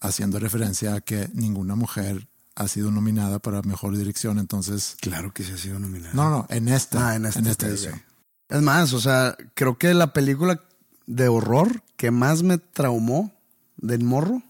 Haciendo 0.00 0.38
referencia 0.38 0.94
a 0.94 1.00
que 1.00 1.28
ninguna 1.34 1.74
mujer 1.74 2.28
ha 2.54 2.68
sido 2.68 2.90
nominada 2.92 3.38
para 3.40 3.62
mejor 3.62 3.96
dirección. 3.96 4.38
Entonces, 4.38 4.96
Claro 5.00 5.32
que 5.32 5.42
sí 5.42 5.52
ha 5.52 5.56
sido 5.56 5.78
nominada. 5.80 6.12
no, 6.14 6.30
no, 6.30 6.46
en 6.48 6.68
esta, 6.68 7.08
Ah, 7.10 7.16
en 7.16 7.26
esta, 7.26 7.40
esta 7.40 7.66
ok, 7.66 7.72
edición. 7.72 8.02
Es 8.48 8.62
más, 8.62 8.92
o 8.92 9.00
sea, 9.00 9.36
creo 9.54 9.78
que 9.78 9.94
la 9.94 10.12
película 10.12 10.60
de 11.06 11.26
horror 11.28 11.82
que 11.96 12.10
más 12.12 12.42
me 12.44 12.58
traumó 12.58 13.32
del 13.78 14.04
morro, 14.04 14.42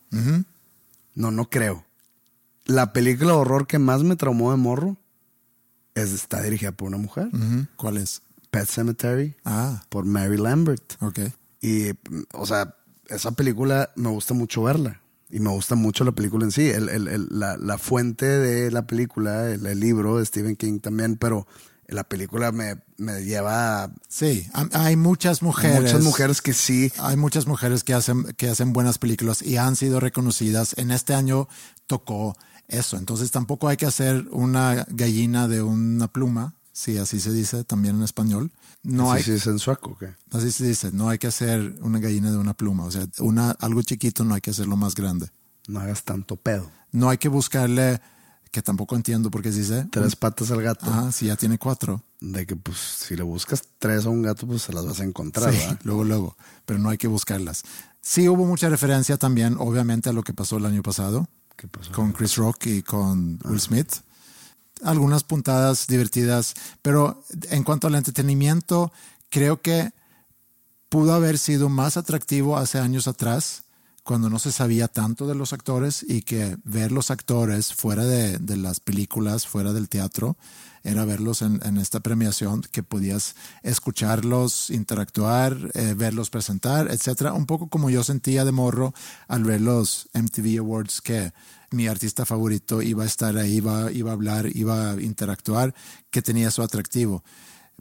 no, 1.15 1.31
no 1.31 1.49
creo. 1.49 1.85
La 2.67 2.93
película 2.93 3.33
de 3.33 3.39
horror 3.39 3.67
que 3.67 3.79
más 3.79 4.03
me 4.03 4.17
traumó 4.17 4.51
de 4.51 4.57
morro 4.59 4.97
es, 5.95 6.13
está 6.13 6.43
dirigida 6.43 6.73
por 6.73 6.89
una 6.89 6.97
mujer, 6.99 7.29
Ujú. 7.33 7.67
¿Cuál 7.77 7.97
es? 7.99 8.23
Pet 8.51 8.67
Cemetery, 8.67 9.37
Ah, 9.45 9.83
por 9.89 10.05
Mary 10.05 10.37
Lambert. 10.37 10.95
ok. 11.01 11.21
Y, 11.61 11.91
o 12.35 12.45
sea, 12.47 12.75
esa 13.09 13.33
película 13.33 13.91
me 13.97 14.09
gusta 14.11 14.35
mucho 14.35 14.63
verla. 14.65 15.01
Y 15.31 15.41
me 15.41 15.49
gusta 15.51 15.75
mucho 15.77 16.05
la 16.05 16.13
película 16.13 16.45
en 16.45 16.51
sí. 16.53 16.69
El- 16.69 16.89
el- 16.91 17.09
el- 17.09 17.29
la, 17.31 17.57
la 17.57 17.79
fuente 17.79 18.27
de 18.27 18.71
la 18.71 18.87
película, 18.87 19.49
el, 19.51 19.81
libro 19.81 20.19
de 20.19 20.27
Stephen 20.27 20.57
King 20.57 20.81
también, 20.81 21.17
pero 21.17 21.47
la 21.89 22.05
película 22.05 22.53
me, 22.53 22.83
me 22.99 23.25
lleva 23.25 23.85
a 23.85 23.93
Sí, 24.09 24.47
ha- 24.53 24.69
hay 24.85 24.97
muchas 24.97 25.41
mujeres. 25.43 25.81
muchas 25.81 26.03
mujeres 26.03 26.43
que 26.43 26.53
sí. 26.53 26.93
Hay 26.99 27.17
muchas 27.17 27.47
mujeres 27.47 27.83
que 27.85 27.95
hacen, 27.95 28.25
que 28.37 28.49
hacen 28.51 28.75
buenas 28.75 28.99
películas 28.99 29.41
y 29.41 29.57
han 29.57 29.75
sido 29.77 30.01
reconocidas. 30.01 30.75
En 30.77 30.91
este 30.91 31.15
año 31.15 31.49
tocó 31.87 32.37
eso. 32.69 32.97
Entonces 32.97 33.31
tampoco 33.31 33.69
hay 33.69 33.77
que 33.77 33.87
hacer 33.87 34.27
una 34.31 34.87
gallina 34.91 35.49
de 35.49 35.63
una 35.63 36.09
pluma, 36.09 36.55
si 36.73 36.99
así 36.99 37.21
se 37.21 37.33
dice 37.33 37.65
también 37.65 37.97
en 37.97 38.03
español. 38.03 38.51
No 38.83 39.11
sí, 39.13 39.17
hay, 39.17 39.23
sí, 39.23 39.33
es 39.33 39.47
en 39.47 39.59
sueco, 39.59 39.97
¿qué? 39.99 40.13
así 40.33 40.51
se 40.51 40.67
dice, 40.67 40.91
no 40.93 41.09
hay 41.09 41.19
que 41.19 41.29
hacer 41.29 41.77
una 41.83 42.01
gallina 42.01 42.31
de 42.31 42.37
una 42.37 42.55
pluma. 42.55 42.85
O 42.85 42.91
sea, 42.91 43.07
una, 43.19 43.53
algo 43.53 43.83
chiquito 43.83 44.25
no 44.25 44.35
hay 44.35 44.41
que 44.41 44.51
hacerlo 44.51 44.77
más 44.77 44.95
grande. 44.95 45.29
No 45.69 45.79
hagas 45.81 46.03
tanto 46.03 46.37
pedo. 46.37 46.69
No 46.91 47.09
hay 47.09 47.19
que 47.19 47.29
buscarle, 47.29 48.01
que 48.51 48.61
tampoco 48.61 48.97
entiendo 48.97 49.31
por 49.31 49.43
qué 49.43 49.53
se 49.53 49.61
dice. 49.61 49.87
Tres 49.91 50.17
patas 50.17 50.51
al 50.51 50.63
gato. 50.63 50.87
Ah, 50.89 51.13
si 51.13 51.27
ya 51.27 51.37
tiene 51.37 51.59
cuatro. 51.59 52.03
De 52.21 52.45
que, 52.47 52.57
pues, 52.57 52.77
si 52.79 53.15
le 53.17 53.23
buscas 53.23 53.63
tres 53.79 54.05
a 54.05 54.09
un 54.09 54.23
gato, 54.23 54.47
pues 54.47 54.63
se 54.63 54.73
las 54.73 54.85
vas 54.85 55.01
a 55.01 55.05
encontrar, 55.05 55.53
Sí, 55.53 55.59
¿verdad? 55.59 55.81
luego, 55.85 56.05
luego, 56.05 56.37
pero 56.67 56.79
no 56.81 56.89
hay 56.91 56.99
que 56.99 57.09
buscarlas. 57.09 57.63
Sí 58.01 58.29
hubo 58.29 58.45
mucha 58.45 58.69
referencia 58.69 59.17
también, 59.17 59.57
obviamente, 59.59 60.11
a 60.11 60.13
lo 60.13 60.23
que 60.25 60.35
pasó 60.35 60.57
el 60.57 60.67
año 60.67 60.83
pasado 60.83 61.29
¿Qué 61.57 61.69
pasó? 61.69 61.93
con 61.93 62.13
Chris 62.13 62.37
Rock 62.37 62.67
y 62.67 62.83
con 62.83 63.39
Will 63.45 63.61
Smith. 63.61 63.93
Algunas 64.83 65.23
puntadas 65.23 65.87
divertidas, 65.87 66.55
pero 66.83 67.23
en 67.51 67.63
cuanto 67.63 67.87
al 67.87 67.95
entretenimiento, 67.95 68.93
creo 69.29 69.61
que 69.61 69.93
pudo 70.89 71.15
haber 71.15 71.39
sido 71.39 71.69
más 71.69 71.97
atractivo 71.97 72.57
hace 72.57 72.79
años 72.79 73.09
atrás, 73.09 73.63
cuando 74.03 74.29
no 74.31 74.39
se 74.39 74.51
sabía 74.53 74.89
tanto 74.89 75.27
de 75.27 75.35
los 75.35 75.53
actores 75.53 76.05
y 76.09 76.23
que 76.23 76.57
ver 76.65 76.91
los 76.93 77.11
actores 77.11 77.73
fuera 77.73 78.05
de, 78.05 78.39
de 78.39 78.57
las 78.57 78.81
películas, 78.81 79.47
fuera 79.47 79.73
del 79.73 79.89
teatro, 79.89 80.37
era 80.85 81.05
verlos 81.05 81.43
en, 81.43 81.61
en 81.65 81.79
esta 81.79 82.01
premiación, 82.01 82.63
que 82.73 82.83
podías 82.83 83.37
escucharlos, 83.63 84.71
interactuar, 84.71 85.57
eh, 85.75 85.95
verlos 85.97 86.31
presentar, 86.31 86.91
etcétera. 86.91 87.33
Un 87.35 87.47
poco 87.47 87.69
como 87.69 87.91
yo 87.91 88.03
sentía 88.03 88.45
de 88.45 88.53
morro 88.53 88.95
al 89.29 89.45
ver 89.45 89.61
los 89.61 90.09
MTV 90.15 90.59
Awards, 90.59 91.01
que 91.01 91.33
mi 91.71 91.87
artista 91.87 92.25
favorito 92.25 92.83
iba 92.83 93.05
a 93.05 93.07
estar 93.07 93.37
ahí, 93.37 93.57
iba, 93.57 93.93
iba 93.93 94.11
a 94.11 94.15
hablar, 94.15 94.49
iba 94.57 94.91
a 94.93 95.01
interactuar, 95.01 95.75
que 96.11 96.23
tenía 96.23 96.51
su 96.51 96.63
atractivo. 96.63 97.23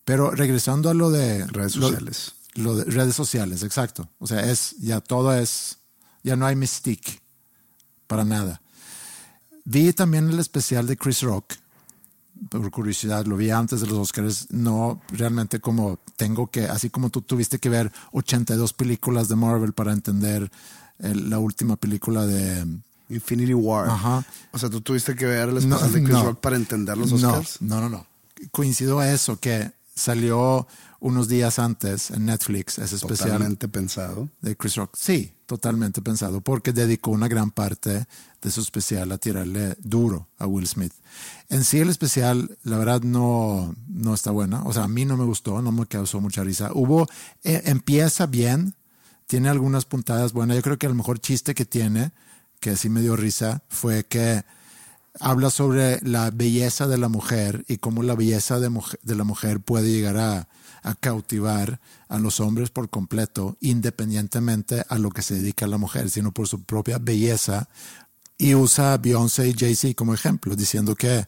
Pero 0.05 0.31
regresando 0.31 0.89
a 0.89 0.93
lo 0.93 1.09
de 1.11 1.45
Redes 1.47 1.75
lo- 1.77 1.87
sociales. 1.89 2.33
lo 2.55 2.75
de 2.75 2.83
redes 2.85 3.15
sociales, 3.15 3.63
exacto. 3.63 4.09
O 4.19 4.27
sea, 4.27 4.49
es 4.51 4.75
ya 4.79 4.99
todo 5.01 5.33
es, 5.37 5.77
ya 6.23 6.35
no 6.35 6.45
hay 6.45 6.55
mystique 6.55 7.19
para 8.07 8.23
nada. 8.23 8.61
Vi 9.65 9.91
también 9.93 10.29
el 10.29 10.39
especial 10.39 10.87
de 10.87 10.97
Chris 10.97 11.21
Rock, 11.21 11.53
por 12.49 12.71
curiosidad, 12.71 13.25
lo 13.25 13.37
vi 13.37 13.51
antes 13.51 13.81
de 13.81 13.87
los 13.87 13.97
Oscars, 13.97 14.47
no 14.51 14.99
realmente 15.09 15.59
como 15.59 15.99
tengo 16.17 16.47
que, 16.47 16.65
así 16.65 16.89
como 16.89 17.09
tú 17.09 17.21
tuviste 17.21 17.59
que 17.59 17.69
ver 17.69 17.91
82 18.13 18.73
películas 18.73 19.27
de 19.29 19.35
Marvel 19.35 19.73
para 19.73 19.93
entender 19.93 20.51
el- 20.99 21.29
la 21.29 21.39
última 21.39 21.75
película 21.75 22.25
de... 22.25 22.65
Infinity 23.09 23.53
War. 23.53 23.89
Ajá. 23.89 24.25
O 24.51 24.57
sea, 24.57 24.69
tú 24.69 24.79
tuviste 24.81 25.15
que 25.15 25.25
ver 25.25 25.49
el 25.49 25.57
especial 25.57 25.91
de 25.91 26.01
Chris 26.03 26.13
no. 26.13 26.23
Rock 26.23 26.39
para 26.39 26.55
entender 26.55 26.97
los 26.97 27.11
No, 27.11 27.27
Oscars. 27.29 27.61
No, 27.61 27.81
no, 27.81 27.89
no. 27.89 28.05
Coincido 28.51 28.99
a 28.99 29.11
eso, 29.11 29.37
que 29.39 29.71
salió 29.93 30.65
unos 31.01 31.27
días 31.27 31.57
antes 31.59 32.11
en 32.11 32.27
Netflix, 32.27 32.77
ese 32.77 32.95
especial 32.95 33.31
Totalmente 33.31 33.67
pensado. 33.67 34.29
de 34.39 34.55
Chris 34.55 34.75
Rock. 34.75 34.95
Sí, 34.95 35.33
totalmente 35.47 36.01
pensado, 36.01 36.41
porque 36.41 36.71
dedicó 36.73 37.09
una 37.11 37.27
gran 37.27 37.49
parte 37.51 38.05
de 38.41 38.51
su 38.51 38.61
especial 38.61 39.11
a 39.11 39.17
tirarle 39.17 39.75
duro 39.79 40.29
a 40.37 40.45
Will 40.45 40.67
Smith. 40.67 40.93
En 41.49 41.63
sí 41.63 41.79
el 41.79 41.89
especial, 41.89 42.57
la 42.63 42.77
verdad, 42.77 43.01
no, 43.01 43.75
no 43.87 44.13
está 44.13 44.29
buena. 44.31 44.63
O 44.63 44.73
sea, 44.73 44.83
a 44.83 44.87
mí 44.87 45.03
no 45.05 45.17
me 45.17 45.25
gustó, 45.25 45.61
no 45.61 45.71
me 45.71 45.85
causó 45.87 46.21
mucha 46.21 46.43
risa. 46.43 46.69
Hubo, 46.73 47.07
eh, 47.43 47.63
empieza 47.65 48.27
bien, 48.27 48.75
tiene 49.25 49.49
algunas 49.49 49.85
puntadas 49.85 50.33
buenas. 50.33 50.55
Yo 50.57 50.61
creo 50.63 50.77
que 50.77 50.87
el 50.87 50.93
mejor 50.95 51.19
chiste 51.19 51.55
que 51.55 51.65
tiene, 51.65 52.11
que 52.59 52.77
sí 52.77 52.89
me 52.89 53.01
dio 53.01 53.15
risa, 53.15 53.63
fue 53.69 54.05
que 54.05 54.43
habla 55.19 55.49
sobre 55.49 55.99
la 56.07 56.29
belleza 56.31 56.87
de 56.87 56.97
la 56.99 57.09
mujer 57.09 57.65
y 57.67 57.77
cómo 57.77 58.03
la 58.03 58.15
belleza 58.15 58.59
de, 58.59 58.69
mujer- 58.69 58.99
de 59.03 59.15
la 59.15 59.23
mujer 59.23 59.59
puede 59.61 59.91
llegar 59.91 60.17
a, 60.17 60.47
a 60.81 60.95
cautivar 60.95 61.79
a 62.07 62.19
los 62.19 62.39
hombres 62.39 62.69
por 62.69 62.89
completo, 62.89 63.57
independientemente 63.59 64.83
a 64.89 64.97
lo 64.97 65.11
que 65.11 65.21
se 65.21 65.35
dedica 65.35 65.67
la 65.67 65.77
mujer, 65.77 66.09
sino 66.09 66.31
por 66.31 66.47
su 66.47 66.63
propia 66.63 66.97
belleza. 66.97 67.69
Y 68.37 68.55
usa 68.55 68.93
a 68.93 68.97
Beyoncé 68.97 69.49
y 69.49 69.53
Jay-Z 69.53 69.93
como 69.95 70.13
ejemplo, 70.13 70.55
diciendo 70.55 70.95
que 70.95 71.25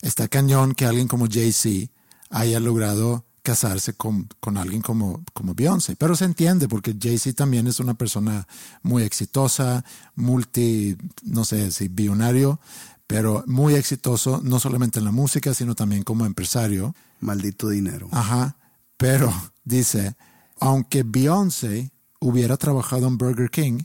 está 0.00 0.28
cañón 0.28 0.74
que 0.74 0.86
alguien 0.86 1.08
como 1.08 1.26
Jay-Z 1.30 1.92
haya 2.30 2.60
logrado 2.60 3.24
casarse 3.42 3.94
con, 3.94 4.28
con 4.40 4.58
alguien 4.58 4.82
como, 4.82 5.24
como 5.32 5.54
Beyoncé. 5.54 5.96
Pero 5.96 6.16
se 6.16 6.24
entiende 6.24 6.68
porque 6.68 6.96
Jay-Z 7.00 7.34
también 7.34 7.66
es 7.66 7.80
una 7.80 7.94
persona 7.94 8.46
muy 8.82 9.02
exitosa, 9.02 9.84
multi, 10.14 10.96
no 11.22 11.44
sé 11.44 11.70
si 11.70 11.88
billonario, 11.88 12.60
pero 13.06 13.44
muy 13.46 13.74
exitoso, 13.74 14.42
no 14.44 14.60
solamente 14.60 14.98
en 14.98 15.06
la 15.06 15.12
música, 15.12 15.54
sino 15.54 15.74
también 15.74 16.02
como 16.02 16.26
empresario. 16.26 16.94
Maldito 17.20 17.70
dinero. 17.70 18.08
Ajá. 18.12 18.56
Pero 18.98 19.32
dice, 19.64 20.16
aunque 20.58 21.04
Beyoncé 21.04 21.92
hubiera 22.20 22.56
trabajado 22.56 23.06
en 23.06 23.16
Burger 23.16 23.48
King, 23.48 23.84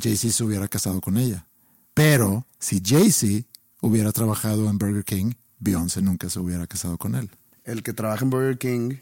Jay-Z 0.00 0.32
se 0.32 0.44
hubiera 0.44 0.68
casado 0.68 1.00
con 1.00 1.16
ella. 1.16 1.48
Pero 1.94 2.46
si 2.58 2.82
Jay-Z 2.84 3.48
hubiera 3.80 4.12
trabajado 4.12 4.68
en 4.68 4.76
Burger 4.76 5.04
King, 5.04 5.32
Beyoncé 5.58 6.02
nunca 6.02 6.28
se 6.28 6.38
hubiera 6.38 6.66
casado 6.66 6.98
con 6.98 7.14
él. 7.14 7.30
El 7.64 7.82
que 7.82 7.94
trabaja 7.94 8.24
en 8.24 8.30
Burger 8.30 8.58
King, 8.58 8.98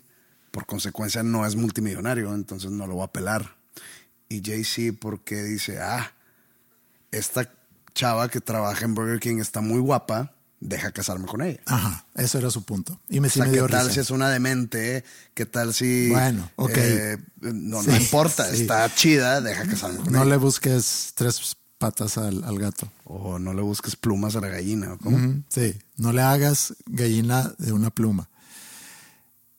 por 0.53 0.67
consecuencia, 0.67 1.25
no 1.25 1.45
es 1.45 1.57
multimillonario, 1.57 2.33
entonces 2.33 2.71
no 2.71 2.87
lo 2.87 2.99
va 2.99 3.07
a 3.07 3.13
pelar. 3.13 3.57
Y 4.29 4.41
Jay-Z, 4.41 4.97
porque 5.01 5.43
dice, 5.43 5.81
ah, 5.81 6.13
esta 7.11 7.53
chava 7.93 8.29
que 8.29 8.41
trabaja 8.41 8.85
en 8.85 8.95
Burger 8.95 9.19
King 9.19 9.39
está 9.39 9.61
muy 9.61 9.81
guapa, 9.81 10.33
deja 10.65 10.91
casarme 10.93 11.27
con 11.27 11.43
ella. 11.43 11.61
Ajá, 11.67 12.07
eso 12.17 12.39
era 12.39 12.51
su 12.51 12.65
punto. 12.65 12.99
Y 13.09 13.21
me, 13.21 13.29
o 13.29 13.31
sí 13.31 13.39
sea, 13.41 13.51
¿qué 13.51 13.59
tal 13.69 13.83
risa. 13.83 13.93
si 13.95 14.01
es 14.01 14.11
una 14.11 14.29
demente? 14.31 15.05
¿Qué 15.35 15.47
tal 15.47 15.73
si... 15.75 16.09
Bueno, 16.09 16.51
ok. 16.57 16.71
eh, 16.75 17.19
no, 17.41 17.83
Sí, 17.83 17.91
no 17.91 17.97
importa, 17.97 18.51
sí. 18.51 18.63
está 18.63 18.93
chida, 18.95 19.41
deja 19.41 19.67
casarme 19.67 19.99
con 20.01 20.13
No 20.13 20.23
ella. 20.23 20.31
le 20.31 20.37
busques 20.39 21.13
tres 21.15 21.57
patas 21.79 22.17
al, 22.19 22.43
al 22.45 22.59
gato. 22.59 22.91
O 23.05 23.39
no 23.39 23.53
le 23.53 23.61
busques 23.63 23.95
plumas 23.97 24.35
a 24.37 24.41
la 24.41 24.49
gallina. 24.49 24.95
¿o 24.95 24.99
¿Cómo? 24.99 25.43
Sí, 25.49 25.77
no 25.97 26.13
le 26.13 26.23
hagas 26.23 26.75
gallina 26.87 27.53
de 27.59 27.73
una 27.73 27.91
pluma. 27.91 28.29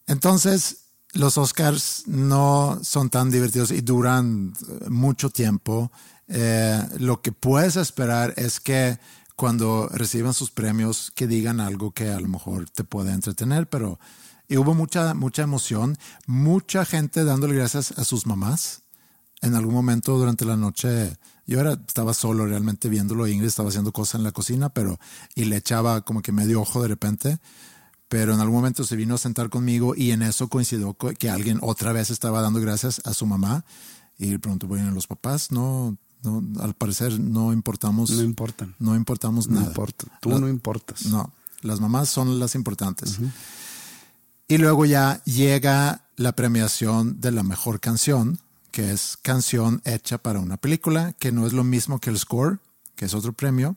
Entonces, 0.08 0.78
los 1.14 1.38
Oscars 1.38 2.03
no 2.08 2.80
son 2.84 3.10
tan 3.10 3.32
divertidos 3.32 3.72
y 3.72 3.82
duran 3.82 4.53
mucho 4.89 5.30
tiempo. 5.30 5.91
Eh, 6.28 6.82
lo 6.97 7.22
que 7.22 7.32
puedes 7.32 7.76
esperar 7.76 8.34
es 8.38 8.60
que 8.60 8.99
cuando 9.36 9.89
reciban 9.89 10.33
sus 10.33 10.51
premios, 10.51 11.11
que 11.15 11.27
digan 11.27 11.59
algo 11.59 11.91
que 11.91 12.09
a 12.09 12.19
lo 12.19 12.27
mejor 12.27 12.69
te 12.69 12.83
puede 12.83 13.11
entretener, 13.11 13.67
pero 13.67 13.99
y 14.47 14.57
hubo 14.57 14.73
mucha, 14.75 15.13
mucha 15.13 15.41
emoción, 15.41 15.97
mucha 16.27 16.86
gente 16.86 17.23
dándole 17.23 17.55
gracias 17.55 17.91
a 17.97 18.03
sus 18.03 18.25
mamás. 18.27 18.83
En 19.41 19.55
algún 19.55 19.73
momento 19.73 20.17
durante 20.17 20.45
la 20.45 20.55
noche, 20.55 21.17
yo 21.45 21.59
era, 21.59 21.73
estaba 21.73 22.13
solo 22.13 22.45
realmente 22.45 22.88
viéndolo, 22.89 23.27
Ingrid 23.27 23.47
estaba 23.47 23.69
haciendo 23.69 23.91
cosas 23.91 24.15
en 24.15 24.23
la 24.23 24.31
cocina, 24.31 24.69
pero 24.69 24.99
y 25.36 25.45
le 25.45 25.57
echaba 25.57 26.01
como 26.01 26.21
que 26.21 26.31
medio 26.31 26.61
ojo 26.61 26.81
de 26.81 26.88
repente. 26.88 27.39
Pero 28.07 28.33
en 28.36 28.39
algún 28.39 28.57
momento 28.57 28.83
se 28.83 28.95
vino 28.95 29.15
a 29.15 29.17
sentar 29.17 29.49
conmigo 29.49 29.95
y 29.95 30.11
en 30.11 30.21
eso 30.21 30.47
coincidió 30.47 30.93
co- 30.93 31.11
que 31.13 31.29
alguien 31.29 31.57
otra 31.61 31.91
vez 31.91 32.11
estaba 32.11 32.41
dando 32.41 32.61
gracias 32.61 33.01
a 33.03 33.13
su 33.15 33.25
mamá. 33.25 33.65
Y 34.17 34.38
preguntó, 34.38 34.67
bueno, 34.67 34.91
los 34.91 35.07
papás 35.07 35.51
no, 35.51 35.97
no 36.26 36.43
al 36.61 36.73
parecer 36.73 37.19
no 37.19 37.53
importamos, 37.53 38.09
No 38.11 38.23
importan. 38.23 38.76
no 38.80 38.95
importamos 38.95 39.47
No 39.47 39.55
nada. 39.55 39.67
importa. 39.67 40.05
Tú 40.21 40.30
La- 40.30 40.39
no 40.39 40.49
importas. 40.49 41.05
No, 41.05 41.32
las 41.61 41.80
mamás 41.80 42.09
son 42.09 42.39
las 42.39 42.55
importantes. 42.55 43.19
Y 44.47 44.57
luego 44.57 44.86
ya 44.86 45.23
llega 45.26 46.01
la 46.17 46.34
premiación 46.34 47.19
de 47.21 47.32
la 47.32 47.43
mejor 47.43 47.80
canción, 47.80 48.39
que 48.71 48.91
es 48.91 49.17
canción 49.21 49.82
hecha 49.86 50.17
para 50.17 50.39
una 50.39 50.57
película, 50.57 51.13
que 51.13 51.32
no 51.32 51.47
es 51.47 51.53
lo 51.53 51.63
mismo 51.63 51.99
que 51.99 52.09
el 52.09 52.19
score, 52.19 52.59
que 52.95 53.05
es 53.05 53.13
otro 53.13 53.34
premio, 53.34 53.76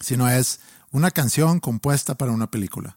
sino 0.00 0.28
es 0.28 0.60
una 0.92 1.10
canción 1.10 1.60
compuesta 1.60 2.16
para 2.16 2.32
una 2.32 2.50
película. 2.50 2.96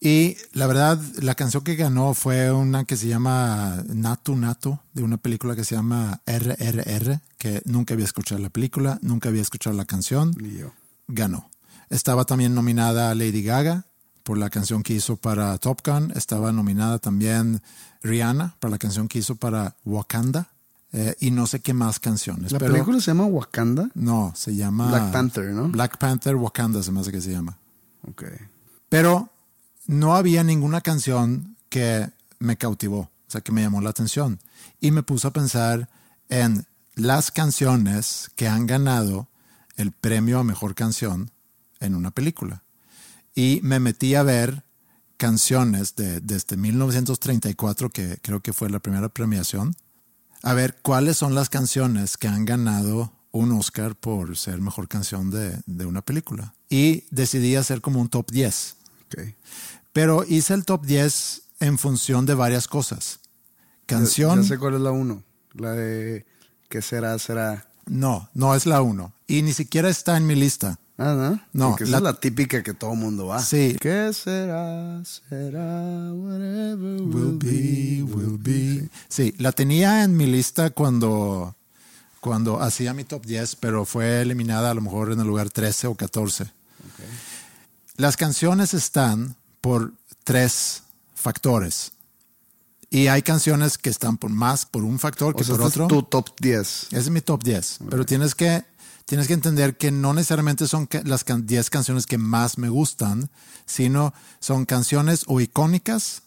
Y 0.00 0.38
la 0.52 0.66
verdad, 0.66 0.98
la 1.20 1.34
canción 1.34 1.62
que 1.62 1.76
ganó 1.76 2.14
fue 2.14 2.50
una 2.50 2.84
que 2.84 2.96
se 2.96 3.06
llama 3.06 3.84
Natu 3.86 4.34
Natu, 4.34 4.78
de 4.94 5.02
una 5.02 5.18
película 5.18 5.54
que 5.54 5.62
se 5.64 5.74
llama 5.74 6.22
RRR, 6.26 7.20
que 7.36 7.60
nunca 7.66 7.92
había 7.94 8.06
escuchado 8.06 8.40
la 8.40 8.48
película, 8.48 8.98
nunca 9.02 9.28
había 9.28 9.42
escuchado 9.42 9.76
la 9.76 9.84
canción 9.84 10.34
Ni 10.40 10.56
yo. 10.56 10.72
ganó. 11.06 11.50
Estaba 11.90 12.24
también 12.24 12.54
nominada 12.54 13.14
Lady 13.14 13.42
Gaga 13.42 13.84
por 14.22 14.38
la 14.38 14.48
canción 14.48 14.82
que 14.82 14.94
hizo 14.94 15.16
para 15.16 15.58
Top 15.58 15.80
Gun. 15.84 16.12
Estaba 16.16 16.50
nominada 16.52 16.98
también 16.98 17.60
Rihanna 18.02 18.56
para 18.58 18.70
la 18.70 18.78
canción 18.78 19.06
que 19.06 19.18
hizo 19.18 19.34
para 19.34 19.76
Wakanda. 19.84 20.48
Eh, 20.92 21.14
y 21.20 21.30
no 21.30 21.46
sé 21.46 21.60
qué 21.60 21.72
más 21.74 22.00
canciones. 22.00 22.52
La 22.52 22.58
pero 22.58 22.72
película 22.72 23.00
se 23.00 23.08
llama 23.12 23.26
Wakanda. 23.26 23.90
No, 23.94 24.32
se 24.34 24.56
llama 24.56 24.88
Black 24.88 25.12
Panther, 25.12 25.50
¿no? 25.50 25.68
Black 25.68 25.98
Panther 25.98 26.34
Wakanda 26.36 26.82
se 26.82 26.90
me 26.90 27.00
hace 27.00 27.12
que 27.12 27.20
se 27.20 27.30
llama. 27.30 27.58
Ok. 28.08 28.24
Pero 28.88 29.30
no 29.86 30.14
había 30.14 30.44
ninguna 30.44 30.80
canción 30.80 31.56
que 31.68 32.10
me 32.38 32.56
cautivó, 32.56 33.00
o 33.00 33.10
sea, 33.28 33.40
que 33.40 33.52
me 33.52 33.62
llamó 33.62 33.80
la 33.80 33.90
atención. 33.90 34.40
Y 34.80 34.90
me 34.90 35.02
puse 35.02 35.26
a 35.26 35.32
pensar 35.32 35.88
en 36.28 36.66
las 36.94 37.30
canciones 37.30 38.30
que 38.36 38.48
han 38.48 38.66
ganado 38.66 39.28
el 39.76 39.92
premio 39.92 40.38
a 40.38 40.44
mejor 40.44 40.74
canción 40.74 41.30
en 41.80 41.94
una 41.94 42.10
película. 42.10 42.62
Y 43.34 43.60
me 43.62 43.80
metí 43.80 44.14
a 44.14 44.22
ver 44.22 44.64
canciones 45.16 45.96
de, 45.96 46.20
desde 46.20 46.56
1934, 46.56 47.90
que 47.90 48.18
creo 48.22 48.40
que 48.40 48.52
fue 48.52 48.70
la 48.70 48.78
primera 48.78 49.08
premiación, 49.08 49.74
a 50.42 50.54
ver 50.54 50.78
cuáles 50.82 51.18
son 51.18 51.34
las 51.34 51.50
canciones 51.50 52.16
que 52.16 52.28
han 52.28 52.44
ganado 52.44 53.12
un 53.30 53.52
Oscar 53.52 53.94
por 53.94 54.36
ser 54.36 54.60
mejor 54.60 54.88
canción 54.88 55.30
de, 55.30 55.60
de 55.66 55.86
una 55.86 56.02
película. 56.02 56.54
Y 56.68 57.04
decidí 57.10 57.54
hacer 57.56 57.80
como 57.80 58.00
un 58.00 58.08
top 58.08 58.30
10. 58.30 58.76
Ok. 59.12 59.34
Pero 59.92 60.24
hice 60.28 60.54
el 60.54 60.64
top 60.64 60.84
10 60.86 61.42
en 61.60 61.78
función 61.78 62.26
de 62.26 62.34
varias 62.34 62.68
cosas. 62.68 63.20
Canción. 63.86 64.36
Ya, 64.36 64.42
ya 64.42 64.48
sé 64.48 64.58
cuál 64.58 64.74
es 64.74 64.80
la 64.80 64.92
uno. 64.92 65.22
La 65.54 65.72
de 65.72 66.24
¿Qué 66.68 66.80
será? 66.80 67.18
Será. 67.18 67.66
No, 67.86 68.28
no 68.34 68.54
es 68.54 68.66
la 68.66 68.82
uno. 68.82 69.12
Y 69.26 69.42
ni 69.42 69.52
siquiera 69.52 69.88
está 69.88 70.16
en 70.16 70.26
mi 70.26 70.36
lista. 70.36 70.78
Ah, 70.96 71.14
¿no? 71.16 71.40
No, 71.52 71.70
Porque 71.70 71.84
esa 71.84 71.92
la- 71.92 71.96
es 71.98 72.02
la 72.04 72.20
típica 72.20 72.62
que 72.62 72.74
todo 72.74 72.94
mundo 72.94 73.26
va. 73.26 73.40
Sí. 73.42 73.76
¿Qué 73.80 74.12
será? 74.12 75.02
Será. 75.04 76.12
Whatever 76.12 77.02
Will 77.02 77.38
be, 77.38 78.02
will 78.04 78.38
be. 78.38 78.88
Sí, 79.08 79.34
la 79.38 79.50
tenía 79.52 80.04
en 80.04 80.16
mi 80.16 80.26
lista 80.26 80.70
cuando, 80.70 81.56
cuando 82.20 82.60
hacía 82.62 82.92
mi 82.94 83.02
top 83.04 83.24
10, 83.26 83.56
pero 83.56 83.84
fue 83.86 84.20
eliminada 84.20 84.70
a 84.70 84.74
lo 84.74 84.82
mejor 84.82 85.10
en 85.10 85.18
el 85.20 85.26
lugar 85.26 85.50
13 85.50 85.86
o 85.88 85.94
14. 85.94 86.52
Las 88.00 88.16
canciones 88.16 88.72
están 88.72 89.36
por 89.60 89.92
tres 90.24 90.84
factores. 91.14 91.92
Y 92.88 93.08
hay 93.08 93.20
canciones 93.20 93.76
que 93.76 93.90
están 93.90 94.16
por 94.16 94.30
más 94.30 94.64
por 94.64 94.84
un 94.84 94.98
factor 94.98 95.36
que 95.36 95.44
sea, 95.44 95.56
por 95.56 95.66
este 95.66 95.82
otro. 95.82 95.84
es 95.84 95.88
tu 96.02 96.08
top 96.08 96.30
10. 96.40 96.84
Ese 96.92 96.96
es 96.96 97.10
mi 97.10 97.20
top 97.20 97.42
10. 97.44 97.80
Pero 97.90 98.06
tienes 98.06 98.34
que, 98.34 98.64
tienes 99.04 99.26
que 99.26 99.34
entender 99.34 99.76
que 99.76 99.90
no 99.90 100.14
necesariamente 100.14 100.66
son 100.66 100.88
las 101.04 101.24
can- 101.24 101.46
10 101.46 101.68
canciones 101.68 102.06
que 102.06 102.16
más 102.16 102.56
me 102.56 102.70
gustan, 102.70 103.28
sino 103.66 104.14
son 104.40 104.64
canciones 104.64 105.24
o 105.26 105.42
icónicas, 105.42 106.22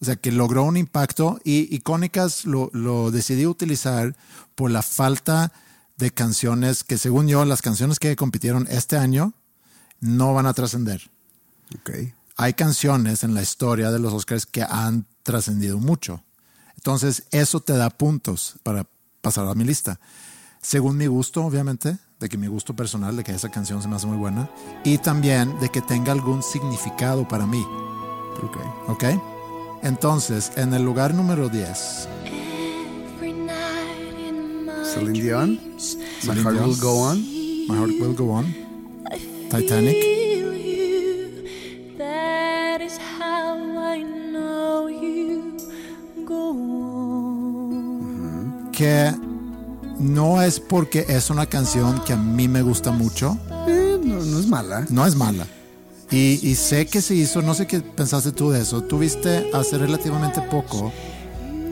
o 0.00 0.04
sea, 0.04 0.16
que 0.16 0.32
logró 0.32 0.64
un 0.64 0.76
impacto 0.76 1.38
y 1.44 1.72
icónicas 1.72 2.46
lo, 2.46 2.68
lo 2.72 3.12
decidí 3.12 3.46
utilizar 3.46 4.16
por 4.56 4.72
la 4.72 4.82
falta 4.82 5.52
de 5.98 6.10
canciones 6.10 6.82
que 6.82 6.98
según 6.98 7.28
yo, 7.28 7.44
las 7.44 7.62
canciones 7.62 8.00
que 8.00 8.16
compitieron 8.16 8.66
este 8.72 8.96
año 8.96 9.34
no 10.00 10.34
van 10.34 10.46
a 10.46 10.52
trascender 10.52 11.11
Ok. 11.80 11.90
hay 12.36 12.54
canciones 12.54 13.24
en 13.24 13.34
la 13.34 13.42
historia 13.42 13.90
de 13.90 13.98
los 13.98 14.12
Oscars 14.12 14.46
que 14.46 14.62
han 14.62 15.06
trascendido 15.22 15.78
mucho. 15.78 16.22
Entonces, 16.76 17.24
eso 17.30 17.60
te 17.60 17.74
da 17.74 17.90
puntos 17.90 18.54
para 18.62 18.86
pasar 19.20 19.46
a 19.46 19.54
mi 19.54 19.64
lista. 19.64 20.00
Según 20.60 20.96
mi 20.96 21.06
gusto, 21.06 21.44
obviamente, 21.44 21.98
de 22.18 22.28
que 22.28 22.36
mi 22.36 22.46
gusto 22.46 22.74
personal, 22.74 23.16
de 23.16 23.24
que 23.24 23.34
esa 23.34 23.50
canción 23.50 23.82
se 23.82 23.88
me 23.88 23.96
hace 23.96 24.06
muy 24.06 24.16
buena, 24.16 24.50
y 24.84 24.98
también 24.98 25.58
de 25.60 25.68
que 25.68 25.80
tenga 25.80 26.12
algún 26.12 26.42
significado 26.42 27.26
para 27.26 27.46
mí. 27.46 27.64
Ok. 28.42 28.56
¿Ok? 28.88 29.04
Entonces, 29.82 30.52
en 30.56 30.74
el 30.74 30.82
lugar 30.82 31.14
número 31.14 31.48
10, 31.48 32.08
Celine 34.92 35.20
Dion. 35.20 35.60
My 36.24 36.34
Heart. 36.34 36.60
Will 36.60 36.80
Go 36.80 37.02
On. 37.02 37.18
My 37.68 37.76
Heart 37.76 38.00
Will 38.00 38.14
Go 38.14 38.32
On, 38.32 38.54
Titanic, 39.50 39.96
que 48.72 49.12
no 49.98 50.42
es 50.42 50.58
porque 50.60 51.04
es 51.08 51.30
una 51.30 51.46
canción 51.46 52.00
que 52.04 52.12
a 52.14 52.16
mí 52.16 52.48
me 52.48 52.62
gusta 52.62 52.90
mucho, 52.90 53.38
Eh, 53.68 53.98
no, 54.02 54.16
no 54.24 54.38
es 54.38 54.46
mala. 54.46 54.86
No 54.90 55.06
es 55.06 55.14
mala. 55.14 55.46
Y, 56.10 56.40
y 56.42 56.54
sé 56.56 56.86
que 56.86 57.00
se 57.00 57.14
hizo, 57.14 57.40
no 57.42 57.54
sé 57.54 57.66
qué 57.66 57.80
pensaste 57.80 58.32
tú 58.32 58.50
de 58.50 58.60
eso. 58.60 58.82
Tuviste 58.82 59.50
hace 59.54 59.78
relativamente 59.78 60.40
poco, 60.42 60.92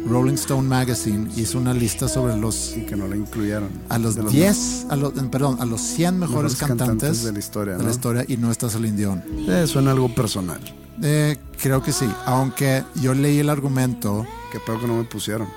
Rolling 0.06 0.34
Stone 0.34 0.66
Magazine 0.68 1.30
hizo 1.36 1.58
una 1.58 1.72
lista 1.74 2.08
sobre 2.08 2.36
los, 2.36 2.74
Y 2.76 2.86
que 2.86 2.96
no 2.96 3.06
la 3.06 3.16
incluyeron. 3.16 3.68
a 3.88 3.98
los 3.98 4.14
De 4.16 4.22
10, 4.24 4.86
a 4.88 4.96
los, 4.96 5.12
perdón, 5.30 5.58
a 5.60 5.66
los 5.66 5.80
100 5.80 6.18
mejores 6.18 6.52
Mejores 6.52 6.56
cantantes 6.56 6.88
cantantes, 6.88 7.24
de 7.24 7.32
la 7.32 7.38
historia, 7.38 7.76
de 7.76 7.84
la 7.84 7.90
historia 7.90 8.24
y 8.26 8.36
no 8.36 8.50
está 8.50 8.68
Celine 8.68 8.96
Dion. 8.96 9.22
Eh, 9.48 9.66
suena 9.66 9.90
algo 9.92 10.12
personal. 10.14 10.60
Eh, 11.02 11.36
creo 11.60 11.82
que 11.82 11.92
sí, 11.92 12.06
aunque 12.26 12.84
yo 13.00 13.14
leí 13.14 13.38
el 13.38 13.48
argumento, 13.50 14.26
Qué 14.52 14.58
pedo 14.60 14.80
que 14.80 14.86
no 14.86 14.96
me 14.96 15.04
pusieron. 15.04 15.48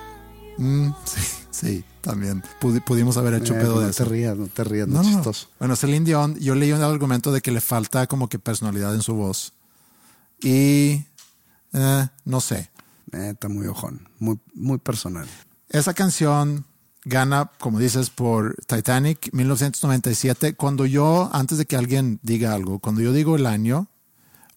mm, 0.58 0.88
sí, 1.04 1.20
sí, 1.50 1.84
también 2.00 2.42
Pudi- 2.60 2.82
pudimos 2.84 3.16
haber 3.16 3.34
hecho 3.34 3.54
Eh, 3.54 3.60
pedo 3.60 3.78
de 3.80 3.84
no 3.86 3.90
eso. 3.90 4.04
te 4.04 4.10
rías, 4.10 4.36
no 4.36 4.46
te 4.46 4.62
rías, 4.64 4.86
no, 4.88 4.94
No, 4.94 5.00
es 5.00 5.06
no, 5.06 5.12
no. 5.12 5.18
chistoso. 5.18 5.48
Bueno, 5.58 5.74
Celine 5.76 6.04
Dion, 6.06 6.36
yo 6.38 6.54
leí 6.54 6.70
un 6.72 6.82
argumento 6.82 7.32
de 7.32 7.40
que 7.40 7.50
le 7.50 7.60
falta 7.60 8.06
como 8.06 8.28
que 8.28 8.38
personalidad 8.38 8.94
en 8.94 9.02
su 9.02 9.14
voz. 9.14 9.52
Y 10.42 11.02
eh, 11.72 12.08
no 12.24 12.40
sé. 12.40 12.70
Está 13.14 13.48
muy 13.48 13.66
ojón, 13.66 14.08
muy, 14.18 14.38
muy 14.54 14.78
personal. 14.78 15.26
Esa 15.68 15.94
canción 15.94 16.64
gana, 17.04 17.50
como 17.58 17.78
dices, 17.78 18.10
por 18.10 18.54
Titanic 18.66 19.28
1997. 19.32 20.54
Cuando 20.54 20.86
yo, 20.86 21.30
antes 21.32 21.58
de 21.58 21.66
que 21.66 21.76
alguien 21.76 22.18
diga 22.22 22.52
algo, 22.54 22.78
cuando 22.78 23.00
yo 23.00 23.12
digo 23.12 23.36
el 23.36 23.46
año, 23.46 23.88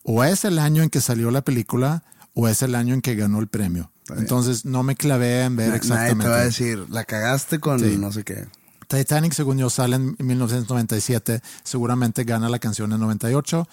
o 0.04 0.24
es 0.24 0.46
el 0.46 0.60
año 0.60 0.84
en 0.84 0.90
que 0.90 1.02
salió 1.02 1.32
la 1.32 1.42
película, 1.42 2.04
o 2.34 2.48
es 2.48 2.62
el 2.62 2.76
año 2.76 2.94
en 2.94 3.02
que 3.02 3.16
ganó 3.16 3.40
el 3.40 3.48
premio. 3.48 3.92
Entonces 4.16 4.64
no 4.64 4.84
me 4.84 4.96
clavé 4.96 5.44
en 5.44 5.56
ver 5.58 5.68
Na- 5.70 5.74
Nadie 5.74 5.78
exactamente. 5.80 6.24
te 6.26 6.30
va 6.30 6.38
a 6.38 6.44
decir, 6.46 6.86
la 6.90 7.04
cagaste 7.04 7.60
con 7.60 7.80
Sí. 7.80 7.98
no 7.98 8.12
sé 8.12 8.24
qué. 8.24 8.46
Titanic, 8.88 9.34
según 9.34 9.58
yo, 9.58 9.70
sale 9.70 9.98
en 9.98 10.16
1997. 10.18 11.42
Seguramente 11.64 12.24
gana 12.24 12.48
la 12.48 12.60
canción 12.60 12.94
en 12.94 13.02
98. 13.02 13.68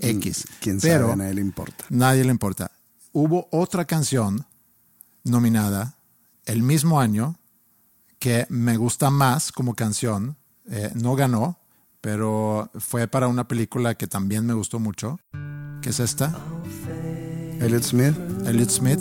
X. 0.00 0.44
Mm, 0.46 0.52
¿Quién 0.60 0.80
Pero 0.80 1.00
sabe? 1.08 1.12
A 1.14 1.16
nadie 1.16 1.34
le 1.34 1.40
importa. 1.40 1.84
nadie 1.90 2.22
le 2.24 2.30
importa. 2.30 2.70
Hubo 3.12 3.48
otra 3.50 3.84
canción 3.84 4.46
nominada 5.24 5.96
el 6.46 6.62
mismo 6.62 7.00
año 7.00 7.36
que 8.18 8.46
me 8.48 8.76
gusta 8.76 9.10
más 9.10 9.50
como 9.52 9.74
canción. 9.74 10.36
Eh, 10.70 10.92
no 10.94 11.16
ganó, 11.16 11.58
pero 12.00 12.70
fue 12.78 13.08
para 13.08 13.26
una 13.28 13.48
película 13.48 13.94
que 13.94 14.06
también 14.06 14.46
me 14.46 14.54
gustó 14.54 14.78
mucho. 14.78 15.18
que 15.82 15.90
es 15.90 15.98
esta? 16.00 16.38
Elliot 17.60 17.82
Smith. 17.82 18.14
Elliot 18.46 18.70
Smith. 18.70 19.00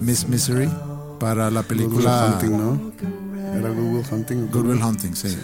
Miss 0.00 0.28
Misery. 0.28 0.70
Para 1.18 1.50
la 1.50 1.62
Good 1.62 1.70
Will 1.70 1.78
película 1.78 2.32
Hunting, 2.32 2.56
¿no? 2.56 2.92
Era 3.54 3.68
Good 3.70 3.94
Will 3.94 4.04
Hunting. 4.10 4.46
Good 4.50 4.66
Will 4.66 4.82
Hunting, 4.82 5.14
sí. 5.14 5.36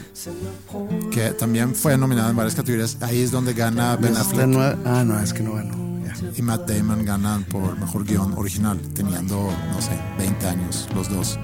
Que 1.11 1.31
también 1.33 1.75
fue 1.75 1.99
nominada 1.99 2.31
en 2.31 2.37
varias 2.37 2.55
categorías. 2.55 2.97
Ahí 3.03 3.21
es 3.21 3.31
donde 3.31 3.53
gana 3.53 3.97
Ben 3.97 4.17
Affleck 4.17 4.55
Ah, 4.87 5.05
no, 5.05 5.21
es 5.21 5.33
que 5.33 5.43
no 5.43 5.55
ganó. 5.55 5.96
Y 6.37 6.43
Matt 6.43 6.69
Damon 6.69 7.05
ganan 7.05 7.45
por 7.45 7.79
mejor 7.79 8.05
guion 8.05 8.35
original, 8.37 8.81
teniendo, 8.95 9.37
no 9.73 9.81
sé, 9.83 9.99
20 10.19 10.47
años 10.47 10.89
los 10.95 11.09
dos. 11.09 11.39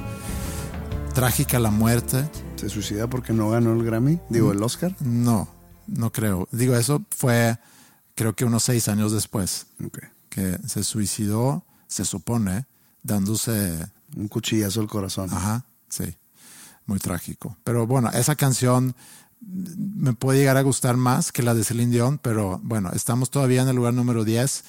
Trágica 1.15 1.59
la 1.59 1.71
muerte. 1.71 2.29
¿Se 2.57 2.69
suicida 2.69 3.09
porque 3.09 3.33
no 3.33 3.51
ganó 3.51 3.73
el 3.73 3.85
Grammy? 3.85 4.21
Digo, 4.29 4.53
el 4.53 4.63
Oscar. 4.63 4.95
No, 5.01 5.49
no 5.87 6.11
creo. 6.13 6.49
Digo, 6.53 6.75
eso 6.77 7.03
fue, 7.11 7.59
creo 8.15 8.35
que 8.35 8.45
unos 8.45 8.63
seis 8.63 8.89
años 8.89 9.13
después, 9.13 9.67
Ok. 9.85 9.99
que 10.29 10.59
se 10.67 10.85
suicidó, 10.85 11.65
se 11.89 12.05
supone, 12.05 12.67
dándose 13.03 13.87
Un 14.17 14.29
cuchillazo 14.29 14.81
al 14.81 14.89
corazón. 14.89 15.31
Ajá, 15.33 15.65
sí. 15.89 16.05
Muy 16.87 16.99
trágico. 16.99 17.57
Pero 17.65 17.87
bueno, 17.87 18.11
esa 18.11 18.35
canción 18.37 18.95
me 19.45 20.13
puede 20.13 20.39
llegar 20.39 20.57
a 20.57 20.63
gustar 20.63 20.97
más 20.97 21.33
que 21.33 21.43
la 21.43 21.55
de 21.55 21.65
Celine 21.65 21.93
Dion, 21.93 22.19
pero 22.19 22.61
bueno, 22.63 22.91
estamos 22.95 23.31
todavía 23.31 23.63
en 23.63 23.69
el 23.69 23.77
lugar 23.77 23.95
número 23.95 24.25
10. 24.25 24.65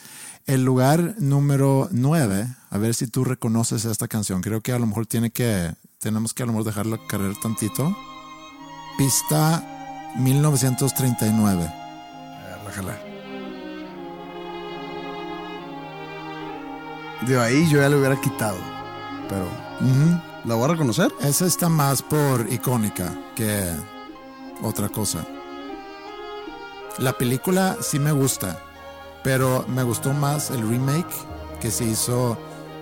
El 0.45 0.65
lugar 0.65 1.15
número 1.19 1.88
9, 1.91 2.47
a 2.69 2.78
ver 2.78 2.93
si 2.93 3.07
tú 3.07 3.24
reconoces 3.24 3.86
esta 3.86 4.07
canción. 4.07 4.41
Creo 4.41 4.61
que 4.61 4.74
a 4.74 4.80
lo 4.80 4.86
mejor 4.86 5.05
tiene 5.05 5.32
que, 5.32 5.74
tenemos 5.99 6.34
que 6.34 6.43
a 6.43 6.45
lo 6.45 6.51
mejor 6.51 6.65
dejarla 6.65 6.99
cargar 7.07 7.34
tantito. 7.41 7.95
Pista 8.97 10.11
1939. 10.17 11.63
A 11.63 12.57
ver, 12.57 12.67
déjala. 12.67 12.99
De 17.26 17.39
ahí 17.39 17.69
yo 17.69 17.80
ya 17.80 17.89
le 17.89 17.97
hubiera 17.97 18.19
quitado. 18.19 18.57
Pero. 19.30 19.47
¿la 20.45 20.55
voy 20.55 20.65
a 20.65 20.67
reconocer? 20.67 21.11
Esa 21.21 21.45
está 21.45 21.69
más 21.69 22.01
por 22.01 22.51
icónica 22.51 23.13
que 23.36 23.71
otra 24.64 24.89
cosa. 24.89 25.26
La 26.99 27.14
película 27.14 27.78
sí 27.82 27.99
me 27.99 28.11
gusta, 28.11 28.59
pero 29.24 29.66
me 29.68 29.84
gustó 29.84 30.14
más 30.14 30.51
el 30.51 30.68
remake 30.68 31.14
que 31.59 31.72
se 31.72 31.86
hizo 31.86 32.38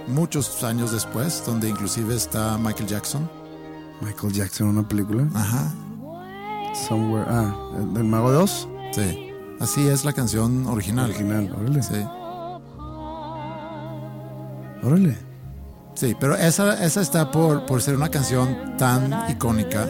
muchos 0.08 0.64
años 0.64 0.92
después, 0.92 1.44
donde 1.46 1.70
inclusive 1.70 2.16
está 2.16 2.58
Michael 2.58 2.88
Jackson. 2.88 3.30
Michael 4.02 4.34
Jackson, 4.34 4.68
una 4.68 4.88
película. 4.88 5.28
Ajá, 5.34 5.72
Somewhere. 6.88 7.26
Ah, 7.30 7.54
¿el 7.78 7.94
del 7.94 8.04
Mago 8.06 8.32
de 8.32 8.38
Oz? 8.38 8.68
sí. 8.94 9.28
Así 9.60 9.88
es 9.88 10.04
la 10.06 10.12
canción 10.12 10.66
original. 10.66 11.12
Original, 11.12 11.54
órale. 11.56 11.84
Sí, 11.84 12.04
Órale. 14.84 15.18
sí, 15.94 16.16
pero 16.20 16.36
esa, 16.36 16.84
esa 16.84 17.02
está 17.02 17.30
por, 17.30 17.68
por 17.68 17.80
ser 17.80 17.96
una 17.96 18.10
canción 18.10 18.76
tan 18.78 19.30
icónica. 19.30 19.88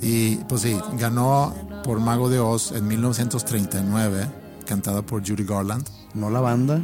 Y 0.00 0.36
pues 0.48 0.62
sí, 0.62 0.78
ganó 0.94 1.54
por 1.84 2.00
Mago 2.00 2.28
de 2.28 2.38
Oz 2.38 2.72
en 2.72 2.86
1939, 2.86 4.28
cantada 4.66 5.02
por 5.02 5.26
Judy 5.26 5.44
Garland. 5.44 5.88
No 6.14 6.30
la 6.30 6.40
banda, 6.40 6.76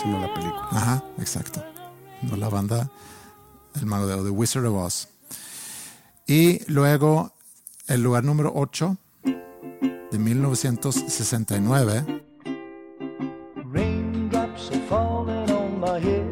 sino 0.00 0.20
la 0.20 0.32
película. 0.34 0.68
Ajá, 0.70 1.04
exacto. 1.18 1.62
No 2.22 2.36
la 2.36 2.48
banda 2.48 2.90
El 3.74 3.86
Mago 3.86 4.06
de 4.06 4.14
Oz, 4.14 4.24
The 4.24 4.30
Wizard 4.30 4.66
of 4.66 4.74
Oz. 4.74 5.08
Y 6.26 6.60
luego 6.70 7.32
el 7.88 8.02
lugar 8.02 8.24
número 8.24 8.52
8 8.54 8.96
de 10.10 10.18
1969 10.18 12.22
Raindrops 13.64 14.70
are 14.70 14.80
falling 14.88 15.50
on 15.50 15.80
my 15.80 15.98
head. 15.98 16.26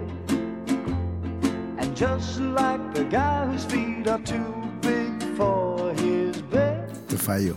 And 1.78 1.96
just 1.96 2.40
like 2.40 2.94
the 2.94 3.04
guy 3.04 3.46
whose 3.46 3.64
feet 3.64 4.06
are 4.06 4.22
too 4.22 4.59
fallo. 7.20 7.56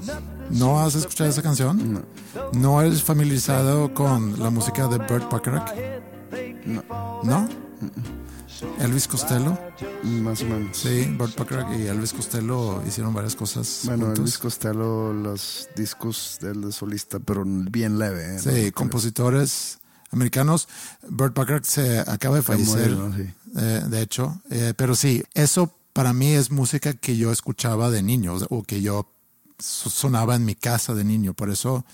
¿No 0.50 0.80
has 0.80 0.96
escuchado 0.96 1.30
esa 1.30 1.42
canción? 1.42 1.94
No. 1.94 2.02
¿No 2.54 2.82
eres 2.82 3.02
familiarizado 3.04 3.94
con 3.94 4.40
la 4.40 4.50
música 4.50 4.88
de 4.88 4.98
Burt 5.00 5.32
Bacharach? 5.32 5.74
¿No? 7.24 7.48
Elvis 8.80 9.08
Costello. 9.08 9.58
Más 10.04 10.42
o 10.42 10.46
menos. 10.46 10.78
Sí, 10.78 11.14
Burt 11.18 11.38
Bacharach 11.38 11.78
y 11.78 11.88
Elvis 11.88 12.14
Costello 12.14 12.82
hicieron 12.88 13.14
varias 13.14 13.36
cosas 13.36 13.82
Bueno, 13.86 14.06
juntos. 14.06 14.20
Elvis 14.20 14.38
Costello, 14.38 15.14
los 15.14 15.70
discos 15.76 16.38
del 16.42 16.62
de 16.62 16.72
solista, 16.72 17.20
pero 17.20 17.44
bien 17.46 18.00
leve. 18.00 18.36
¿eh? 18.36 18.40
Sí, 18.40 18.72
compositores 18.72 19.80
americanos. 20.12 20.68
Burt 21.10 21.36
Bacharach 21.36 21.66
se 21.66 22.00
acaba 22.00 22.38
de 22.38 22.42
fallecer, 22.44 22.96
sí. 23.16 23.34
eh, 23.58 23.84
de 23.90 24.02
hecho. 24.02 24.42
Eh, 24.50 24.74
pero 24.78 24.96
sí, 24.96 25.24
eso 25.34 25.74
para 25.94 26.14
mí 26.14 26.32
es 26.32 26.52
música 26.52 26.94
que 26.94 27.18
yo 27.18 27.32
escuchaba 27.32 27.90
de 27.92 28.02
niño 28.02 28.36
o 28.50 28.64
que 28.64 28.82
yo 28.82 29.13
sonaba 29.60 30.36
en 30.36 30.46
mi 30.46 30.56
casa 30.56 30.94
de 30.94 31.04
niño. 31.04 31.34
Por 31.34 31.50
eso, 31.50 31.86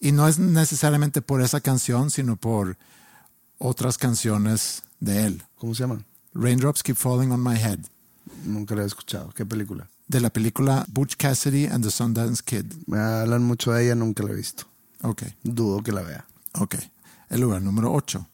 y 0.00 0.12
no 0.12 0.28
es 0.28 0.38
necesariamente 0.38 1.22
por 1.22 1.42
esa 1.42 1.60
canción, 1.60 2.10
sino 2.10 2.36
por 2.36 2.76
otras 3.58 3.98
canciones 3.98 4.82
de 5.00 5.26
él. 5.26 5.42
¿Cómo 5.56 5.74
se 5.74 5.84
llama? 5.84 6.04
Raindrops 6.34 6.82
Keep 6.82 6.96
Falling 6.96 7.32
on 7.32 7.42
My 7.42 7.56
Head, 7.56 7.80
Nunca 8.44 8.74
la 8.74 8.82
he 8.82 8.86
escuchado. 8.86 9.30
¿Qué 9.30 9.46
película? 9.46 9.88
de 10.08 10.20
la 10.20 10.30
película 10.30 10.86
Butch 10.88 11.16
Cassidy 11.16 11.66
and 11.66 11.84
the 11.84 11.90
Sundance 11.90 12.42
Kid. 12.44 12.66
Me 12.86 12.98
hablan 12.98 13.42
mucho 13.42 13.72
de 13.72 13.84
ella, 13.84 13.94
nunca 13.94 14.22
la 14.22 14.32
he 14.32 14.34
visto. 14.34 14.64
Ok. 15.02 15.22
Dudo 15.42 15.82
que 15.82 15.92
la 15.92 16.02
vea. 16.02 16.26
Ok, 16.54 16.76
el 17.30 17.40
lugar 17.40 17.60
número 17.62 17.92
8. 17.92 18.26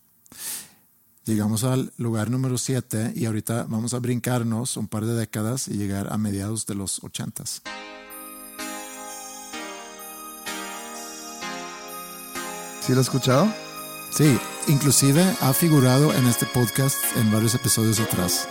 Llegamos 1.25 1.65
al 1.65 1.93
lugar 1.99 2.31
número 2.31 2.59
7 2.59 3.13
y 3.17 3.27
ahorita 3.27 3.65
vamos 3.69 3.95
a 3.95 3.99
brincarnos 3.99 4.77
un 4.77 4.89
par 4.89 5.05
de 5.05 5.15
décadas 5.15 5.69
y 5.69 5.75
llegar 5.75 6.13
a 6.13 6.19
mediados 6.19 6.67
de 6.67 6.75
los 6.75 7.01
80s. 7.03 7.63
¿Sí 12.85 12.93
la 12.95 13.01
has 13.01 13.07
escuchado? 13.07 13.53
Sí, 14.11 14.37
inclusive 14.67 15.25
ha 15.41 15.53
figurado 15.53 16.13
en 16.13 16.27
este 16.27 16.47
podcast 16.47 16.97
en 17.17 17.31
varios 17.31 17.55
episodios 17.55 18.01
atrás. 18.01 18.49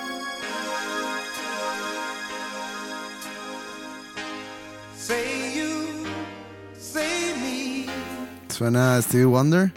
Suena 8.48 8.96
a 8.96 9.02
Stevie 9.02 9.26
Wonder, 9.26 9.74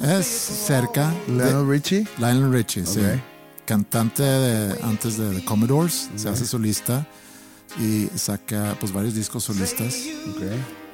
Es 0.00 0.26
cerca 0.26 1.12
de 1.26 1.34
Lionel 1.34 1.68
Richie. 1.68 2.06
Lionel 2.18 2.52
Richie, 2.52 2.84
sí. 2.84 3.00
Ok. 3.00 3.20
Cantante 3.64 4.22
de, 4.22 4.82
antes 4.82 5.18
de 5.18 5.34
The 5.34 5.44
Commodores, 5.44 6.08
se 6.16 6.28
hace 6.28 6.46
solista 6.46 7.06
y 7.78 8.08
saca 8.16 8.76
pues 8.80 8.92
varios 8.92 9.14
discos 9.14 9.44
solistas. 9.44 9.94
Ok. 10.30 10.42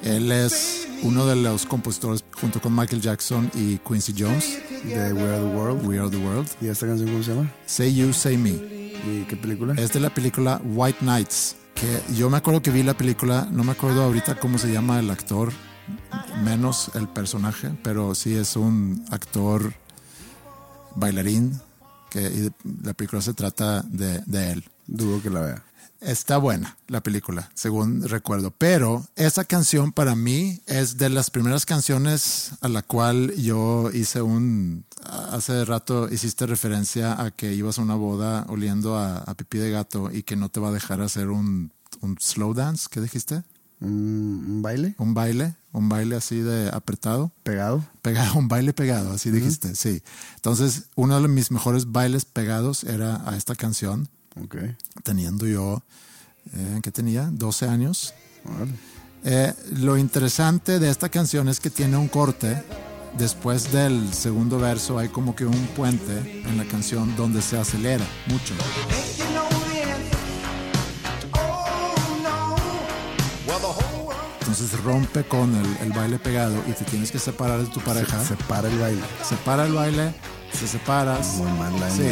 Él 0.05 0.31
es 0.31 0.87
uno 1.01 1.25
de 1.25 1.35
los 1.35 1.65
compositores 1.65 2.23
junto 2.39 2.61
con 2.61 2.75
Michael 2.75 3.01
Jackson 3.01 3.49
y 3.55 3.79
Quincy 3.79 4.13
Jones, 4.15 4.59
De 4.83 5.11
We 5.13 5.23
Are 5.23 5.39
the 5.39 5.55
World. 5.55 5.87
We 5.87 5.99
Are 5.99 6.09
the 6.11 6.17
World. 6.17 6.47
¿Y 6.61 6.67
esta 6.67 6.85
canción 6.85 7.09
cómo 7.09 7.23
se 7.23 7.33
llama? 7.33 7.51
Say 7.65 7.95
You, 7.95 8.13
Say 8.13 8.37
Me. 8.37 8.51
¿Y 8.51 9.25
qué 9.27 9.35
película? 9.35 9.73
Es 9.73 9.93
de 9.93 9.99
la 9.99 10.13
película 10.13 10.61
White 10.63 10.99
Nights, 11.01 11.55
que 11.73 12.01
yo 12.13 12.29
me 12.29 12.37
acuerdo 12.37 12.61
que 12.61 12.69
vi 12.69 12.83
la 12.83 12.95
película, 12.95 13.47
no 13.51 13.63
me 13.63 13.71
acuerdo 13.71 14.03
ahorita 14.03 14.39
cómo 14.39 14.59
se 14.59 14.71
llama 14.71 14.99
el 14.99 15.09
actor, 15.09 15.51
menos 16.43 16.91
el 16.93 17.07
personaje, 17.07 17.71
pero 17.81 18.13
sí 18.13 18.35
es 18.35 18.55
un 18.55 19.03
actor 19.09 19.73
bailarín, 20.95 21.59
que 22.11 22.21
y 22.21 22.51
la 22.83 22.93
película 22.93 23.23
se 23.23 23.33
trata 23.33 23.81
de, 23.81 24.21
de 24.27 24.51
él. 24.51 24.65
Dudo 24.85 25.19
que 25.19 25.31
la 25.31 25.39
vea. 25.41 25.63
Está 26.01 26.37
buena 26.37 26.77
la 26.87 27.01
película, 27.01 27.49
según 27.55 28.03
recuerdo. 28.07 28.51
Pero 28.51 29.05
esa 29.15 29.45
canción 29.45 29.91
para 29.91 30.15
mí 30.15 30.61
es 30.67 30.97
de 30.97 31.09
las 31.09 31.29
primeras 31.29 31.65
canciones 31.65 32.51
a 32.61 32.67
la 32.67 32.81
cual 32.81 33.33
yo 33.35 33.89
hice 33.93 34.21
un... 34.21 34.85
Hace 35.31 35.65
rato 35.65 36.11
hiciste 36.11 36.45
referencia 36.45 37.21
a 37.21 37.31
que 37.31 37.53
ibas 37.53 37.77
a 37.77 37.83
una 37.83 37.95
boda 37.95 38.45
oliendo 38.49 38.97
a, 38.97 39.17
a 39.17 39.33
pipí 39.35 39.57
de 39.57 39.71
gato 39.71 40.09
y 40.11 40.23
que 40.23 40.35
no 40.35 40.49
te 40.49 40.59
va 40.59 40.69
a 40.69 40.73
dejar 40.73 41.01
hacer 41.01 41.29
un, 41.29 41.71
un 42.01 42.17
slow 42.19 42.53
dance, 42.53 42.87
¿qué 42.89 43.01
dijiste? 43.01 43.43
¿Un, 43.81 44.61
baile 44.61 44.95
Un 44.97 45.13
baile, 45.13 45.55
un 45.73 45.89
baile 45.89 46.15
así 46.15 46.39
de 46.39 46.69
apretado. 46.69 47.31
pegado? 47.43 47.85
Pegado, 48.01 48.35
un 48.35 48.47
baile 48.47 48.73
pegado, 48.73 49.11
así 49.11 49.31
dijiste, 49.31 49.75
sí. 49.75 50.01
Entonces, 50.35 50.85
uno 50.95 51.21
de 51.21 51.27
mis 51.27 51.51
mejores 51.51 51.91
bailes 51.91 52.25
pegados 52.25 52.83
era 52.83 53.27
a 53.29 53.35
esta 53.35 53.55
canción 53.55 54.09
Ok. 54.43 54.55
teniendo 55.03 55.45
yo 55.47 55.81
eh, 56.53 56.79
que 56.83 56.91
tenía 56.91 57.29
12 57.31 57.67
años. 57.67 58.13
Órale. 58.45 58.73
Eh, 59.23 59.53
lo 59.77 59.97
interesante 59.97 60.79
de 60.79 60.89
esta 60.89 61.09
canción 61.09 61.47
es 61.49 61.59
que 61.59 61.69
tiene 61.69 61.97
un 61.97 62.07
corte. 62.07 62.61
Después 63.17 63.71
del 63.71 64.13
segundo 64.13 64.59
verso 64.59 64.99
hay 64.99 65.07
como 65.07 65.35
que 65.35 65.45
un 65.45 65.67
puente 65.67 66.43
en 66.45 66.57
la 66.57 66.65
canción 66.65 67.15
donde 67.15 67.41
se 67.41 67.57
acelera 67.57 68.05
mucho. 68.27 68.53
Entonces 74.39 74.79
rompe 74.83 75.23
con 75.23 75.53
el, 75.55 75.77
el 75.81 75.91
baile 75.91 76.19
pegado 76.19 76.55
y 76.67 76.71
te 76.73 76.85
tienes 76.85 77.11
que 77.11 77.19
separar 77.19 77.59
de 77.59 77.67
tu 77.67 77.79
pareja. 77.81 78.23
Se 78.23 78.35
para 78.35 78.67
el 78.69 78.77
baile. 78.79 79.01
Separa 79.23 79.65
el 79.65 79.73
baile, 79.73 80.13
se 80.53 80.67
separas. 80.67 81.35
Muy 81.35 81.51
mal 81.53 81.79
la 81.79 81.89
Sí. 81.89 82.03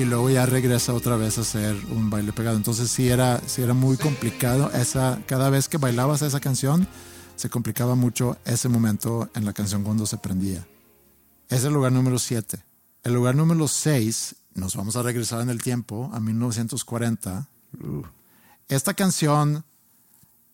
Y 0.00 0.04
luego 0.06 0.30
ya 0.30 0.46
regresa 0.46 0.94
otra 0.94 1.16
vez 1.16 1.36
a 1.36 1.42
hacer 1.42 1.76
un 1.90 2.08
baile 2.08 2.32
pegado. 2.32 2.56
Entonces 2.56 2.90
sí 2.90 3.08
era, 3.10 3.38
sí 3.46 3.60
era 3.60 3.74
muy 3.74 3.98
complicado. 3.98 4.70
Esa, 4.72 5.20
cada 5.26 5.50
vez 5.50 5.68
que 5.68 5.76
bailabas 5.76 6.22
esa 6.22 6.40
canción, 6.40 6.88
se 7.36 7.50
complicaba 7.50 7.94
mucho 7.94 8.38
ese 8.46 8.70
momento 8.70 9.28
en 9.34 9.44
la 9.44 9.52
canción 9.52 9.84
cuando 9.84 10.06
se 10.06 10.16
prendía. 10.16 10.66
Es 11.50 11.64
el 11.64 11.74
lugar 11.74 11.92
número 11.92 12.18
7. 12.18 12.58
El 13.02 13.12
lugar 13.12 13.34
número 13.34 13.68
6, 13.68 14.36
nos 14.54 14.74
vamos 14.74 14.96
a 14.96 15.02
regresar 15.02 15.42
en 15.42 15.50
el 15.50 15.60
tiempo, 15.60 16.10
a 16.14 16.20
1940. 16.20 17.46
Esta 18.68 18.94
canción 18.94 19.64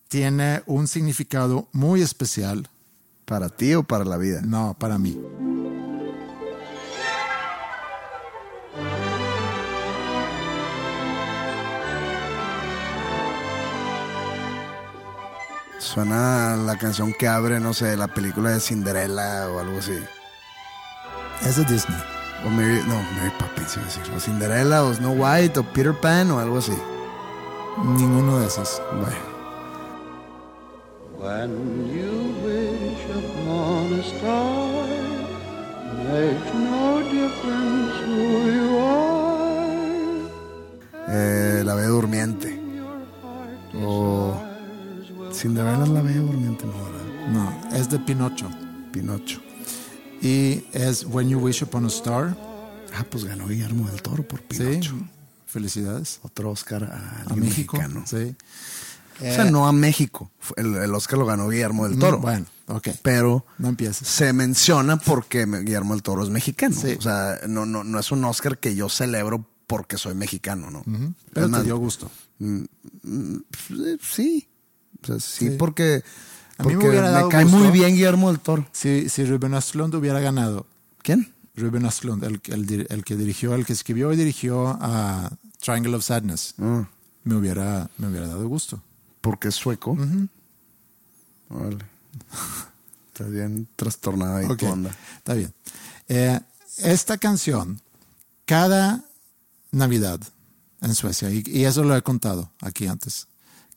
tiene 0.09 0.65
un 0.67 0.89
significado 0.89 1.69
muy 1.73 2.03
especial, 2.03 2.69
¿Para 3.25 3.49
ti 3.49 3.75
o 3.75 3.85
para 3.85 4.05
la 4.05 4.17
vida? 4.17 4.41
no 4.43 4.75
para 4.79 4.99
mí. 4.99 5.17
Suena 15.87 16.57
la 16.57 16.77
canción 16.77 17.13
que 17.13 17.29
abre, 17.29 17.61
no 17.61 17.73
sé, 17.73 17.97
la 17.97 18.09
película 18.09 18.51
de 18.51 18.59
Cinderella 18.59 19.49
o 19.49 19.61
algo 19.61 19.79
así. 19.79 19.97
Es 21.47 21.57
de 21.57 21.65
Disney. 21.65 21.97
O 22.45 22.51
Mary, 22.51 22.83
no, 22.89 22.97
Mary 23.15 23.33
Poppins, 23.39 23.77
iba 23.77 23.83
a 23.83 23.87
decir. 23.87 24.03
O 24.15 24.19
Cinderella, 24.21 24.83
o 24.83 24.93
Snow 24.93 25.15
White, 25.17 25.61
o 25.61 25.63
Peter 25.63 25.95
Pan, 25.95 26.33
o 26.33 26.41
algo 26.41 26.59
así. 26.59 26.77
Ninguno 27.85 28.41
de 28.41 28.49
esos. 28.49 28.83
Bueno. 28.95 29.17
When 31.19 31.89
you 31.89 32.35
wish 32.45 33.07
upon 33.15 33.95
a 33.95 34.03
star, 34.03 34.89
makes 36.03 36.53
no 36.53 36.99
difference 37.13 37.95
who 38.07 38.51
you 38.51 38.79
are. 38.81 39.17
Eh, 41.09 41.63
la 41.65 41.75
Bella 41.77 41.89
Durmiente. 41.89 42.61
O 43.73 44.46
Cinderella 45.37 45.83
es 45.85 45.89
la 45.91 46.03
Bella 46.03 46.21
Durmiente, 46.21 46.65
no, 46.67 46.73
¿verdad? 46.73 47.29
No, 47.31 47.77
es 47.77 47.91
de 47.91 47.99
Pinocho. 47.99 48.49
Pinocho. 48.93 49.41
Y 50.23 50.65
es 50.73 51.05
When 51.05 51.29
You 51.29 51.39
Wish 51.39 51.63
Upon 51.65 51.85
a 51.85 51.89
Star. 51.89 52.37
Ah, 52.95 53.05
pues 53.11 53.25
ganó 53.25 53.47
Guillermo 53.49 53.89
del 53.89 54.01
Toro 54.03 54.27
por 54.27 54.41
Pinocho. 54.43 54.95
Sí. 54.97 55.05
Felicidades. 55.47 56.21
Otro 56.23 56.51
Oscar 56.51 56.85
a, 56.85 57.23
A 57.31 57.35
México. 57.35 57.77
mexicano. 57.77 58.05
Sí. 58.07 58.35
O 59.19 59.23
sea, 59.23 59.45
no 59.45 59.67
a 59.67 59.73
México. 59.73 60.31
El, 60.57 60.75
el 60.77 60.95
Oscar 60.95 61.19
lo 61.19 61.27
ganó 61.27 61.49
Guillermo 61.49 61.89
del 61.89 61.99
Toro. 61.99 62.19
Mm, 62.19 62.23
Bueno, 62.23 62.47
ok. 62.67 62.89
Pero 63.03 63.47
No 63.59 63.69
empieces. 63.69 64.07
se 64.09 64.33
menciona 64.33 64.99
porque 64.99 65.47
Guillermo 65.47 65.95
del 65.95 66.03
Toro 66.03 66.23
es 66.23 66.31
mexicano. 66.31 66.75
Sí. 66.79 66.95
O 66.99 67.01
sea, 67.01 67.41
no, 67.49 67.65
no, 67.67 67.83
no 67.85 67.99
es 67.99 68.11
un 68.13 68.25
Oscar 68.25 68.59
que 68.59 68.75
yo 68.75 68.89
celebro 68.89 69.47
porque 69.67 69.97
soy 69.99 70.15
mexicano, 70.15 70.71
¿no? 70.71 70.83
Pero 71.33 71.47
Es 71.47 71.53
te 71.53 71.63
dio 71.63 71.77
gusto. 71.79 72.11
eh, 72.41 72.67
Sí. 74.01 74.49
O 75.03 75.07
sea, 75.07 75.21
sí, 75.21 75.49
Sí. 75.51 75.57
porque, 75.59 76.03
A 76.59 76.63
mí 76.65 76.75
me 76.75 76.81
porque 76.83 76.97
me, 77.01 77.09
dado 77.09 77.29
cae 77.29 77.45
gusto. 77.45 77.59
muy 77.59 77.71
bien 77.71 77.95
Guillermo 77.95 78.29
del 78.29 78.41
Toro. 78.41 78.67
Si, 78.73 79.09
si 79.09 79.25
Ruben 79.25 79.55
Östlund 79.55 79.95
hubiera 79.95 80.21
ganado, 80.21 80.67
¿Quién? 81.03 81.33
Ruben 81.55 81.87
Östlund, 81.87 82.23
el, 82.25 82.41
el, 82.47 82.67
dir- 82.67 82.87
el 82.91 83.05
que 83.05 83.17
dirigió, 83.17 83.55
el 83.55 83.65
que 83.65 83.73
escribió 83.73 84.13
y 84.13 84.17
dirigió 84.17 84.77
a 84.81 85.31
Triangle 85.61 85.97
of 85.97 86.05
Sadness, 86.05 86.55
Ah, 86.59 86.89
me, 87.25 87.35
hubiera, 87.37 87.89
me 87.99 88.09
hubiera 88.09 88.27
dado 88.27 88.47
gusto. 88.49 88.83
porque 89.21 89.49
es 89.49 89.55
sueco. 89.55 89.97
Órale. 91.49 91.85
Estás 93.13 93.31
bien 93.31 93.67
trastornado 93.77 94.37
ahí 94.37 94.47
Ok, 94.47 94.59
tu 94.59 94.67
onda. 94.67 94.91
Está 95.17 95.35
bien. 95.35 95.53
Eh, 96.09 96.39
esta 96.79 97.17
canción, 97.19 97.81
cada 98.45 99.05
Navidad 99.71 100.21
en 100.83 100.95
Suecia, 100.95 101.31
y, 101.31 101.43
y 101.47 101.65
eso 101.65 101.83
lo 101.85 101.97
he 101.97 102.03
contado 102.03 102.51
aquí 102.61 102.87
antes, 102.87 103.27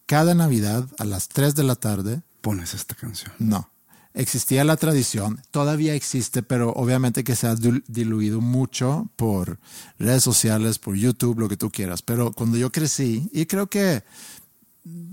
cada 0.09 0.33
Navidad 0.33 0.87
a 0.97 1.05
las 1.05 1.27
3 1.29 1.53
de 1.53 1.61
la 1.63 1.75
tarde, 1.75 2.21
Pones 2.41 2.73
esta 2.73 2.95
canción. 2.95 3.31
no, 3.37 3.69
existía 4.15 4.63
la 4.63 4.75
tradición, 4.75 5.39
todavía 5.51 5.93
existe, 5.93 6.41
pero 6.41 6.71
obviamente 6.73 7.23
que 7.23 7.35
se 7.35 7.45
ha 7.45 7.53
dil- 7.55 7.83
diluido 7.87 8.41
mucho 8.41 9.07
por 9.17 9.59
redes 9.99 10.23
sociales, 10.23 10.79
por 10.79 10.95
YouTube, 10.95 11.37
lo 11.39 11.47
que 11.47 11.57
tú 11.57 11.69
quieras. 11.69 12.01
Pero 12.01 12.31
cuando 12.31 12.57
yo 12.57 12.71
crecí, 12.71 13.29
y 13.31 13.45
creo 13.45 13.67
que 13.67 14.03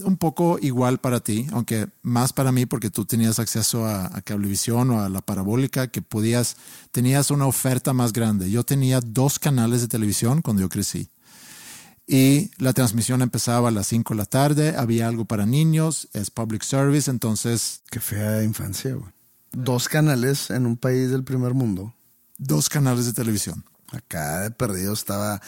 un 0.04 0.16
poco 0.16 0.58
igual 0.62 0.98
para 0.98 1.20
ti, 1.20 1.46
aunque 1.52 1.88
más 2.02 2.32
para 2.32 2.50
mí 2.52 2.64
porque 2.64 2.88
tú 2.88 3.04
tenías 3.04 3.38
acceso 3.38 3.84
a, 3.84 4.06
a 4.16 4.22
cablevisión 4.22 4.90
o 4.92 5.00
a 5.02 5.08
la 5.10 5.20
parabólica, 5.20 5.88
que 5.88 6.00
podías, 6.00 6.56
tenías 6.90 7.30
una 7.30 7.44
oferta 7.46 7.92
más 7.92 8.12
grande. 8.14 8.50
Yo 8.50 8.64
tenía 8.64 9.00
dos 9.02 9.38
canales 9.38 9.82
de 9.82 9.88
televisión 9.88 10.40
cuando 10.40 10.62
yo 10.62 10.68
crecí. 10.70 11.08
Y 12.06 12.50
la 12.58 12.72
transmisión 12.72 13.20
empezaba 13.20 13.68
a 13.68 13.72
las 13.72 13.88
5 13.88 14.14
de 14.14 14.18
la 14.18 14.26
tarde, 14.26 14.74
había 14.76 15.08
algo 15.08 15.24
para 15.24 15.44
niños, 15.44 16.08
es 16.12 16.30
public 16.30 16.62
service, 16.62 17.10
entonces 17.10 17.82
Qué 17.90 17.98
fea 17.98 18.44
infancia, 18.44 18.94
güey. 18.94 19.10
Dos 19.52 19.88
canales 19.88 20.50
en 20.50 20.66
un 20.66 20.76
país 20.76 21.10
del 21.10 21.24
primer 21.24 21.54
mundo. 21.54 21.94
dos 22.38 22.68
canales 22.68 23.06
de 23.06 23.12
televisión. 23.12 23.64
Acá 23.90 24.40
de 24.40 24.50
perdido 24.50 24.92
estaba 24.92 25.40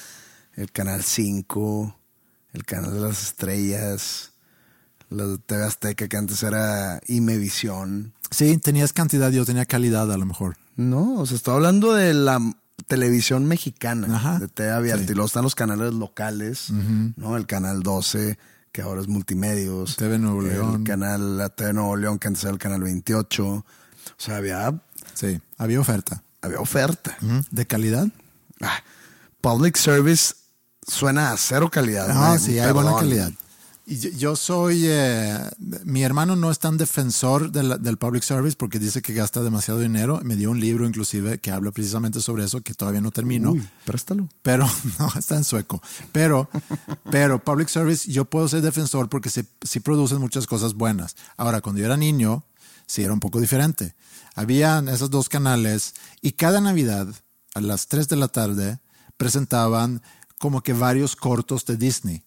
el 0.55 0.73
canal 0.73 1.05
5, 1.05 1.97
el 2.55 2.65
canal 2.65 2.93
de 2.95 3.01
las 3.01 3.23
estrellas, 3.23 4.33
la 5.11 5.27
de 5.27 5.39
TV 5.39 5.65
Azteca 5.65 6.09
que 6.09 6.17
antes 6.17 6.43
era 6.43 7.01
Imevisión. 7.07 8.15
Sí, 8.31 8.59
tenías 8.59 8.93
cantidad, 8.93 9.31
yo 9.31 9.45
tenía 9.45 9.65
calidad 9.65 10.11
a 10.11 10.19
lo 10.19 10.27
mejor. 10.27 10.57
No, 10.77 11.15
o 11.21 11.27
sea, 11.27 11.37
estoy 11.37 11.55
hablando 11.55 11.95
de 11.95 12.15
la 12.15 12.41
televisión 12.89 13.45
mexicana, 13.47 14.17
Ajá. 14.17 14.39
de 14.41 14.49
TV 14.49 14.73
abierta. 14.73 15.05
Sí. 15.05 15.13
Y 15.13 15.15
luego 15.15 15.27
están 15.27 15.45
los 15.45 15.55
canales 15.55 15.93
locales, 15.95 16.71
¿no? 17.17 17.37
El 17.37 17.47
canal 17.47 17.83
12, 17.85 18.39
que 18.73 18.83
ahora 18.83 19.01
es 19.01 19.07
Multimedios. 19.09 19.97
TV 19.97 20.19
Nuevo 20.19 20.43
León. 20.43 20.77
El 20.81 20.85
canal 20.85 21.37
la 21.39 21.51
TV 21.51 21.73
Nuevo 21.75 21.97
León, 21.97 22.19
que 22.19 22.27
antes 22.29 22.43
era 22.43 22.53
el 22.53 22.59
canal 22.59 22.83
28. 22.83 23.47
O 23.47 23.65
sea, 24.17 24.37
había, 24.39 24.81
Sí, 25.15 25.41
había 25.59 25.79
oferta. 25.81 26.23
había 26.43 26.59
oferta. 26.61 27.17
¿De 27.51 27.67
calidad? 27.67 28.09
Ah, 28.61 28.83
public 29.41 29.77
service 29.77 30.35
suena 30.87 31.31
a 31.33 31.37
cero 31.37 31.71
calidad. 31.71 32.09
No, 32.13 32.33
me- 32.33 32.39
sí, 32.39 32.59
hay 32.59 32.73
buena 32.73 32.91
perdón. 32.91 33.01
calidad. 33.09 33.33
Y 33.91 33.97
yo, 34.19 34.37
soy, 34.37 34.83
eh, 34.85 35.41
mi 35.87 36.03
hermano 36.03 36.37
no 36.37 36.51
es 36.51 36.59
tan 36.59 36.77
defensor 36.77 37.51
del, 37.51 37.83
del 37.83 37.97
public 37.97 38.23
service 38.23 38.55
porque 38.55 38.79
dice 38.79 39.01
que 39.01 39.15
gasta 39.15 39.43
demasiado 39.43 39.81
dinero. 39.81 40.21
Me 40.25 40.37
dio 40.37 40.51
un 40.51 40.61
libro 40.61 40.87
inclusive 40.87 41.39
que 41.39 41.51
habla 41.51 41.71
precisamente 41.71 42.21
sobre 42.21 42.45
eso, 42.45 42.61
que 42.61 42.75
todavía 42.75 43.01
no 43.01 43.13
termino. 43.13 43.53
Uy, 43.53 43.67
préstalo. 43.87 44.29
Pero 44.43 44.69
no, 44.99 45.11
está 45.19 45.37
en 45.37 45.45
sueco. 45.45 45.81
Pero, 46.13 46.51
pero 47.11 47.43
public 47.43 47.69
service, 47.69 48.13
yo 48.13 48.27
puedo 48.27 48.47
ser 48.47 48.61
defensor 48.61 49.09
porque 49.09 49.31
sí, 49.31 49.41
sí 49.63 49.81
producen 49.81 50.21
muchas 50.21 50.47
cosas 50.47 50.75
buenas. 50.75 51.17
Ahora, 51.39 51.63
cuando 51.63 51.81
yo 51.81 51.87
era 51.87 51.97
niño, 51.97 52.45
sí 52.85 53.03
era 53.05 53.15
un 53.15 53.21
poco 53.21 53.41
diferente. 53.41 53.95
Habían 54.35 54.91
esos 54.91 55.09
dos 55.09 55.31
canales 55.31 55.95
y 56.21 56.33
cada 56.33 56.61
Navidad 56.61 57.09
a 57.55 57.63
las 57.63 57.89
3 57.89 58.07
de 58.07 58.17
la 58.17 58.29
tarde 58.29 58.81
presentaban 59.17 60.03
como 60.39 60.61
que 60.61 60.75
varios 60.75 61.17
cortos 61.17 61.65
de 61.65 61.79
Disney, 61.79 62.23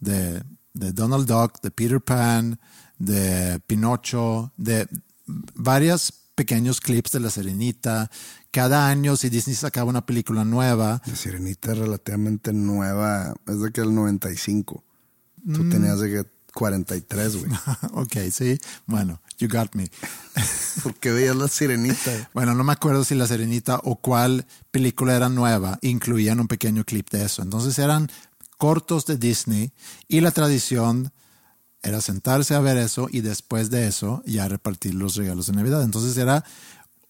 de, 0.00 0.42
de 0.74 0.92
Donald 0.92 1.26
Duck, 1.26 1.60
de 1.62 1.70
Peter 1.70 2.00
Pan, 2.00 2.58
de 2.98 3.60
Pinocho, 3.66 4.52
de 4.56 4.88
varios 5.54 6.12
pequeños 6.34 6.80
clips 6.80 7.12
de 7.12 7.20
La 7.20 7.30
Serenita. 7.30 8.10
Cada 8.50 8.88
año, 8.88 9.16
si 9.16 9.30
Disney 9.30 9.56
sacaba 9.56 9.88
una 9.88 10.06
película 10.06 10.44
nueva, 10.44 11.00
La 11.06 11.16
sirenita 11.16 11.72
es 11.72 11.78
relativamente 11.78 12.52
nueva, 12.52 13.34
es 13.46 13.60
de 13.60 13.72
que 13.72 13.80
el 13.80 13.94
95. 13.94 14.84
Mm. 15.44 15.52
Tú 15.54 15.68
tenías 15.68 16.00
de 16.00 16.10
que 16.10 16.34
43, 16.54 17.36
güey. 17.36 17.52
ok, 17.92 18.16
sí. 18.30 18.58
Bueno, 18.86 19.20
you 19.38 19.48
got 19.48 19.74
me. 19.74 19.90
¿Por 20.82 20.94
qué 20.94 21.12
veías 21.12 21.36
la 21.36 21.48
sirenita? 21.48 22.30
Bueno, 22.34 22.54
no 22.54 22.64
me 22.64 22.72
acuerdo 22.72 23.04
si 23.04 23.14
La 23.14 23.26
Serenita 23.26 23.80
o 23.82 23.96
cuál 23.96 24.46
película 24.70 25.14
era 25.14 25.28
nueva, 25.28 25.78
incluían 25.82 26.40
un 26.40 26.48
pequeño 26.48 26.84
clip 26.84 27.10
de 27.10 27.24
eso. 27.24 27.42
Entonces 27.42 27.78
eran 27.78 28.10
cortos 28.64 29.04
de 29.04 29.18
Disney 29.18 29.72
y 30.08 30.20
la 30.20 30.30
tradición 30.30 31.12
era 31.82 32.00
sentarse 32.00 32.54
a 32.54 32.60
ver 32.60 32.78
eso 32.78 33.08
y 33.12 33.20
después 33.20 33.68
de 33.68 33.86
eso 33.86 34.22
ya 34.24 34.48
repartir 34.48 34.94
los 34.94 35.16
regalos 35.16 35.48
de 35.48 35.52
Navidad. 35.52 35.82
Entonces 35.82 36.16
era 36.16 36.42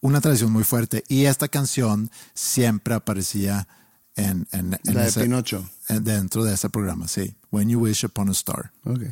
una 0.00 0.20
tradición 0.20 0.50
muy 0.50 0.64
fuerte. 0.64 1.04
Y 1.08 1.26
esta 1.26 1.46
canción 1.46 2.10
siempre 2.34 2.94
aparecía 2.94 3.68
en, 4.16 4.48
en, 4.50 4.76
en 4.84 4.94
La 4.94 5.04
de 5.04 5.12
Pinocho. 5.12 5.64
en- 5.88 6.02
dentro 6.02 6.42
de 6.42 6.54
ese 6.54 6.68
programa, 6.70 7.06
sí. 7.06 7.36
When 7.52 7.68
You 7.68 7.78
Wish 7.78 8.04
Upon 8.04 8.30
a 8.30 8.32
Star. 8.32 8.72
Ok. 8.84 9.02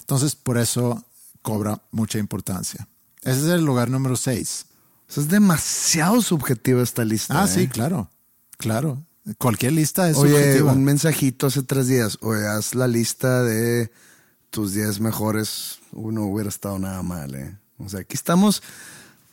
Entonces, 0.00 0.34
por 0.34 0.58
eso 0.58 1.04
cobra 1.40 1.80
mucha 1.92 2.18
importancia. 2.18 2.88
Ese 3.22 3.38
es 3.42 3.46
el 3.46 3.64
lugar 3.64 3.90
número 3.90 4.16
6. 4.16 4.66
Eso 5.08 5.20
es 5.20 5.28
demasiado 5.28 6.20
subjetivo 6.20 6.82
esta 6.82 7.04
lista. 7.04 7.40
Ah, 7.40 7.44
¿eh? 7.44 7.48
sí, 7.54 7.68
claro. 7.68 8.10
Claro. 8.58 9.06
Cualquier 9.38 9.72
lista 9.72 10.08
es 10.08 10.16
Oye, 10.16 10.32
subjetiva. 10.32 10.72
un 10.72 10.84
mensajito 10.84 11.46
hace 11.46 11.62
tres 11.62 11.86
días. 11.88 12.18
Oye, 12.22 12.46
haz 12.46 12.74
la 12.74 12.88
lista 12.88 13.42
de 13.42 13.90
tus 14.50 14.72
10 14.72 15.00
mejores. 15.00 15.78
Uno 15.92 16.24
hubiera 16.24 16.48
estado 16.48 16.78
nada 16.78 17.02
mal, 17.02 17.34
¿eh? 17.34 17.56
O 17.78 17.88
sea, 17.88 18.00
aquí 18.00 18.14
estamos, 18.14 18.62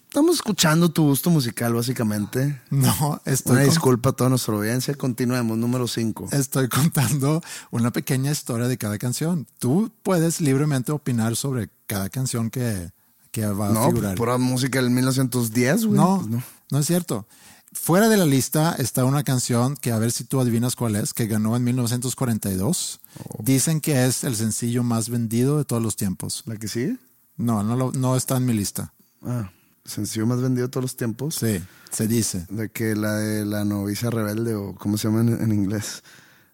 estamos 0.07 0.35
escuchando 0.35 0.89
tu 0.91 1.03
gusto 1.03 1.29
musical, 1.29 1.73
básicamente. 1.73 2.61
No, 2.69 3.21
estoy, 3.25 3.53
Una 3.53 3.61
con- 3.61 3.69
disculpa 3.69 4.09
a 4.09 4.13
toda 4.13 4.29
nuestra 4.29 4.53
audiencia. 4.55 4.93
Continuemos, 4.95 5.57
número 5.57 5.87
5. 5.87 6.29
estoy 6.31 6.67
contando 6.69 7.41
una 7.71 7.91
pequeña 7.91 8.31
historia 8.31 8.67
de 8.67 8.77
cada 8.77 8.97
canción. 8.97 9.47
Tú 9.57 9.91
puedes 10.03 10.41
libremente 10.41 10.91
opinar 10.91 11.35
sobre 11.35 11.69
cada 11.87 12.09
canción 12.09 12.49
que, 12.49 12.91
que 13.31 13.45
va 13.47 13.69
a 13.69 13.71
No, 13.71 13.87
figurar. 13.87 14.15
pura 14.15 14.37
música 14.37 14.81
del 14.81 14.91
1910, 14.91 15.85
güey. 15.85 15.97
no, 15.97 16.25
Pues 16.29 16.43
no, 16.71 16.79
es 16.79 16.85
cierto. 16.85 17.25
Fuera 17.73 18.07
de 18.09 18.17
la 18.17 18.25
lista 18.25 18.75
está 18.79 19.03
una 19.05 19.23
canción 19.23 19.75
que 19.75 19.91
a 19.91 19.99
ver 19.99 20.11
si 20.11 20.23
tú 20.23 20.39
adivinas 20.39 20.75
cuál 20.75 20.95
es, 20.95 21.13
que 21.13 21.27
ganó 21.27 21.55
en 21.55 21.63
1942. 21.65 22.99
Oh. 23.29 23.43
Dicen 23.43 23.81
que 23.81 24.05
es 24.05 24.23
el 24.23 24.35
sencillo 24.35 24.83
más 24.83 25.09
vendido 25.09 25.57
de 25.57 25.65
todos 25.65 25.81
los 25.83 25.95
tiempos. 25.95 26.43
¿La 26.45 26.55
que 26.57 26.67
sigue? 26.67 26.97
No, 27.35 27.63
no, 27.63 27.75
lo- 27.75 27.91
no 27.91 28.15
está 28.15 28.37
en 28.37 28.45
mi 28.45 28.53
lista. 28.53 28.93
Ah, 29.21 29.51
sencillo 29.85 30.25
más 30.25 30.41
vendido 30.41 30.67
de 30.67 30.71
todos 30.71 30.83
los 30.85 30.95
tiempos. 30.97 31.35
Sí, 31.35 31.61
se 31.91 32.07
dice. 32.07 32.45
De 32.49 32.69
que 32.69 32.95
la 32.95 33.13
de 33.15 33.45
la 33.45 33.63
novicia 33.65 34.09
rebelde, 34.09 34.55
o 34.55 34.73
¿cómo 34.75 34.97
se 34.97 35.07
llama 35.09 35.21
en, 35.21 35.41
en 35.41 35.51
inglés? 35.51 36.03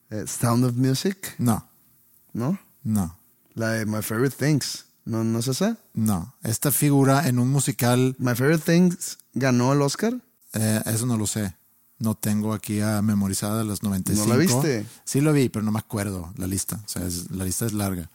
Eh, 0.09 0.25
Sound 0.27 0.65
of 0.65 0.73
Music, 0.75 1.35
No, 1.37 1.67
¿no? 2.33 2.59
no, 2.83 3.17
La 3.53 3.69
de 3.69 3.85
My 3.85 4.01
Favorite 4.01 4.35
Things. 4.35 4.85
¿No, 5.05 5.23
¿No 5.23 5.39
es 5.39 5.47
esa? 5.47 5.77
no. 5.93 6.33
Esta 6.43 6.71
figura 6.71 7.27
en 7.27 7.37
un 7.39 7.49
musical, 7.49 8.15
My 8.19 8.35
Favorite 8.35 8.63
Things 8.71 9.17
ganó 9.33 9.73
el 9.73 9.81
Oscar. 9.81 10.19
Eh, 10.53 10.81
eso 10.85 11.05
no 11.05 11.17
lo 11.17 11.27
sé. 11.27 11.53
No 11.99 12.15
tengo 12.15 12.53
aquí 12.53 12.81
a 12.81 13.01
memorizada 13.01 13.63
las 13.63 13.83
95. 13.83 14.27
¿No 14.27 14.33
la 14.33 14.39
viste? 14.39 14.85
Sí 15.05 15.21
lo 15.21 15.31
vi, 15.31 15.49
pero 15.49 15.63
no 15.63 15.71
me 15.71 15.79
acuerdo 15.79 16.33
la 16.37 16.47
lista. 16.47 16.81
O 16.85 16.87
sea, 16.89 17.05
es- 17.05 17.29
la 17.31 17.45
lista 17.45 17.65
es 17.65 17.73
larga. 17.73 18.09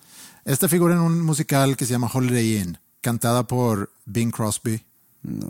Esta 0.45 0.69
figura 0.69 0.95
en 0.95 1.01
un 1.01 1.23
musical 1.23 1.77
que 1.77 1.87
se 1.87 1.93
llama 1.93 2.11
Holiday 2.13 2.59
Inn, 2.59 2.79
cantada 3.01 3.47
por 3.47 3.91
Bing 4.07 4.31
Crosby. 4.31 4.83
No. 5.23 5.49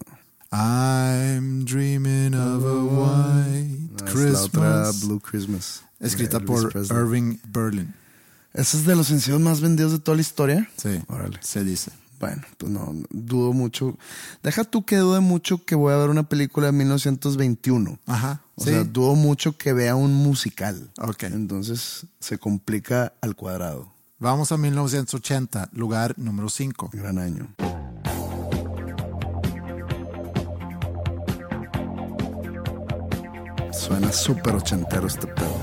I'm 0.52 1.64
dreaming 1.64 2.34
of 2.34 2.64
a 2.64 2.84
white 2.84 3.78
Ah, 4.02 4.08
Es 4.08 4.14
la 4.14 4.40
otra 4.42 4.82
Christmas. 4.84 5.00
Blue 5.04 5.20
Christmas. 5.20 5.82
Escrita 6.00 6.40
por 6.40 6.70
Presley. 6.72 6.98
Irving 6.98 7.38
Berlin. 7.48 7.94
¿Ese 8.54 8.78
es 8.78 8.84
de 8.86 8.96
los 8.96 9.08
sencillos 9.08 9.40
más 9.40 9.60
vendidos 9.60 9.92
de 9.92 9.98
toda 9.98 10.14
la 10.16 10.20
historia? 10.22 10.68
Sí, 10.76 11.00
Órale. 11.08 11.38
se 11.42 11.64
dice. 11.64 11.90
Bueno, 12.18 12.42
pues 12.56 12.72
no, 12.72 12.94
dudo 13.10 13.52
mucho. 13.52 13.96
Deja 14.42 14.64
tú 14.64 14.84
que 14.84 14.96
dude 14.96 15.20
mucho 15.20 15.64
que 15.64 15.74
voy 15.74 15.92
a 15.92 15.96
ver 15.98 16.10
una 16.10 16.24
película 16.24 16.66
de 16.66 16.72
1921. 16.72 17.98
Ajá. 18.06 18.42
O 18.56 18.64
sí. 18.64 18.70
sea, 18.70 18.84
dudo 18.84 19.14
mucho 19.14 19.56
que 19.56 19.72
vea 19.72 19.94
un 19.94 20.14
musical. 20.14 20.90
Ok. 21.00 21.24
Entonces 21.24 22.06
se 22.18 22.38
complica 22.38 23.12
al 23.20 23.36
cuadrado. 23.36 23.92
Vamos 24.18 24.50
a 24.50 24.56
1980, 24.56 25.68
lugar 25.72 26.14
número 26.18 26.48
5. 26.48 26.90
Gran 26.92 27.18
año. 27.18 27.54
Suena 33.72 34.12
súper 34.12 34.56
ochentero 34.56 35.06
este 35.06 35.28
pedo. 35.28 35.56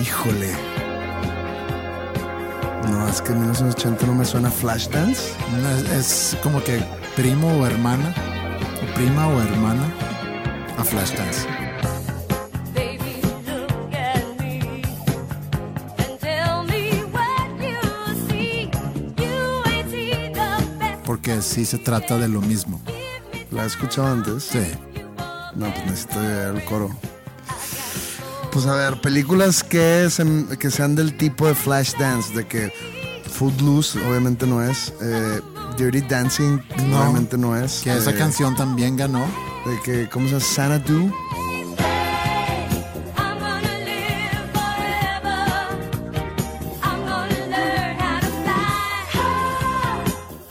Híjole. 0.00 0.73
No, 2.90 3.08
es 3.08 3.20
que 3.22 3.32
1980 3.32 4.06
no 4.06 4.14
me 4.14 4.24
suena 4.24 4.50
Flashdance. 4.50 5.32
Es, 5.92 6.34
es 6.34 6.38
como 6.42 6.62
que 6.62 6.82
primo 7.16 7.48
o 7.58 7.66
hermana, 7.66 8.14
o 8.82 8.94
prima 8.94 9.26
o 9.28 9.40
hermana 9.40 9.84
a 10.78 10.84
Flashdance. 10.84 11.46
Baby, 12.74 13.20
look 13.46 13.94
at 13.94 14.24
me 14.38 14.82
and 15.98 16.18
tell 16.20 16.64
me 16.64 17.02
what 17.12 17.48
you 17.58 18.28
see. 18.28 18.70
You 19.16 19.62
ain't 19.66 19.90
seen 19.90 20.32
the 20.32 20.56
best. 20.78 21.04
Porque 21.04 21.40
sí 21.42 21.64
se 21.64 21.78
trata 21.78 22.18
de 22.18 22.28
lo 22.28 22.40
mismo. 22.40 22.80
¿La 23.50 23.64
he 23.64 23.66
escuchado 23.66 24.08
antes? 24.08 24.44
Sí. 24.44 24.72
No, 25.54 25.72
pues 25.72 25.86
necesito 25.86 26.20
el 26.20 26.64
coro. 26.64 26.90
Pues 28.54 28.66
a 28.66 28.74
ver, 28.76 29.00
películas 29.00 29.64
que, 29.64 30.08
se- 30.10 30.46
que 30.58 30.70
sean 30.70 30.94
del 30.94 31.16
tipo 31.16 31.46
de 31.46 31.54
Flashdance, 31.56 32.32
de 32.34 32.46
que 32.46 32.72
Footloose 33.32 33.98
obviamente 34.08 34.46
no 34.46 34.62
es, 34.62 34.92
eh, 35.02 35.40
Dirty 35.76 36.02
Dancing 36.02 36.60
No. 36.88 37.00
obviamente 37.02 37.36
no 37.36 37.56
es. 37.56 37.80
Que 37.82 37.96
esa 37.96 38.12
eh, 38.12 38.14
canción 38.14 38.54
también 38.54 38.96
ganó. 38.96 39.26
De 39.66 39.80
que, 39.84 40.08
¿cómo 40.08 40.28
se 40.28 40.38
llama? 40.38 40.78
Fly. 40.84 41.12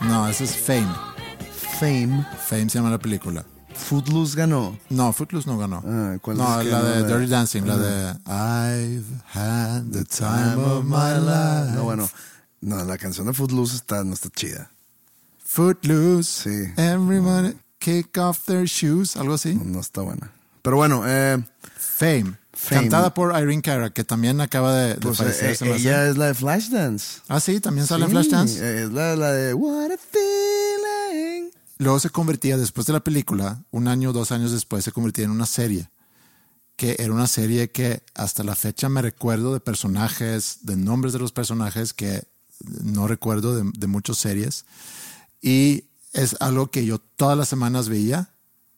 No, 0.00 0.28
ese 0.28 0.44
es 0.44 0.56
Fame. 0.56 0.88
Fame. 1.80 2.24
Fame 2.46 2.68
se 2.70 2.78
llama 2.78 2.90
la 2.90 2.98
película. 2.98 3.44
Footloose 3.84 4.34
ganó. 4.36 4.78
No, 4.88 5.12
Footloose 5.12 5.46
no 5.48 5.58
ganó. 5.58 5.82
Ah, 5.86 6.16
¿cuál 6.22 6.38
no, 6.38 6.60
es 6.60 6.66
la 6.66 6.82
de 6.82 7.06
Dirty 7.06 7.26
Dancing, 7.26 7.62
la 7.66 7.76
de 7.76 8.10
I've 8.26 9.04
had 9.32 9.84
the 9.92 10.04
time 10.04 10.56
of 10.56 10.84
my 10.84 11.20
life. 11.20 11.72
No, 11.74 11.84
bueno. 11.84 12.08
No, 12.62 12.82
la 12.84 12.96
canción 12.96 13.26
de 13.26 13.34
Footloose 13.34 13.76
está, 13.76 14.02
no 14.02 14.14
está 14.14 14.30
chida. 14.30 14.70
Footloose. 15.44 16.42
Sí. 16.44 16.72
Everyone 16.80 17.56
kick 17.78 18.16
off 18.16 18.46
their 18.46 18.64
shoes, 18.64 19.16
algo 19.16 19.34
así. 19.34 19.54
No 19.54 19.80
está 19.80 20.00
buena. 20.00 20.30
Pero 20.62 20.76
bueno, 20.76 21.02
eh, 21.06 21.44
Fame. 21.76 22.38
Fame. 22.54 22.80
Cantada 22.82 23.12
por 23.12 23.38
Irene 23.38 23.60
Cara, 23.60 23.90
que 23.90 24.02
también 24.04 24.40
acaba 24.40 24.74
de, 24.74 24.94
de 24.94 25.00
pues 25.00 25.18
fallecer, 25.18 25.68
eh, 25.68 25.76
ella 25.76 26.08
es 26.08 26.16
la 26.16 26.26
de 26.28 26.34
Flashdance. 26.34 27.20
Ah, 27.28 27.38
sí, 27.40 27.60
también 27.60 27.86
sale 27.86 28.04
en 28.04 28.10
Sí, 28.10 28.12
Flashdance. 28.14 28.82
Es 28.84 28.90
la, 28.92 29.14
la 29.14 29.32
de 29.32 29.52
What 29.52 29.90
a 29.90 29.96
Feeling. 29.98 31.50
Luego 31.84 32.00
se 32.00 32.10
convertía, 32.10 32.56
después 32.56 32.86
de 32.86 32.94
la 32.94 33.04
película, 33.04 33.62
un 33.70 33.88
año 33.88 34.10
o 34.10 34.12
dos 34.12 34.32
años 34.32 34.52
después, 34.52 34.84
se 34.84 34.92
convertía 34.92 35.26
en 35.26 35.30
una 35.30 35.46
serie. 35.46 35.90
Que 36.76 36.96
era 36.98 37.12
una 37.12 37.26
serie 37.28 37.70
que 37.70 38.02
hasta 38.14 38.42
la 38.42 38.56
fecha 38.56 38.88
me 38.88 39.02
recuerdo 39.02 39.52
de 39.52 39.60
personajes, 39.60 40.58
de 40.62 40.76
nombres 40.76 41.12
de 41.12 41.20
los 41.20 41.30
personajes 41.30 41.92
que 41.92 42.24
no 42.82 43.06
recuerdo 43.06 43.54
de, 43.54 43.70
de 43.76 43.86
muchas 43.86 44.16
series. 44.16 44.64
Y 45.40 45.84
es 46.12 46.36
algo 46.40 46.70
que 46.70 46.86
yo 46.86 46.98
todas 46.98 47.36
las 47.36 47.48
semanas 47.48 47.88
veía. 47.88 48.30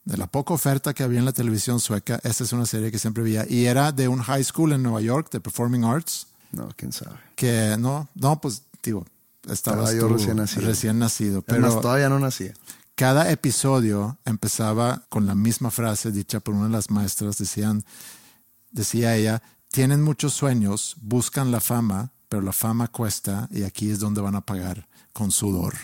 De 0.04 0.16
la 0.16 0.26
poca 0.28 0.54
oferta 0.54 0.94
que 0.94 1.02
había 1.02 1.18
en 1.18 1.24
la 1.24 1.32
televisión 1.32 1.80
sueca, 1.80 2.20
esta 2.22 2.44
es 2.44 2.52
una 2.52 2.64
serie 2.66 2.92
que 2.92 2.98
siempre 2.98 3.24
veía. 3.24 3.44
Y 3.48 3.66
era 3.66 3.90
de 3.90 4.06
un 4.08 4.20
high 4.22 4.44
school 4.44 4.72
en 4.72 4.82
Nueva 4.82 5.00
York, 5.00 5.30
de 5.32 5.40
Performing 5.40 5.84
Arts. 5.84 6.28
No, 6.52 6.68
quién 6.76 6.92
sabe. 6.92 7.16
Que 7.34 7.76
no, 7.78 8.08
no, 8.14 8.40
pues, 8.40 8.62
digo, 8.82 9.04
estabas 9.48 9.90
Estaba 9.90 9.92
yo 9.92 10.06
tú 10.06 10.14
recién 10.14 10.36
nacido. 10.36 10.66
recién 10.66 10.98
nacido, 10.98 11.42
Pero 11.42 11.60
Pero 11.60 11.80
todavía 11.80 12.08
no 12.08 12.20
nacía. 12.20 12.54
Cada 12.96 13.30
episodio 13.30 14.18
empezaba 14.24 15.04
con 15.10 15.26
la 15.26 15.34
misma 15.34 15.70
frase 15.70 16.10
dicha 16.10 16.40
por 16.40 16.54
una 16.54 16.64
de 16.64 16.72
las 16.72 16.90
maestras. 16.90 17.36
Decían, 17.36 17.84
decía 18.72 19.14
ella, 19.14 19.42
tienen 19.70 20.02
muchos 20.02 20.32
sueños, 20.32 20.96
buscan 21.02 21.52
la 21.52 21.60
fama, 21.60 22.10
pero 22.30 22.40
la 22.40 22.52
fama 22.52 22.88
cuesta 22.88 23.48
y 23.52 23.64
aquí 23.64 23.90
es 23.90 24.00
donde 24.00 24.22
van 24.22 24.34
a 24.34 24.40
pagar 24.40 24.88
con 25.12 25.30
sudor. 25.30 25.74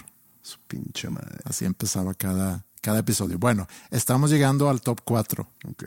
Su 0.40 0.58
pinche 0.66 1.10
madre. 1.10 1.38
Así 1.44 1.66
empezaba 1.66 2.14
cada, 2.14 2.64
cada 2.80 3.00
episodio. 3.00 3.38
Bueno, 3.38 3.68
estamos 3.90 4.30
llegando 4.30 4.70
al 4.70 4.80
top 4.80 5.02
4. 5.04 5.46
Ok. 5.68 5.84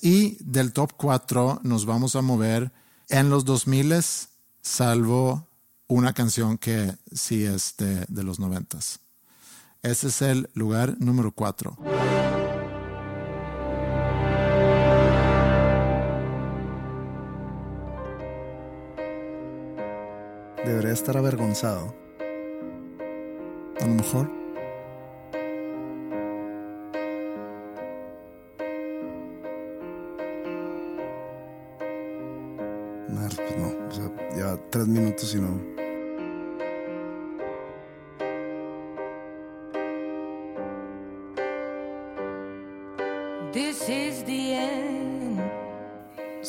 Y 0.00 0.42
del 0.42 0.72
top 0.72 0.94
4 0.96 1.60
nos 1.64 1.84
vamos 1.84 2.16
a 2.16 2.22
mover 2.22 2.72
en 3.10 3.28
los 3.28 3.44
2000 3.44 4.02
salvo 4.62 5.46
una 5.86 6.14
canción 6.14 6.56
que 6.56 6.96
sí 7.12 7.44
es 7.44 7.74
de, 7.76 8.06
de 8.08 8.22
los 8.22 8.40
90 8.40 8.78
Ese 9.84 10.06
es 10.06 10.22
el 10.22 10.48
lugar 10.54 10.94
número 11.00 11.32
4. 11.32 11.76
Debería 20.64 20.92
estar 20.92 21.16
avergonzado. 21.16 21.92
A 23.80 23.84
lo 23.84 23.94
mejor. 23.94 24.30
Madre, 33.08 33.36
pues 33.36 33.58
no. 33.58 33.88
O 33.88 33.90
sea, 33.90 34.36
lleva 34.36 34.60
tres 34.70 34.86
minutos 34.86 35.34
y 35.34 35.40
no. 35.40 35.81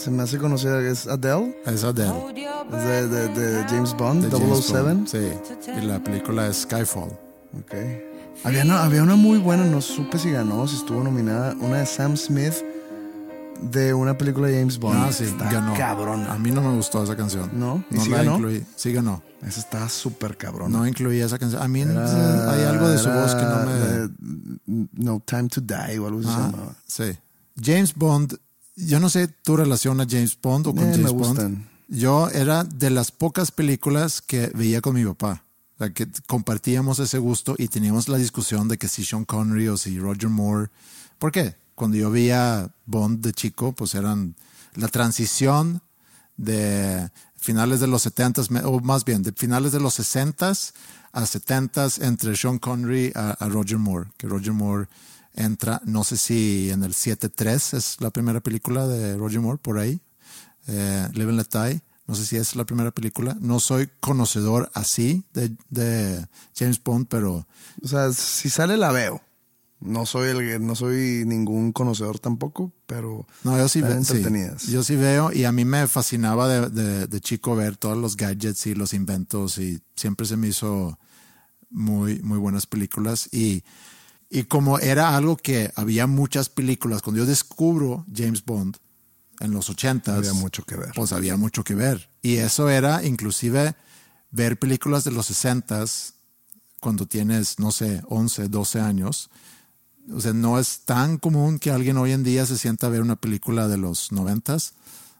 Se 0.03 0.11
me 0.11 0.23
hace 0.23 0.37
conocida 0.37 0.79
que 0.79 0.91
es 0.91 1.07
Adele. 1.07 1.55
Es 1.65 1.83
Adele. 1.83 2.13
Es 2.73 2.83
de, 2.83 3.07
de- 3.07 3.27
de 3.29 3.63
James 3.69 3.93
Bond, 3.95 4.25
de 4.25 4.31
James 4.37 4.65
007. 4.65 4.81
Bond. 4.83 5.07
Sí. 5.07 5.31
Y 5.81 5.85
la 5.85 6.03
película 6.03 6.47
es 6.47 6.61
Skyfall. 6.63 7.09
Ok. 7.59 7.73
Había 8.43 8.63
una, 8.63 8.83
había 8.83 9.03
una 9.03 9.15
muy 9.15 9.37
buena, 9.37 9.63
no 9.65 9.79
supe 9.79 10.17
si 10.17 10.31
ganó, 10.31 10.67
si 10.67 10.75
estuvo 10.75 11.03
nominada, 11.03 11.55
una 11.61 11.77
de 11.77 11.85
Sam 11.85 12.17
Smith 12.17 12.53
de 13.61 13.93
una 13.93 14.17
película 14.17 14.47
de 14.47 14.59
James 14.59 14.77
Bond. 14.77 14.97
Ah, 14.99 15.11
sí, 15.13 15.23
Está 15.25 15.49
ganó. 15.49 15.73
cabrona. 15.75 16.33
A 16.33 16.37
mí 16.37 16.51
no 16.51 16.61
me 16.61 16.75
gustó 16.75 17.01
esa 17.03 17.15
canción. 17.15 17.49
¿No? 17.53 17.83
¿Y 17.89 17.95
No 17.95 18.03
sí 18.03 18.09
la 18.09 18.17
ganó? 18.17 18.35
incluí. 18.35 18.65
Sí 18.75 18.91
ganó. 18.91 19.21
Esa 19.45 19.59
está 19.61 19.87
súper 19.87 20.35
cabrona. 20.35 20.77
No 20.77 20.85
incluí 20.85 21.21
esa 21.21 21.37
canción. 21.39 21.61
A 21.61 21.67
mí 21.69 21.81
Era- 21.81 22.51
hay 22.51 22.63
algo 22.63 22.89
de 22.89 22.97
su 22.97 23.09
voz 23.09 23.35
que 23.35 23.43
no 23.43 23.65
me... 23.65 23.73
de- 23.73 24.09
no, 24.93 25.21
Time 25.25 25.47
to 25.47 25.61
Die 25.61 25.99
o 25.99 26.07
algo 26.07 26.19
así 26.19 26.27
se 26.27 26.33
Ah, 26.33 26.75
sí. 26.87 27.17
James 27.63 27.93
Bond, 27.95 28.35
yo 28.75 28.99
no 28.99 29.09
sé 29.09 29.27
tu 29.27 29.55
relación 29.57 30.01
a 30.01 30.07
James 30.09 30.37
Bond 30.41 30.67
o 30.67 30.75
con 30.75 30.83
Eh, 30.83 30.87
me 30.87 30.93
James 30.97 31.11
Bond. 31.13 31.27
gustan. 31.27 31.69
Yo 31.87 32.29
era 32.29 32.63
de 32.63 32.89
las 32.89 33.11
pocas 33.11 33.51
películas 33.51 34.21
que 34.21 34.47
veía 34.55 34.81
con 34.81 34.95
mi 34.95 35.05
papá. 35.05 35.43
O 35.75 35.77
sea, 35.79 35.93
que 35.93 36.07
compartíamos 36.27 36.99
ese 36.99 37.17
gusto 37.17 37.55
y 37.57 37.67
teníamos 37.67 38.07
la 38.07 38.17
discusión 38.17 38.67
de 38.67 38.77
que 38.77 38.87
si 38.87 39.03
Sean 39.03 39.25
Connery 39.25 39.67
o 39.67 39.77
si 39.77 39.99
Roger 39.99 40.29
Moore. 40.29 40.69
¿Por 41.19 41.31
qué? 41.31 41.55
Cuando 41.75 41.97
yo 41.97 42.09
veía 42.11 42.69
Bond 42.85 43.21
de 43.23 43.33
chico, 43.33 43.73
pues 43.73 43.95
eran 43.95 44.35
la 44.75 44.87
transición 44.87 45.81
de 46.37 47.09
finales 47.35 47.79
de 47.79 47.87
los 47.87 48.01
70 48.03 48.41
o 48.65 48.79
más 48.79 49.03
bien 49.05 49.21
de 49.23 49.31
finales 49.33 49.71
de 49.71 49.79
los 49.79 49.99
60s 49.99 50.71
a 51.11 51.21
70s 51.23 52.01
entre 52.03 52.35
Sean 52.35 52.57
Connery 52.57 53.11
a, 53.15 53.31
a 53.31 53.49
Roger 53.49 53.77
Moore, 53.77 54.09
que 54.17 54.27
Roger 54.27 54.53
Moore 54.53 54.87
entra, 55.33 55.81
no 55.85 56.03
sé 56.03 56.17
si 56.17 56.69
en 56.71 56.83
el 56.83 56.93
7-3 56.93 57.73
es 57.77 57.97
la 58.01 58.11
primera 58.11 58.39
película 58.41 58.87
de 58.87 59.17
Roger 59.17 59.39
Moore, 59.41 59.59
por 59.61 59.79
ahí, 59.79 59.99
eh, 60.67 61.07
Live 61.13 61.29
and 61.31 61.37
Let 61.39 61.47
Die, 61.71 61.81
no 62.07 62.15
sé 62.15 62.25
si 62.25 62.35
es 62.35 62.55
la 62.55 62.65
primera 62.65 62.91
película, 62.91 63.35
no 63.39 63.59
soy 63.59 63.89
conocedor 63.99 64.69
así 64.73 65.23
de, 65.33 65.55
de 65.69 66.27
James 66.55 66.81
Bond, 66.83 67.07
pero 67.09 67.47
O 67.81 67.87
sea, 67.87 68.11
si 68.13 68.49
sale 68.49 68.77
la 68.77 68.91
veo. 68.91 69.21
No 69.79 70.05
soy 70.05 70.29
el, 70.29 70.65
no 70.65 70.75
soy 70.75 71.23
ningún 71.25 71.73
conocedor 71.73 72.17
tampoco, 72.17 72.71
pero 72.85 73.27
No, 73.43 73.57
yo 73.57 73.67
sí, 73.67 73.81
ve- 73.81 73.89
sí. 74.05 74.71
Yo 74.71 74.81
sí 74.81 74.95
veo 74.95 75.33
y 75.33 75.43
a 75.43 75.51
mí 75.51 75.65
me 75.65 75.87
fascinaba 75.87 76.47
de, 76.47 76.69
de- 76.69 77.07
de 77.07 77.19
chico 77.19 77.53
ver 77.57 77.75
todos 77.75 77.97
los 77.97 78.15
gadgets 78.15 78.65
y 78.67 78.75
los 78.75 78.93
inventos 78.93 79.57
y 79.57 79.81
siempre 79.97 80.25
se 80.25 80.37
me 80.37 80.47
hizo 80.47 80.97
muy, 81.69 82.21
muy 82.21 82.37
buenas 82.37 82.65
películas 82.65 83.27
y, 83.33 83.63
y 84.33 84.45
como 84.45 84.79
era 84.79 85.15
algo 85.15 85.37
que 85.37 85.71
había 85.75 86.07
muchas 86.07 86.49
películas, 86.49 87.03
cuando 87.03 87.19
yo 87.19 87.27
descubro 87.27 88.03
James 88.11 88.43
Bond 88.43 88.77
en 89.39 89.51
los 89.51 89.69
ochentas, 89.69 90.17
Había 90.17 90.33
mucho 90.33 90.63
que 90.63 90.75
ver. 90.75 90.89
Pues 90.95 91.13
había 91.13 91.37
mucho 91.37 91.63
que 91.63 91.75
ver. 91.75 92.09
Y 92.23 92.37
eso 92.37 92.67
era 92.67 93.03
inclusive 93.05 93.75
ver 94.31 94.57
películas 94.57 95.03
de 95.03 95.11
los 95.11 95.27
sesentas 95.27 96.15
cuando 96.79 97.05
tienes, 97.05 97.59
no 97.59 97.71
sé, 97.71 98.01
11, 98.07 98.47
12 98.47 98.79
años. 98.79 99.29
O 100.11 100.19
sea, 100.19 100.33
no 100.33 100.57
es 100.59 100.79
tan 100.79 101.19
común 101.19 101.59
que 101.59 101.69
alguien 101.69 101.97
hoy 101.97 102.11
en 102.11 102.23
día 102.23 102.47
se 102.47 102.57
sienta 102.57 102.87
a 102.87 102.89
ver 102.89 103.01
una 103.01 103.17
película 103.17 103.67
de 103.67 103.77
los 103.77 104.11
noventas, 104.11 104.73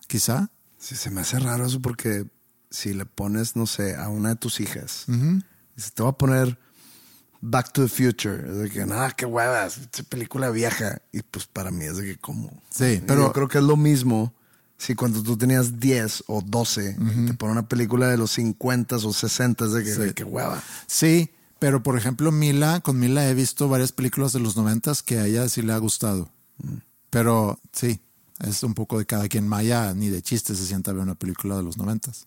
quizá. 0.08 0.50
Sí, 0.80 0.96
se 0.96 1.12
me 1.12 1.22
hace 1.22 1.38
raro 1.38 1.68
eso 1.68 1.80
porque 1.80 2.26
si 2.72 2.96
le 2.96 3.06
pones, 3.06 3.56
no 3.56 3.68
sé, 3.68 3.96
a 3.96 4.10
una 4.10 4.30
de 4.30 4.36
tus 4.38 4.60
hijas, 4.60 5.06
dice, 5.76 5.92
te 5.94 6.02
voy 6.02 6.10
a 6.10 6.18
poner 6.18 6.58
Back 7.46 7.74
to 7.74 7.84
the 7.84 7.90
Future. 7.90 8.50
Es 8.50 8.58
de 8.58 8.70
que, 8.70 8.86
nada, 8.86 9.12
qué 9.12 9.26
huevas, 9.26 9.78
esa 9.78 10.04
película 10.04 10.50
vieja. 10.50 11.02
Y 11.12 11.22
pues 11.24 11.46
para 11.46 11.72
mí 11.72 11.84
es 11.86 11.98
de 11.98 12.04
que, 12.06 12.18
¿cómo? 12.18 12.50
Sí, 12.70 13.02
pero- 13.06 13.24
Yo 13.28 13.34
creo 13.34 13.48
que 13.50 13.58
es 13.58 13.64
lo 13.66 13.76
mismo 13.76 14.34
si 14.78 14.96
cuando 14.96 15.22
tú 15.22 15.38
tenías 15.38 15.80
10 15.80 16.24
o 16.28 16.42
12, 16.42 16.94
te 17.28 17.34
ponen 17.36 17.58
una 17.58 17.68
película 17.68 18.08
de 18.08 18.18
los 18.18 18.32
50 18.32 18.96
o 18.98 19.14
60, 19.14 19.66
es 19.66 19.72
de 19.74 19.84
que, 19.84 19.94
Sí. 19.94 20.14
qué 20.14 20.24
hueva. 20.24 20.62
Sí, 20.88 21.30
pero 21.60 21.84
por 21.84 21.98
ejemplo, 21.98 22.32
Mila, 22.32 22.80
con 22.82 23.00
Mila 23.00 23.28
he 23.30 23.34
visto 23.34 23.68
varias 23.70 23.92
películas 23.92 24.34
de 24.34 24.40
los 24.40 24.56
noventas 24.58 25.02
que 25.04 25.20
a 25.20 25.26
ella 25.28 25.48
sí 25.50 25.62
le 25.62 25.72
ha 25.74 25.78
gustado. 25.78 26.30
Pero 27.10 27.60
sí, 27.72 28.00
es 28.40 28.64
un 28.64 28.74
poco 28.74 28.98
de 29.00 29.06
cada 29.06 29.28
quien. 29.30 29.48
Maya 29.48 29.94
ni 29.94 30.10
de 30.10 30.22
chiste 30.22 30.56
se 30.56 30.66
sienta 30.66 30.92
a 30.92 30.94
ver 30.94 31.04
una 31.04 31.16
película 31.16 31.56
de 31.58 31.64
los 31.64 31.78
noventas. 31.78 32.26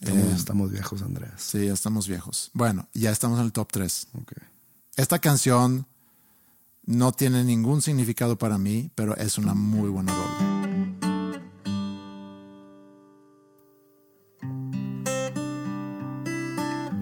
Estamos, 0.00 0.24
Eh, 0.24 0.32
estamos 0.36 0.70
viejos, 0.70 1.02
Andreas. 1.02 1.40
Sí, 1.42 1.66
ya 1.66 1.72
estamos 1.72 2.06
viejos. 2.08 2.50
Bueno, 2.54 2.88
ya 2.94 3.10
estamos 3.10 3.38
en 3.40 3.46
el 3.46 3.52
top 3.52 3.68
3. 3.72 4.08
Ok. 4.20 4.32
Esta 4.96 5.18
canción 5.18 5.86
no 6.86 7.12
tiene 7.12 7.44
ningún 7.44 7.82
significado 7.82 8.38
para 8.38 8.58
mí, 8.58 8.90
pero 8.94 9.16
es 9.16 9.38
una 9.38 9.54
muy 9.54 9.88
buena 9.90 10.12
rola. 10.14 11.48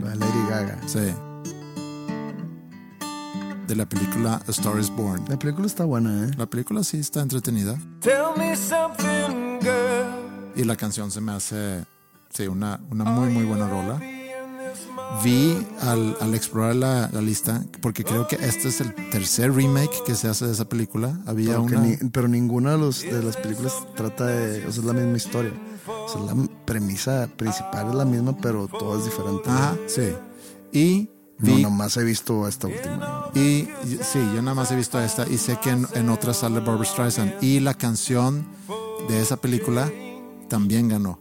La 0.00 0.10
de 0.10 0.16
Lady 0.16 0.48
Gaga. 0.48 0.78
Sí. 0.86 1.14
De 3.66 3.74
la 3.74 3.88
película 3.88 4.40
A 4.46 4.50
Star 4.50 4.78
is 4.78 4.90
Born. 4.90 5.24
La 5.28 5.38
película 5.38 5.66
está 5.66 5.84
buena, 5.84 6.26
¿eh? 6.26 6.30
La 6.36 6.46
película 6.46 6.84
sí 6.84 6.98
está 6.98 7.20
entretenida 7.20 7.76
Tell 8.00 8.36
me 8.36 8.54
something, 8.56 9.58
girl. 9.60 10.52
y 10.54 10.64
la 10.64 10.76
canción 10.76 11.10
se 11.10 11.20
me 11.20 11.32
hace, 11.32 11.84
sí, 12.36 12.46
una, 12.46 12.80
una 12.90 13.04
muy, 13.04 13.28
muy 13.30 13.44
buena 13.44 13.68
rola. 13.68 14.00
Vi 15.24 15.56
al, 15.80 16.16
al 16.20 16.34
explorar 16.34 16.74
la, 16.76 17.08
la 17.12 17.20
lista, 17.20 17.64
porque 17.80 18.04
creo 18.04 18.26
que 18.28 18.36
este 18.36 18.68
es 18.68 18.80
el 18.80 18.92
tercer 19.10 19.52
remake 19.54 20.02
que 20.04 20.14
se 20.14 20.28
hace 20.28 20.46
de 20.46 20.52
esa 20.52 20.68
película. 20.68 21.18
Había 21.26 21.50
Pero, 21.52 21.62
una... 21.62 21.80
ni- 21.80 21.96
pero 22.10 22.28
ninguna 22.28 22.72
de, 22.72 22.78
los, 22.78 23.02
de 23.02 23.22
las 23.22 23.36
películas 23.36 23.72
trata 23.94 24.26
de. 24.26 24.66
O 24.66 24.72
sea, 24.72 24.80
es 24.82 24.84
la 24.86 24.92
misma 24.92 25.16
historia. 25.16 25.52
O 25.86 26.08
sea, 26.08 26.20
la 26.22 26.48
premisa 26.64 27.28
principal 27.36 27.88
es 27.90 27.94
la 27.94 28.04
misma, 28.04 28.36
pero 28.36 28.66
todo 28.68 28.98
es 28.98 29.04
diferente. 29.04 29.48
Ajá, 29.48 29.76
sí. 29.86 30.12
Y 30.72 31.08
No, 31.38 31.54
vi... 31.56 31.62
nomás 31.62 31.96
he 31.96 32.04
visto 32.04 32.46
esta 32.46 32.66
última. 32.66 33.30
Y 33.34 33.40
y- 33.40 33.98
sí, 34.02 34.18
yo 34.34 34.42
nada 34.42 34.54
más 34.54 34.70
he 34.72 34.76
visto 34.76 35.00
esta 35.00 35.26
y 35.28 35.38
sé 35.38 35.58
que 35.62 35.70
en, 35.70 35.86
en 35.94 36.10
otras 36.10 36.38
sale 36.38 36.60
Barbara 36.60 36.84
Streisand. 36.84 37.42
Y 37.42 37.60
la 37.60 37.74
canción 37.74 38.46
de 39.08 39.22
esa 39.22 39.36
película 39.38 39.90
también 40.48 40.88
ganó, 40.88 41.20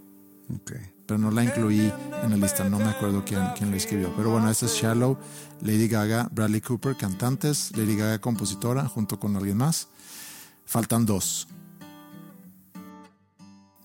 Ok. 0.53 0.71
Pero 1.05 1.17
no 1.17 1.31
la 1.31 1.43
incluí 1.43 1.91
en 2.23 2.29
la 2.29 2.37
lista. 2.37 2.67
No 2.67 2.77
me 2.79 2.85
acuerdo 2.85 3.23
quién, 3.25 3.41
quién 3.57 3.71
la 3.71 3.77
escribió. 3.77 4.13
Pero 4.15 4.31
bueno, 4.31 4.49
esta 4.49 4.65
es 4.65 4.73
Shallow, 4.73 5.17
Lady 5.61 5.87
Gaga, 5.87 6.29
Bradley 6.31 6.61
Cooper, 6.61 6.95
cantantes, 6.95 7.75
Lady 7.75 7.95
Gaga, 7.95 8.19
compositora, 8.19 8.87
junto 8.87 9.19
con 9.19 9.35
alguien 9.35 9.57
más. 9.57 9.87
Faltan 10.65 11.05
dos. 11.05 11.47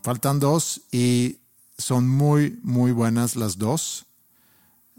Faltan 0.03 0.41
dos 0.41 0.83
y 0.91 1.39
son 1.77 2.09
muy, 2.09 2.59
muy 2.63 2.93
buenas 2.93 3.37
las 3.37 3.59
dos. 3.59 4.07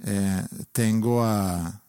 Eh, 0.04 0.46
tengo 0.72 1.24
a, 1.24 1.82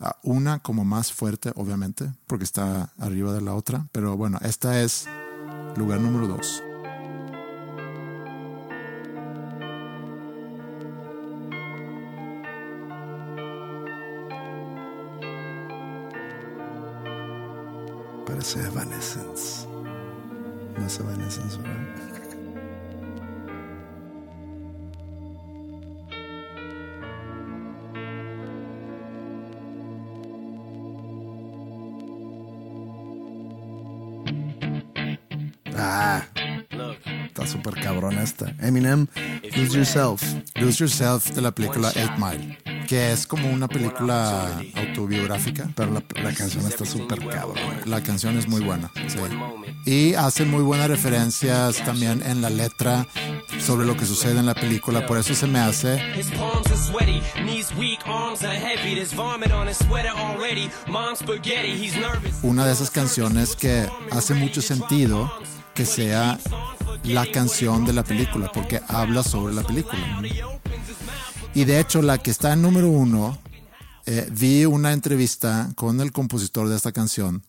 a 0.00 0.16
una 0.22 0.58
como 0.60 0.84
más 0.84 1.12
fuerte, 1.12 1.52
obviamente, 1.54 2.12
porque 2.26 2.44
está 2.44 2.92
arriba 2.98 3.32
de 3.32 3.40
la 3.40 3.54
otra. 3.54 3.86
Pero 3.92 4.16
bueno, 4.16 4.38
esta 4.42 4.82
es 4.82 5.06
lugar 5.76 6.00
número 6.00 6.26
dos. 6.26 6.62
Parece 18.36 18.60
Evanescence. 18.66 19.66
No 20.76 20.86
es 20.86 21.00
Evanescence, 21.00 21.56
¿verdad? 21.56 21.76
Ah, 35.74 36.22
está 37.26 37.46
súper 37.46 37.72
cabrón 37.80 38.18
esta. 38.18 38.54
Eminem, 38.60 39.06
Lose 39.56 39.78
Yourself. 39.78 40.22
Lose 40.56 40.84
Yourself 40.84 41.30
de 41.30 41.40
la 41.40 41.52
película 41.52 41.90
Eight 41.96 42.12
Mile, 42.18 42.58
que 42.86 43.12
es 43.12 43.26
como 43.26 43.50
una 43.50 43.68
película 43.68 44.60
autobiográfica. 44.74 45.68
Pero 45.74 45.92
la, 45.92 46.02
la 46.22 46.32
canción 46.32 46.66
está 46.66 46.84
súper 46.84 47.26
cabrón. 47.26 47.56
La 47.84 48.02
canción 48.02 48.38
es 48.38 48.48
muy 48.48 48.62
buena. 48.62 48.90
sí. 49.08 49.18
Y 49.84 50.14
hace 50.14 50.44
muy 50.44 50.62
buenas 50.62 50.88
referencias 50.88 51.76
también 51.84 52.22
en 52.26 52.42
la 52.42 52.50
letra 52.50 53.06
sobre 53.60 53.86
lo 53.86 53.96
que 53.96 54.04
sucede 54.04 54.38
en 54.40 54.46
la 54.46 54.54
película. 54.54 55.06
Por 55.06 55.18
eso 55.18 55.34
se 55.34 55.46
me 55.46 55.60
hace 55.60 56.00
una 62.42 62.66
de 62.66 62.72
esas 62.72 62.90
canciones 62.90 63.56
que 63.56 63.88
hace 64.10 64.34
mucho 64.34 64.60
sentido 64.60 65.32
que 65.74 65.84
sea 65.84 66.38
la 67.04 67.26
canción 67.30 67.84
de 67.84 67.92
la 67.92 68.02
película, 68.02 68.50
porque 68.52 68.80
habla 68.88 69.22
sobre 69.22 69.54
la 69.54 69.62
película. 69.62 70.22
Y 71.56 71.64
de 71.64 71.80
hecho, 71.80 72.02
la 72.02 72.18
que 72.18 72.30
está 72.30 72.52
en 72.52 72.60
número 72.60 72.90
uno, 72.90 73.38
eh, 74.04 74.28
vi 74.30 74.66
una 74.66 74.92
entrevista 74.92 75.70
con 75.74 76.02
el 76.02 76.12
compositor 76.12 76.68
de 76.68 76.76
esta 76.76 76.92
canción 76.92 77.44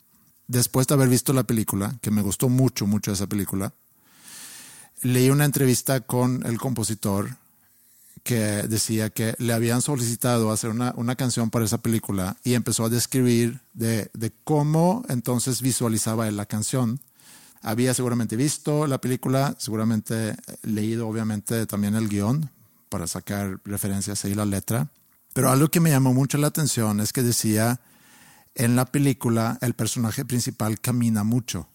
después 0.48 0.88
de 0.88 0.94
haber 0.94 1.10
visto 1.10 1.34
la 1.34 1.44
película, 1.44 1.94
que 2.02 2.10
me 2.10 2.22
gustó 2.22 2.48
mucho, 2.48 2.88
mucho 2.88 3.12
esa 3.12 3.28
película, 3.28 3.74
leí 5.02 5.30
una 5.30 5.44
entrevista 5.44 6.00
con 6.00 6.46
el 6.46 6.58
compositor 6.58 7.36
que 8.24 8.64
decía 8.70 9.10
que 9.10 9.36
le 9.40 9.52
habían 9.52 9.82
solicitado 9.82 10.54
hacer 10.54 10.70
una, 10.70 10.94
una 10.96 11.18
canción 11.18 11.50
para 11.50 11.66
esa 11.66 11.80
película 11.80 12.38
y 12.46 12.54
empezó 12.54 12.86
a 12.86 12.90
describir 12.90 13.60
de, 13.74 14.10
de 14.14 14.32
cómo 14.46 15.04
entonces 15.10 15.62
visualizaba 15.62 16.30
él 16.30 16.38
la 16.38 16.46
canción. 16.46 17.02
Había 17.62 17.94
seguramente 17.94 18.38
visto 18.38 18.88
la 18.88 19.02
película, 19.02 19.56
seguramente 19.58 20.38
leído 20.62 21.10
obviamente 21.10 21.66
también 21.66 21.96
el 21.96 22.08
guion 22.08 22.50
para 22.90 23.08
sacar 23.08 23.60
referencias 23.66 24.24
ahí 24.26 24.34
la 24.34 24.46
letra. 24.46 24.90
Pero 25.34 25.52
algo 25.52 25.70
que 25.70 25.80
me 25.80 25.92
llamó 25.92 26.14
mucho 26.14 26.38
la 26.38 26.48
atención 26.48 27.00
es 27.00 27.14
que 27.14 27.24
decía, 27.24 27.80
en 28.56 28.76
la 28.76 28.86
película 28.86 29.58
el 29.62 29.74
personaje 29.74 30.26
principal 30.26 30.80
camina 30.80 31.24
mucho. 31.24 31.70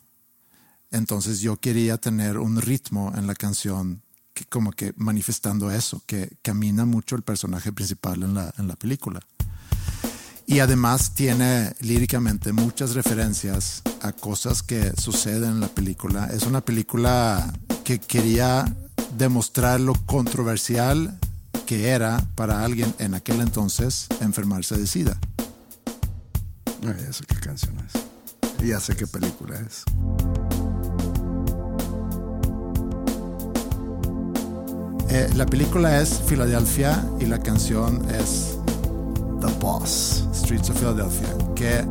Entonces 0.90 1.40
yo 1.40 1.58
quería 1.58 1.98
tener 1.98 2.38
un 2.38 2.60
ritmo 2.60 3.12
en 3.16 3.26
la 3.26 3.34
canción 3.34 4.02
que 4.34 4.44
como 4.46 4.72
que 4.72 4.92
manifestando 4.96 5.70
eso, 5.70 6.02
que 6.06 6.36
camina 6.42 6.84
mucho 6.84 7.16
el 7.16 7.22
personaje 7.22 7.72
principal 7.72 8.22
en 8.22 8.34
la, 8.34 8.52
en 8.58 8.68
la 8.68 8.76
película. 8.76 9.20
Y 10.46 10.58
además 10.58 11.14
tiene 11.14 11.72
líricamente 11.80 12.52
muchas 12.52 12.94
referencias 12.94 13.82
a 14.02 14.12
cosas 14.12 14.62
que 14.62 14.92
suceden 15.00 15.52
en 15.52 15.60
la 15.60 15.68
película. 15.68 16.26
Es 16.26 16.42
una 16.42 16.62
película 16.62 17.52
que 17.84 18.00
quería 18.00 18.64
demostrar 19.23 19.79
lo 19.79 19.95
controversial 20.07 21.16
que 21.64 21.91
era 21.91 22.20
para 22.35 22.64
alguien 22.64 22.93
en 22.99 23.14
aquel 23.14 23.41
entonces 23.41 24.09
enfermarse 24.20 24.77
de 24.77 24.85
SIDA. 24.85 25.16
Ya 26.83 27.12
sé 27.12 27.25
qué 27.29 27.37
canción 27.37 27.77
es. 27.87 28.66
Ya 28.66 28.81
sé 28.81 28.97
qué 28.97 29.07
película 29.07 29.61
es. 29.61 29.85
Eh, 35.09 35.31
la 35.37 35.47
película 35.47 36.01
es 36.01 36.20
Filadelfia 36.27 37.05
y 37.20 37.27
la 37.27 37.39
canción 37.39 38.05
es 38.11 38.59
The 39.41 39.53
Boss. 39.61 40.27
Streets 40.35 40.70
of 40.70 40.81
Philadelphia, 40.81 41.29
que 41.55 41.87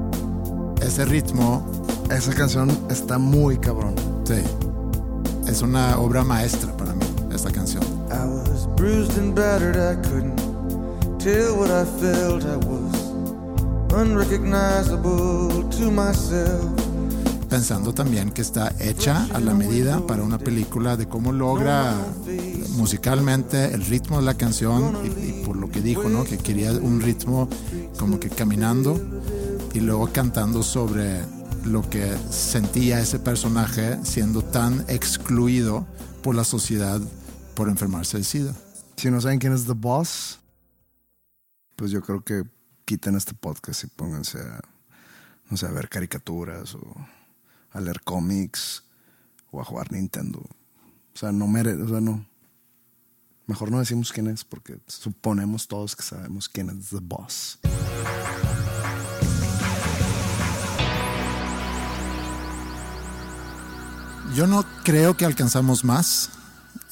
ese 0.86 1.06
ritmo, 1.06 1.66
Esa 2.10 2.34
canción 2.34 2.70
está 2.90 3.18
muy 3.18 3.58
cabrón. 3.58 3.96
sí, 4.28 4.44
es 5.48 5.62
una 5.62 5.98
obra 5.98 6.24
maestra 6.24 6.76
para 6.78 6.91
esta 7.34 7.52
canción. 7.52 7.84
I 8.12 8.26
was 8.26 8.68
bruised 8.76 9.18
and 9.18 9.36
battered, 9.36 9.78
I 9.78 9.96
couldn't 10.08 10.38
tell 11.20 11.58
what 11.58 11.70
I 11.70 11.86
felt. 12.00 12.44
I 12.44 12.58
was 12.58 13.12
unrecognizable 13.94 15.70
to 15.70 15.92
myself. 15.92 16.70
Pensando 17.50 17.94
también 17.94 18.32
que 18.32 18.42
está 18.42 18.74
hecha 18.80 19.28
a 19.34 19.42
la 19.42 19.54
medida 19.54 20.00
para 20.08 20.24
una 20.24 20.38
película 20.38 20.96
de 20.96 21.08
cómo 21.08 21.34
logra 21.34 21.96
musicalmente 22.78 23.74
el 23.74 23.84
ritmo 23.86 24.20
de 24.20 24.24
la 24.24 24.36
canción 24.36 24.96
y, 25.04 25.08
y 25.08 25.44
por 25.46 25.58
lo 25.58 25.70
que 25.70 25.82
dijo, 25.82 26.08
¿no? 26.08 26.24
Que 26.24 26.38
quería 26.38 26.72
un 26.72 27.02
ritmo 27.02 27.50
como 28.00 28.22
que 28.22 28.30
caminando 28.30 28.98
y 29.74 29.82
luego 29.82 30.10
cantando 30.14 30.64
sobre 30.64 31.20
lo 31.66 31.88
que 31.90 32.16
sentía 32.30 33.00
ese 33.00 33.20
personaje 33.20 33.98
siendo 34.04 34.42
tan 34.42 34.86
excluido 34.88 35.86
por 36.22 36.36
la 36.36 36.44
sociedad 36.44 37.00
por 37.62 37.70
enfermarse 37.70 38.18
de 38.18 38.24
SIDA. 38.24 38.55
Si 38.95 39.12
no 39.12 39.22
saben 39.22 39.38
quién 39.38 39.53
es 39.53 39.68
The 39.68 39.74
Boss, 39.74 40.39
pues 41.76 41.91
yo 41.91 42.01
creo 42.01 42.24
que 42.24 42.41
quiten 42.86 43.16
este 43.16 43.36
podcast 43.36 43.84
y 43.84 43.88
pónganse 43.88 44.39
a, 44.39 44.62
no 45.47 45.57
sé, 45.57 45.68
ver 45.68 45.88
caricaturas 45.88 46.74
o 46.74 46.82
a 47.70 47.80
leer 47.80 48.01
cómics 48.01 48.84
o 49.51 49.62
a 49.62 49.64
jugar 49.64 49.91
Nintendo. 49.91 50.39
O 50.39 51.14
sea, 51.14 51.32
no 51.32 51.45
merece, 51.45 51.84
o 51.84 51.88
sea, 51.88 52.01
no. 52.01 52.26
Mejor 53.45 53.70
no 53.70 53.78
decimos 53.78 54.12
quién 54.12 54.26
es 54.26 54.43
porque 54.43 54.80
suponemos 54.88 55.68
todos 55.68 55.95
que 55.95 56.01
sabemos 56.01 56.49
quién 56.49 56.72
es 56.72 56.89
The 56.89 56.97
Boss. 56.99 57.59
Yo 64.34 64.47
no 64.47 64.66
creo 64.84 65.16
que 65.16 65.26
alcanzamos 65.26 65.84
más. 65.84 66.41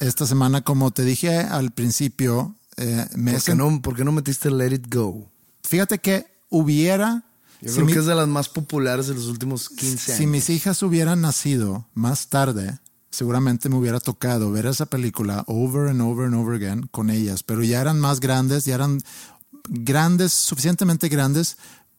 Esta 0.00 0.26
semana, 0.26 0.62
como 0.62 0.90
te 0.90 1.04
dije 1.04 1.38
al 1.38 1.70
principio, 1.72 2.56
eh, 2.76 3.06
me 3.16 3.32
¿Por 3.34 3.42
qué, 3.42 3.54
no, 3.54 3.82
por 3.82 3.94
qué 3.96 4.04
no 4.04 4.12
metiste 4.12 4.50
Let 4.50 4.72
It 4.74 4.94
Go? 4.94 5.30
fíjate 5.62 5.98
que 5.98 6.26
hubiera, 6.48 7.24
Yo 7.60 7.68
si 7.68 7.74
creo 7.74 7.86
mi- 7.86 7.92
que 7.92 7.98
es 8.00 8.06
de 8.06 8.14
las 8.14 8.26
más 8.26 8.48
populares 8.48 9.06
de 9.06 9.14
los 9.14 9.26
últimos 9.26 9.68
15 9.68 10.12
años. 10.12 10.18
si 10.18 10.26
mis 10.26 10.50
hijas 10.50 10.82
hubieran 10.82 11.20
nacido 11.20 11.86
más 11.94 12.28
tarde, 12.28 12.78
seguramente 13.10 13.68
me 13.68 13.76
hubiera 13.76 14.00
tocado 14.00 14.50
ver 14.50 14.66
esa 14.66 14.86
película 14.86 15.44
over 15.46 15.88
and 15.88 16.00
over 16.00 16.26
and 16.26 16.34
over 16.34 16.54
again 16.54 16.88
con 16.90 17.10
ellas, 17.10 17.42
pero 17.42 17.62
ya 17.62 17.80
eran 17.80 18.00
más 18.00 18.20
grandes, 18.20 18.64
ya 18.64 18.74
eran 18.76 19.00
grandes, 19.68 20.32
suficientemente 20.32 21.08
grandes 21.08 21.56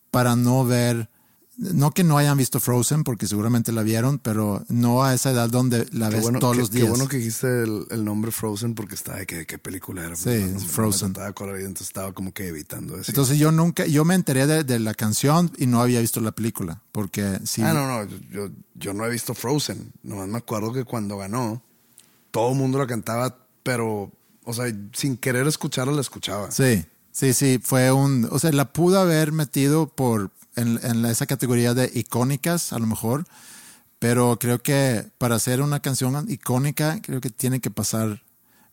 para 0.10 0.36
no 0.36 0.66
ver, 0.66 1.10
no 1.58 1.91
que 1.91 2.04
no 2.04 2.18
hayan 2.18 2.38
visto 2.38 2.60
Frozen, 2.60 3.04
porque 3.04 3.28
seguramente 3.28 3.72
la 3.72 3.84
vieron, 3.84 4.20
pero 4.20 4.64
no 4.70 5.04
a 5.04 5.14
esa 5.14 5.32
edad 5.32 5.49
donde 5.49 5.86
la 5.91 6.10
Qué 6.10 6.16
ves 6.16 6.24
bueno, 6.24 6.39
todos 6.39 6.54
qué- 6.56 6.60
los 6.62 6.70
qué 6.70 6.78
días. 6.78 6.89
bueno 6.89 7.08
que 7.08 7.18
dijiste 7.18 7.64
el, 7.64 7.86
el 7.91 8.06
nombre 8.06 8.32
Frozen 8.32 8.74
porque 8.74 8.95
estaba 8.95 9.20
de 9.20 9.26
qué 9.28 9.58
película 9.58 10.06
era. 10.06 10.16
Sí, 10.16 10.24
pues, 10.24 10.41
no, 10.54 10.60
no, 10.60 10.66
Frozen. 10.68 11.14
y 11.18 11.60
entonces 11.60 11.88
estaba 11.88 12.14
como 12.14 12.34
que 12.34 12.47
evitando 12.47 12.95
decir. 12.95 13.14
Entonces 13.14 13.38
yo 13.38 13.52
nunca, 13.52 13.86
yo 13.86 14.06
me 14.06 14.16
enteré 14.16 14.47
de, 14.47 14.64
de 14.64 14.80
la 14.80 14.93
canción 14.93 15.52
y 15.58 15.66
no 15.68 15.82
había 15.82 15.99
visto 15.99 16.20
la 16.22 16.32
película, 16.32 16.82
porque 16.91 17.39
sí. 17.45 17.62
Ah, 17.62 17.74
no, 17.74 17.86
no, 17.86 18.06
yo, 18.06 18.18
yo, 18.32 18.49
yo 18.76 18.93
no 18.93 19.06
he 19.06 19.10
visto 19.10 19.34
Frozen. 19.34 19.91
Nomás 20.04 20.30
me 20.30 20.38
acuerdo 20.38 20.72
que 20.74 20.86
cuando 20.86 21.18
ganó, 21.18 21.62
todo 22.32 22.52
el 22.54 22.58
mundo 22.58 22.80
la 22.80 22.88
cantaba, 22.88 23.38
pero, 23.62 24.12
o 24.45 24.54
sea, 24.54 24.66
sin 24.93 25.18
querer 25.18 25.45
escucharla, 25.47 25.93
la 25.93 26.02
escuchaba. 26.02 26.49
Sí, 26.49 26.86
sí, 27.12 27.34
sí, 27.34 27.60
fue 27.62 27.91
un, 27.91 28.28
o 28.32 28.39
sea, 28.39 28.52
la 28.54 28.72
pudo 28.72 28.99
haber 29.02 29.32
metido 29.34 29.88
por 29.88 30.32
en, 30.56 30.80
en 30.84 31.06
esa 31.06 31.26
categoría 31.26 31.74
de 31.74 31.91
icónicas, 31.93 32.74
a 32.74 32.80
lo 32.80 32.88
mejor, 32.88 33.26
pero 33.99 34.38
creo 34.39 34.62
que 34.62 35.10
para 35.18 35.36
hacer 35.36 35.62
una 35.62 35.80
canción 35.80 36.26
icónica, 36.30 36.99
creo 37.02 37.22
que 37.22 37.30
tiene 37.30 37.60
que 37.60 37.70
pasar 37.70 38.24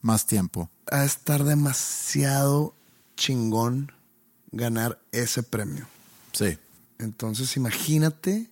más 0.01 0.27
tiempo. 0.27 0.71
A 0.91 1.05
estar 1.05 1.45
demasiado 1.45 2.75
chingón 3.17 3.93
ganar 4.53 4.99
ese 5.13 5.43
premio. 5.43 5.87
Sí. 6.33 6.59
Entonces, 6.99 7.57
imagínate, 7.57 8.51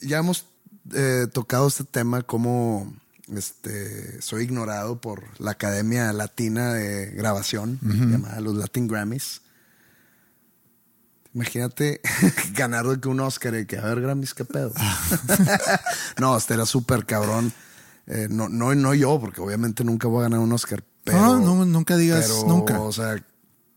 ya 0.00 0.18
hemos 0.18 0.46
eh, 0.94 1.26
tocado 1.32 1.68
este 1.68 1.84
tema 1.84 2.22
como 2.22 2.92
este, 3.34 4.20
soy 4.22 4.44
ignorado 4.44 5.00
por 5.00 5.22
la 5.38 5.52
Academia 5.52 6.12
Latina 6.12 6.72
de 6.72 7.06
Grabación, 7.12 7.78
llamada 7.82 8.40
los 8.40 8.54
Latin 8.56 8.88
Grammys. 8.88 9.42
Imagínate 11.38 12.00
ganar 12.54 12.84
de 12.84 12.98
que 12.98 13.06
un 13.08 13.20
Oscar 13.20 13.54
y 13.54 13.64
que 13.64 13.78
a 13.78 13.82
ver 13.82 14.00
Grammys, 14.00 14.34
qué 14.34 14.44
pedo. 14.44 14.72
no, 16.18 16.36
este 16.36 16.54
era 16.54 16.66
súper 16.66 17.06
cabrón. 17.06 17.52
Eh, 18.08 18.26
no, 18.28 18.48
no, 18.48 18.74
no 18.74 18.92
yo, 18.92 19.20
porque 19.20 19.40
obviamente 19.40 19.84
nunca 19.84 20.08
voy 20.08 20.18
a 20.18 20.22
ganar 20.24 20.40
un 20.40 20.52
Oscar. 20.52 20.82
Pero, 21.04 21.20
No, 21.20 21.38
no, 21.38 21.64
nunca 21.64 21.96
digas 21.96 22.26
pero, 22.26 22.48
nunca. 22.48 22.80
O 22.80 22.90
sea, 22.90 23.24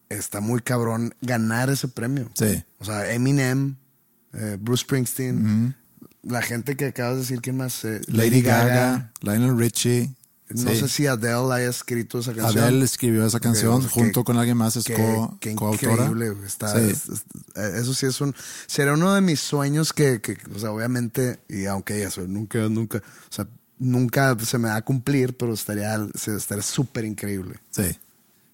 está 0.10 0.42
muy 0.42 0.62
cabrón 0.62 1.14
ganar 1.22 1.70
ese 1.70 1.88
premio. 1.88 2.32
Sí. 2.34 2.64
O 2.80 2.86
sea, 2.86 3.14
Eminem, 3.14 3.76
eh, 4.34 4.58
Bruce 4.60 4.82
Springsteen, 4.82 5.76
la 6.24 6.42
gente 6.42 6.76
que 6.76 6.86
acabas 6.86 7.14
de 7.14 7.20
decir, 7.22 7.42
¿quién 7.42 7.58
más? 7.58 7.86
Eh, 7.86 8.02
Lady 8.08 8.42
Gaga, 8.42 9.12
Lionel 9.22 9.56
Richie. 9.56 10.16
No 10.56 10.72
sí. 10.72 10.80
sé 10.80 10.88
si 10.88 11.08
Adele 11.08 11.54
haya 11.54 11.70
escrito 11.70 12.20
esa 12.20 12.34
canción. 12.34 12.64
Adele 12.64 12.86
escribió 12.86 13.26
esa 13.26 13.40
canción 13.40 13.88
junto 13.88 14.24
con 14.24 14.38
alguien 14.38 14.58
más, 14.58 14.76
es 14.76 14.86
co- 14.86 15.38
coautora. 15.56 16.06
increíble. 16.08 16.34
Está, 16.46 16.74
Sí. 16.80 16.90
es- 16.92 17.10
es- 17.10 17.24
eh, 17.56 17.72
eso 17.82 17.94
sí 17.94 18.06
es 18.06 18.20
un... 18.22 18.36
Será 18.68 18.94
uno 18.94 19.14
de 19.14 19.22
mis 19.22 19.40
sueños 19.40 19.94
que, 19.94 20.22
que, 20.22 20.38
o 20.56 20.60
sea, 20.60 20.72
obviamente, 20.72 21.40
y 21.50 21.66
aunque 21.66 22.04
eso, 22.04 22.22
nunca, 22.28 22.60
nunca, 22.70 22.98
o 23.00 23.34
sea, 23.34 23.48
nunca 23.80 24.38
se 24.40 24.58
me 24.58 24.70
va 24.70 24.76
a 24.76 24.82
cumplir, 24.84 25.36
pero 25.38 25.54
estaría 25.54 25.96
estaría 26.16 26.64
súper 26.64 27.06
increíble. 27.06 27.56
Sí. 27.72 27.98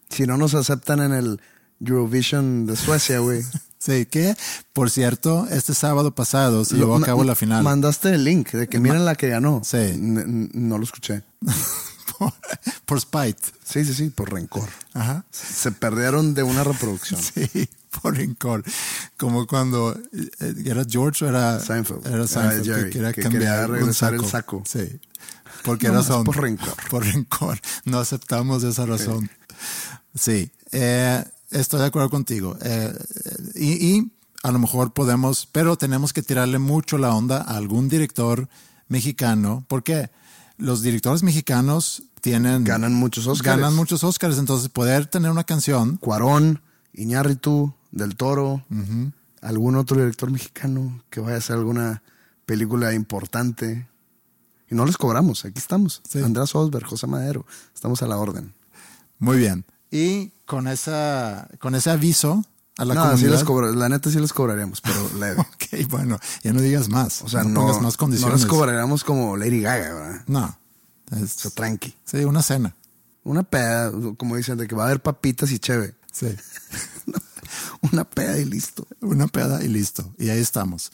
Si 0.10 0.26
no 0.26 0.38
nos 0.38 0.54
aceptan 0.56 1.02
en 1.02 1.12
el 1.14 1.42
Eurovision 1.82 2.66
de 2.66 2.76
Suecia, 2.76 3.20
güey. 3.20 3.42
Sí, 3.88 4.06
que 4.06 4.36
por 4.74 4.90
cierto, 4.90 5.48
este 5.50 5.74
sábado 5.74 6.14
pasado 6.14 6.66
se 6.66 6.76
llevó 6.76 6.98
a 6.98 7.02
cabo 7.02 7.24
la 7.24 7.36
final. 7.36 7.64
Mandaste 7.64 8.14
el 8.14 8.26
link 8.26 8.52
de 8.52 8.68
que 8.68 8.82
miren 8.82 9.06
la 9.06 9.16
que 9.16 9.30
ganó. 9.30 9.62
Sí. 9.64 9.94
No 9.98 10.78
lo 10.78 10.84
escuché. 10.84 11.24
por, 12.20 12.34
por 12.86 13.00
spite. 13.00 13.40
Sí, 13.64 13.86
sí, 13.86 13.94
sí, 13.94 14.10
por 14.10 14.34
rencor. 14.34 14.68
Ajá. 14.94 15.24
Se 15.32 15.72
perdieron 15.72 16.34
de 16.34 16.44
una 16.44 16.66
reproducción. 16.66 17.22
Sí, 17.34 17.70
por 18.02 18.18
rencor. 18.18 18.64
Como 19.16 19.48
cuando 19.48 19.98
eh, 20.12 20.54
era 20.66 20.84
George 20.88 21.24
o 21.24 21.30
era 21.30 21.58
Seinfeld. 21.62 22.06
Era 22.06 22.16
Era 22.18 22.28
Seinfeld 22.28 22.66
Jerry, 22.66 22.84
que 22.84 22.90
quería 22.90 23.14
que 23.14 23.22
cambiar 23.24 23.42
quería 23.42 23.66
un 23.68 23.72
regresar 23.74 24.14
el 24.14 24.26
saco. 24.26 24.30
saco. 24.30 24.64
Sí. 24.68 25.00
Porque 25.64 25.88
No, 25.88 25.94
razón. 25.94 26.26
por 26.26 26.42
rencor. 26.42 26.76
Por 26.90 27.06
rencor. 27.06 27.58
No 27.86 28.00
aceptamos 28.00 28.64
esa 28.64 28.86
razón. 28.86 29.32
Sí. 30.14 30.52
Eh, 30.74 31.24
estoy 31.52 31.80
de 31.80 31.86
acuerdo 31.88 32.10
contigo. 32.10 32.58
Eh, 32.62 32.94
y, 33.56 33.88
y 33.88 34.12
a 34.44 34.52
lo 34.52 34.60
mejor 34.60 34.94
podemos, 34.94 35.48
pero 35.52 35.78
tenemos 35.78 36.14
que 36.14 36.22
tirarle 36.22 36.60
mucho 36.60 36.98
la 36.98 37.14
onda 37.14 37.38
a 37.38 37.58
algún 37.58 37.90
director 37.90 38.48
mexicano, 38.88 39.66
porque 39.68 40.10
los 40.58 40.82
directores 40.82 41.24
mexicanos 41.24 42.04
tienen... 42.22 42.64
Ganan 42.64 42.94
muchos 42.94 43.28
Óscares. 43.28 43.62
Ganan 43.62 43.76
muchos 43.76 44.04
Oscars, 44.04 44.38
entonces 44.38 44.70
poder 44.70 45.06
tener 45.08 45.32
una 45.32 45.44
canción... 45.44 45.98
Cuarón, 45.98 46.62
Iñárritu, 46.94 47.74
Del 47.92 48.16
Toro, 48.16 48.66
algún 49.42 49.76
otro 49.76 49.98
director 49.98 50.32
mexicano 50.32 51.04
que 51.10 51.20
vaya 51.20 51.36
a 51.36 51.38
hacer 51.40 51.58
alguna 51.58 52.02
película 52.46 52.94
importante. 52.94 53.88
Y 54.70 54.76
no 54.76 54.86
les 54.86 54.98
cobramos, 54.98 55.46
aquí 55.46 55.60
estamos. 55.60 56.02
Sí. 56.10 56.20
Andrés 56.20 56.56
Osberg, 56.56 56.86
José 56.86 57.08
Madero, 57.08 57.46
estamos 57.74 58.02
a 58.02 58.08
la 58.08 58.18
orden. 58.18 58.54
Muy 59.20 59.38
bien. 59.38 59.66
Y 59.92 60.30
con, 60.46 60.68
esa, 60.68 61.48
con 61.60 61.76
ese 61.76 61.90
aviso 61.90 62.44
a 62.78 62.86
la 62.86 62.94
no, 62.94 63.04
sí 63.04 63.10
comunidad... 63.10 63.32
les 63.32 63.44
cobra- 63.44 63.72
la 63.72 63.90
neta 63.90 64.12
sí 64.12 64.20
les 64.20 64.34
cobraríamos, 64.34 64.82
pero 64.82 65.10
leve. 65.20 65.40
Ok, 65.42 65.90
bueno, 65.90 66.20
ya 66.44 66.54
no 66.54 66.62
digas 66.62 66.90
más. 66.90 67.22
O 67.22 67.30
sea, 67.30 67.44
no, 67.44 67.50
no, 67.50 67.62
pongas 67.62 67.82
más 67.82 67.94
no 67.94 67.98
condiciones. 67.98 68.42
les 68.42 68.46
cobraríamos 68.50 69.04
como 69.04 69.38
Lady 69.38 69.62
Gaga, 69.62 69.94
¿verdad? 69.94 70.22
No. 70.28 70.58
O 71.12 71.16
Es- 71.16 71.32
sea, 71.32 71.52
tranqui. 71.52 71.96
sí, 72.06 72.18
una 72.26 72.42
cena. 72.42 72.76
Una 73.24 73.44
peda, 73.44 73.92
como 74.18 74.36
dicen, 74.38 74.58
de 74.58 74.68
que 74.68 74.76
va 74.76 74.84
a 74.84 74.86
haber 74.88 75.02
papitas 75.02 75.52
y 75.52 75.60
cheve. 75.60 75.96
Sí. 76.12 76.28
Una 77.92 78.04
peda 78.06 78.38
y 78.38 78.46
listo. 78.46 78.88
Una 79.02 79.28
peda 79.28 79.64
y 79.64 79.68
listo. 79.68 80.14
Y 80.18 80.30
ahí 80.30 80.40
estamos. 80.40 80.92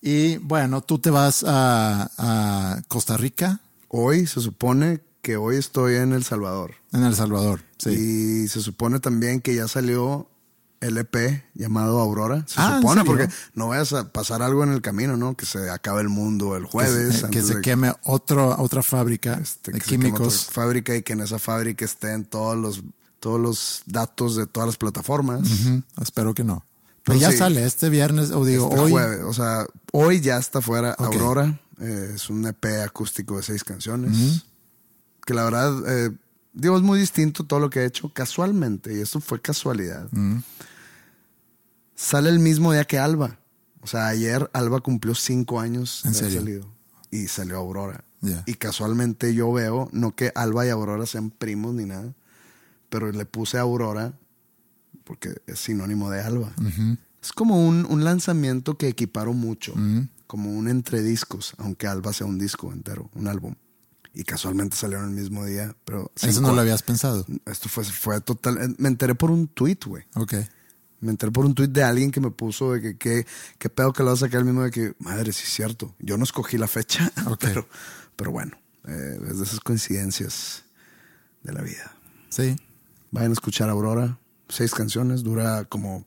Y 0.00 0.36
bueno, 0.38 0.82
tú 0.82 0.98
te 0.98 1.10
vas 1.10 1.44
a, 1.46 2.10
a 2.18 2.82
Costa 2.88 3.16
Rica, 3.16 3.60
Hoy 3.94 4.26
se 4.26 4.40
supone 4.40 5.00
que 5.22 5.36
hoy 5.36 5.56
estoy 5.56 5.94
en 5.96 6.12
El 6.12 6.24
Salvador. 6.24 6.72
en 6.92 7.04
El 7.04 7.14
Salvador. 7.14 7.60
Sí. 7.78 7.90
Y 7.90 8.48
se 8.48 8.60
supone 8.60 9.00
también 9.00 9.40
que 9.40 9.54
ya 9.54 9.68
salió 9.68 10.28
el 10.80 10.98
EP 10.98 11.44
llamado 11.54 12.00
Aurora. 12.00 12.44
Se 12.48 12.54
Ah, 12.58 12.72
¿en 12.74 12.82
supone, 12.82 13.04
porque 13.04 13.28
no 13.54 13.68
vayas 13.68 13.92
a 13.92 14.10
pasar 14.12 14.42
algo 14.42 14.64
en 14.64 14.72
el 14.72 14.82
camino, 14.82 15.16
¿no? 15.16 15.36
Que 15.36 15.46
se 15.46 15.70
acabe 15.70 16.00
el 16.02 16.08
mundo 16.08 16.56
el 16.56 16.64
jueves. 16.64 17.24
que, 17.30 17.40
se 17.40 17.54
de- 17.56 17.60
queme 17.62 17.94
otro, 18.02 18.56
otra 18.60 18.82
fábrica 18.82 19.38
este, 19.40 19.70
de 19.70 19.78
que 19.78 19.84
se 19.84 19.90
queme 19.90 20.06
químicos. 20.06 20.42
otra 20.48 20.52
fábrica 20.54 20.96
y 20.96 21.02
que 21.02 21.12
en 21.12 21.20
esa 21.20 21.38
fábrica 21.38 21.84
estén 21.84 22.24
todos 22.24 22.56
los, 22.56 22.82
todos 23.20 23.40
los 23.40 23.82
datos 23.86 24.34
de 24.34 24.46
todas 24.46 24.66
las 24.66 24.76
plataformas. 24.76 25.42
Espero 26.00 26.34
que 26.34 26.42
no. 26.42 26.64
Pero 27.04 27.18
Pero 27.18 27.20
ya 27.20 27.30
sí. 27.30 27.38
sale 27.38 27.64
este 27.64 27.88
viernes, 27.88 28.32
o 28.32 28.44
digo, 28.44 28.68
Este 28.70 28.80
hoy. 28.80 28.90
jueves, 28.90 29.20
o 29.24 29.32
sea, 29.32 29.66
hoy 29.92 30.20
ya 30.20 30.36
está 30.36 30.60
fuera. 30.60 30.92
Aurora. 30.98 31.60
Eh, 31.80 32.12
es 32.14 32.28
un 32.28 32.44
EP 32.46 32.64
acústico 32.84 33.36
de 33.36 33.42
seis 33.44 33.62
canciones. 33.64 34.44
Que 35.24 35.34
la 35.34 35.44
verdad, 35.44 35.72
eh, 35.86 36.10
digo, 36.52 36.76
es 36.76 36.82
muy 36.82 36.98
distinto 36.98 37.44
todo 37.44 37.60
lo 37.60 37.70
que 37.70 37.80
he 37.80 37.84
hecho 37.84 38.12
casualmente, 38.12 38.96
y 38.96 39.00
esto 39.00 39.20
fue 39.20 39.40
casualidad. 39.40 40.08
Sale 41.94 42.30
el 42.30 42.38
mismo 42.38 42.72
día 42.72 42.84
que 42.84 42.98
Alba. 42.98 43.38
O 43.80 43.86
sea, 43.86 44.06
ayer 44.08 44.48
Alba 44.52 44.80
cumplió 44.80 45.14
cinco 45.14 45.60
años 45.60 46.04
¿En 46.04 46.12
de 46.12 46.18
serio? 46.18 46.40
salido. 46.40 46.66
Y 47.10 47.28
salió 47.28 47.56
Aurora. 47.56 48.04
Y 48.46 48.54
casualmente 48.54 49.34
yo 49.34 49.52
veo, 49.52 49.88
no 49.92 50.14
que 50.14 50.30
Alba 50.36 50.64
y 50.64 50.70
Aurora 50.70 51.06
sean 51.06 51.30
primos 51.30 51.74
ni 51.74 51.86
nada, 51.86 52.14
pero 52.88 53.10
le 53.10 53.26
puse 53.26 53.58
Aurora 53.58 54.12
porque 55.02 55.34
es 55.46 55.58
sinónimo 55.58 56.08
de 56.10 56.20
Alba. 56.20 56.52
Es 57.20 57.32
como 57.32 57.66
un, 57.66 57.84
un 57.88 58.04
lanzamiento 58.04 58.78
que 58.78 58.88
equiparo 58.88 59.32
mucho, 59.32 59.74
como 60.28 60.52
un 60.52 60.68
entre 60.68 61.02
discos, 61.02 61.54
aunque 61.58 61.88
Alba 61.88 62.12
sea 62.12 62.26
un 62.26 62.38
disco 62.38 62.72
entero, 62.72 63.10
un 63.14 63.26
álbum. 63.26 63.54
Y 64.14 64.24
casualmente 64.24 64.76
salieron 64.76 65.08
el 65.08 65.14
mismo 65.14 65.44
día, 65.46 65.74
pero... 65.86 66.12
Eso 66.20 66.40
no 66.42 66.52
lo 66.52 66.60
habías 66.60 66.82
pensado. 66.82 67.24
Esto 67.46 67.68
fue, 67.70 67.82
fue 67.84 68.20
total... 68.20 68.58
eh, 68.58 68.74
Me 68.78 68.88
enteré 68.88 69.14
por 69.14 69.30
un 69.30 69.48
tweet, 69.48 69.78
güey. 69.86 70.04
Ok. 70.16 70.34
Me 71.00 71.10
enteré 71.10 71.32
por 71.32 71.46
un 71.46 71.54
tweet 71.54 71.68
de 71.68 71.82
alguien 71.82 72.10
que 72.10 72.20
me 72.20 72.30
puso 72.30 72.72
de 72.72 72.80
que 72.82 72.96
que- 72.98 73.26
qué 73.58 73.68
pedo 73.70 73.92
que 73.92 74.02
lo 74.02 74.08
va 74.10 74.14
a 74.14 74.16
sacar 74.18 74.40
el 74.40 74.44
mismo 74.44 74.62
de 74.62 74.70
que, 74.70 74.94
madre, 74.98 75.32
sí 75.32 75.44
es 75.44 75.52
cierto. 75.54 75.94
Yo 75.98 76.16
no 76.18 76.24
escogí 76.24 76.58
la 76.58 76.68
fecha, 76.68 77.10
Ok. 77.26 77.38
pero, 77.40 77.66
pero 78.14 78.30
bueno, 78.30 78.56
eh, 78.86 79.18
es 79.30 79.38
de 79.38 79.44
esas 79.44 79.60
coincidencias 79.60 80.64
de 81.42 81.52
la 81.54 81.62
vida. 81.62 81.96
Sí. 82.28 82.54
Vayan 83.10 83.30
a 83.30 83.34
escuchar 83.34 83.68
Aurora, 83.70 84.18
seis 84.48 84.72
canciones, 84.72 85.22
dura 85.22 85.64
como 85.64 86.06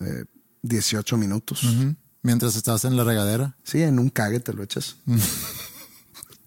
eh, 0.00 0.24
18 0.62 1.16
minutos. 1.16 1.64
Ujú. 1.64 1.96
Mientras 2.22 2.56
estás 2.56 2.84
en 2.84 2.96
la 2.96 3.04
regadera. 3.04 3.56
Sí, 3.64 3.82
en 3.82 3.98
un 3.98 4.10
cague 4.10 4.38
te 4.40 4.52
lo 4.52 4.62
echas. 4.62 4.96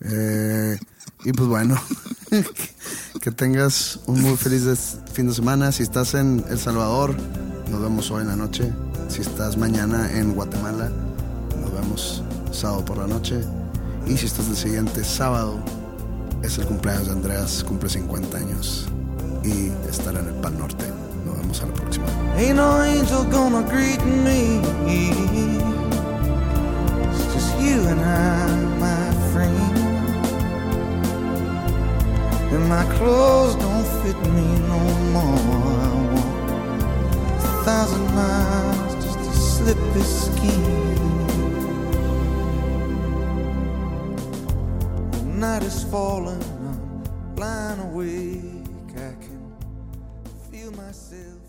Eh, 0.02 0.78
y 1.26 1.34
pues 1.34 1.50
bueno, 1.50 1.76
que, 3.22 3.32
tengas 3.32 4.00
un 4.06 4.22
muy 4.22 4.38
feliz 4.38 4.64
fin 5.12 5.28
de 5.28 5.34
semana. 5.34 5.72
Si 5.72 5.84
estás 5.84 6.14
en 6.14 6.44
El 6.50 6.60
Salvador, 6.60 7.16
nos 7.70 7.82
vemos 7.82 8.10
hoy 8.12 8.22
en 8.22 8.30
la 8.30 8.36
noche. 8.36 8.72
Si 9.10 9.22
estás 9.22 9.58
mañana 9.58 10.12
en 10.12 10.34
Guatemala, 10.34 10.90
nos 11.60 11.74
vemos 11.74 12.24
sábado 12.52 12.86
por 12.86 12.98
la 12.98 13.08
noche. 13.08 13.42
Y 14.08 14.18
si 14.18 14.28
estás 14.28 14.48
el 14.48 14.56
siguiente 14.56 15.04
sábado, 15.04 15.60
es 16.44 16.58
el 16.58 16.66
cumpleaños 16.66 17.08
de 17.08 17.14
Andreas, 17.14 17.64
cumple 17.68 17.90
50 17.90 18.38
años 18.38 18.88
y 19.44 19.72
estará 19.90 20.20
en 20.20 20.28
el 20.28 20.36
Pal 20.36 20.58
Norte. 20.58 20.86
Nos 21.26 21.38
vemos 21.38 21.62
a 21.62 21.66
la 21.66 21.74
próxima. 21.74 22.06
Ain't 22.38 22.56
no 22.56 22.82
angel 22.82 23.26
gonna 23.30 23.62
greet 23.70 24.04
me. 24.06 24.62
It's 27.12 27.34
just 27.34 27.60
you 27.60 27.82
and 27.88 28.00
I, 28.00 28.80
my 28.80 29.34
friend. 29.34 29.69
And 32.52 32.68
my 32.68 32.84
clothes 32.98 33.56
don't 33.56 33.86
fit 34.02 34.18
me 34.34 34.48
no 34.68 34.80
more. 35.14 35.40
I 35.86 35.92
walk 36.14 37.44
a 37.44 37.64
thousand 37.64 38.06
miles 38.16 38.96
just 39.06 39.20
to 39.20 39.34
slip 39.38 39.78
this 39.94 40.26
skin. 40.26 40.96
The 45.12 45.24
night 45.26 45.64
is 45.64 45.84
falling, 45.84 46.44
I'm 46.70 47.36
lying 47.36 47.80
awake. 47.82 48.96
I 48.96 49.14
can 49.24 49.54
feel 50.52 50.72
myself 50.72 51.49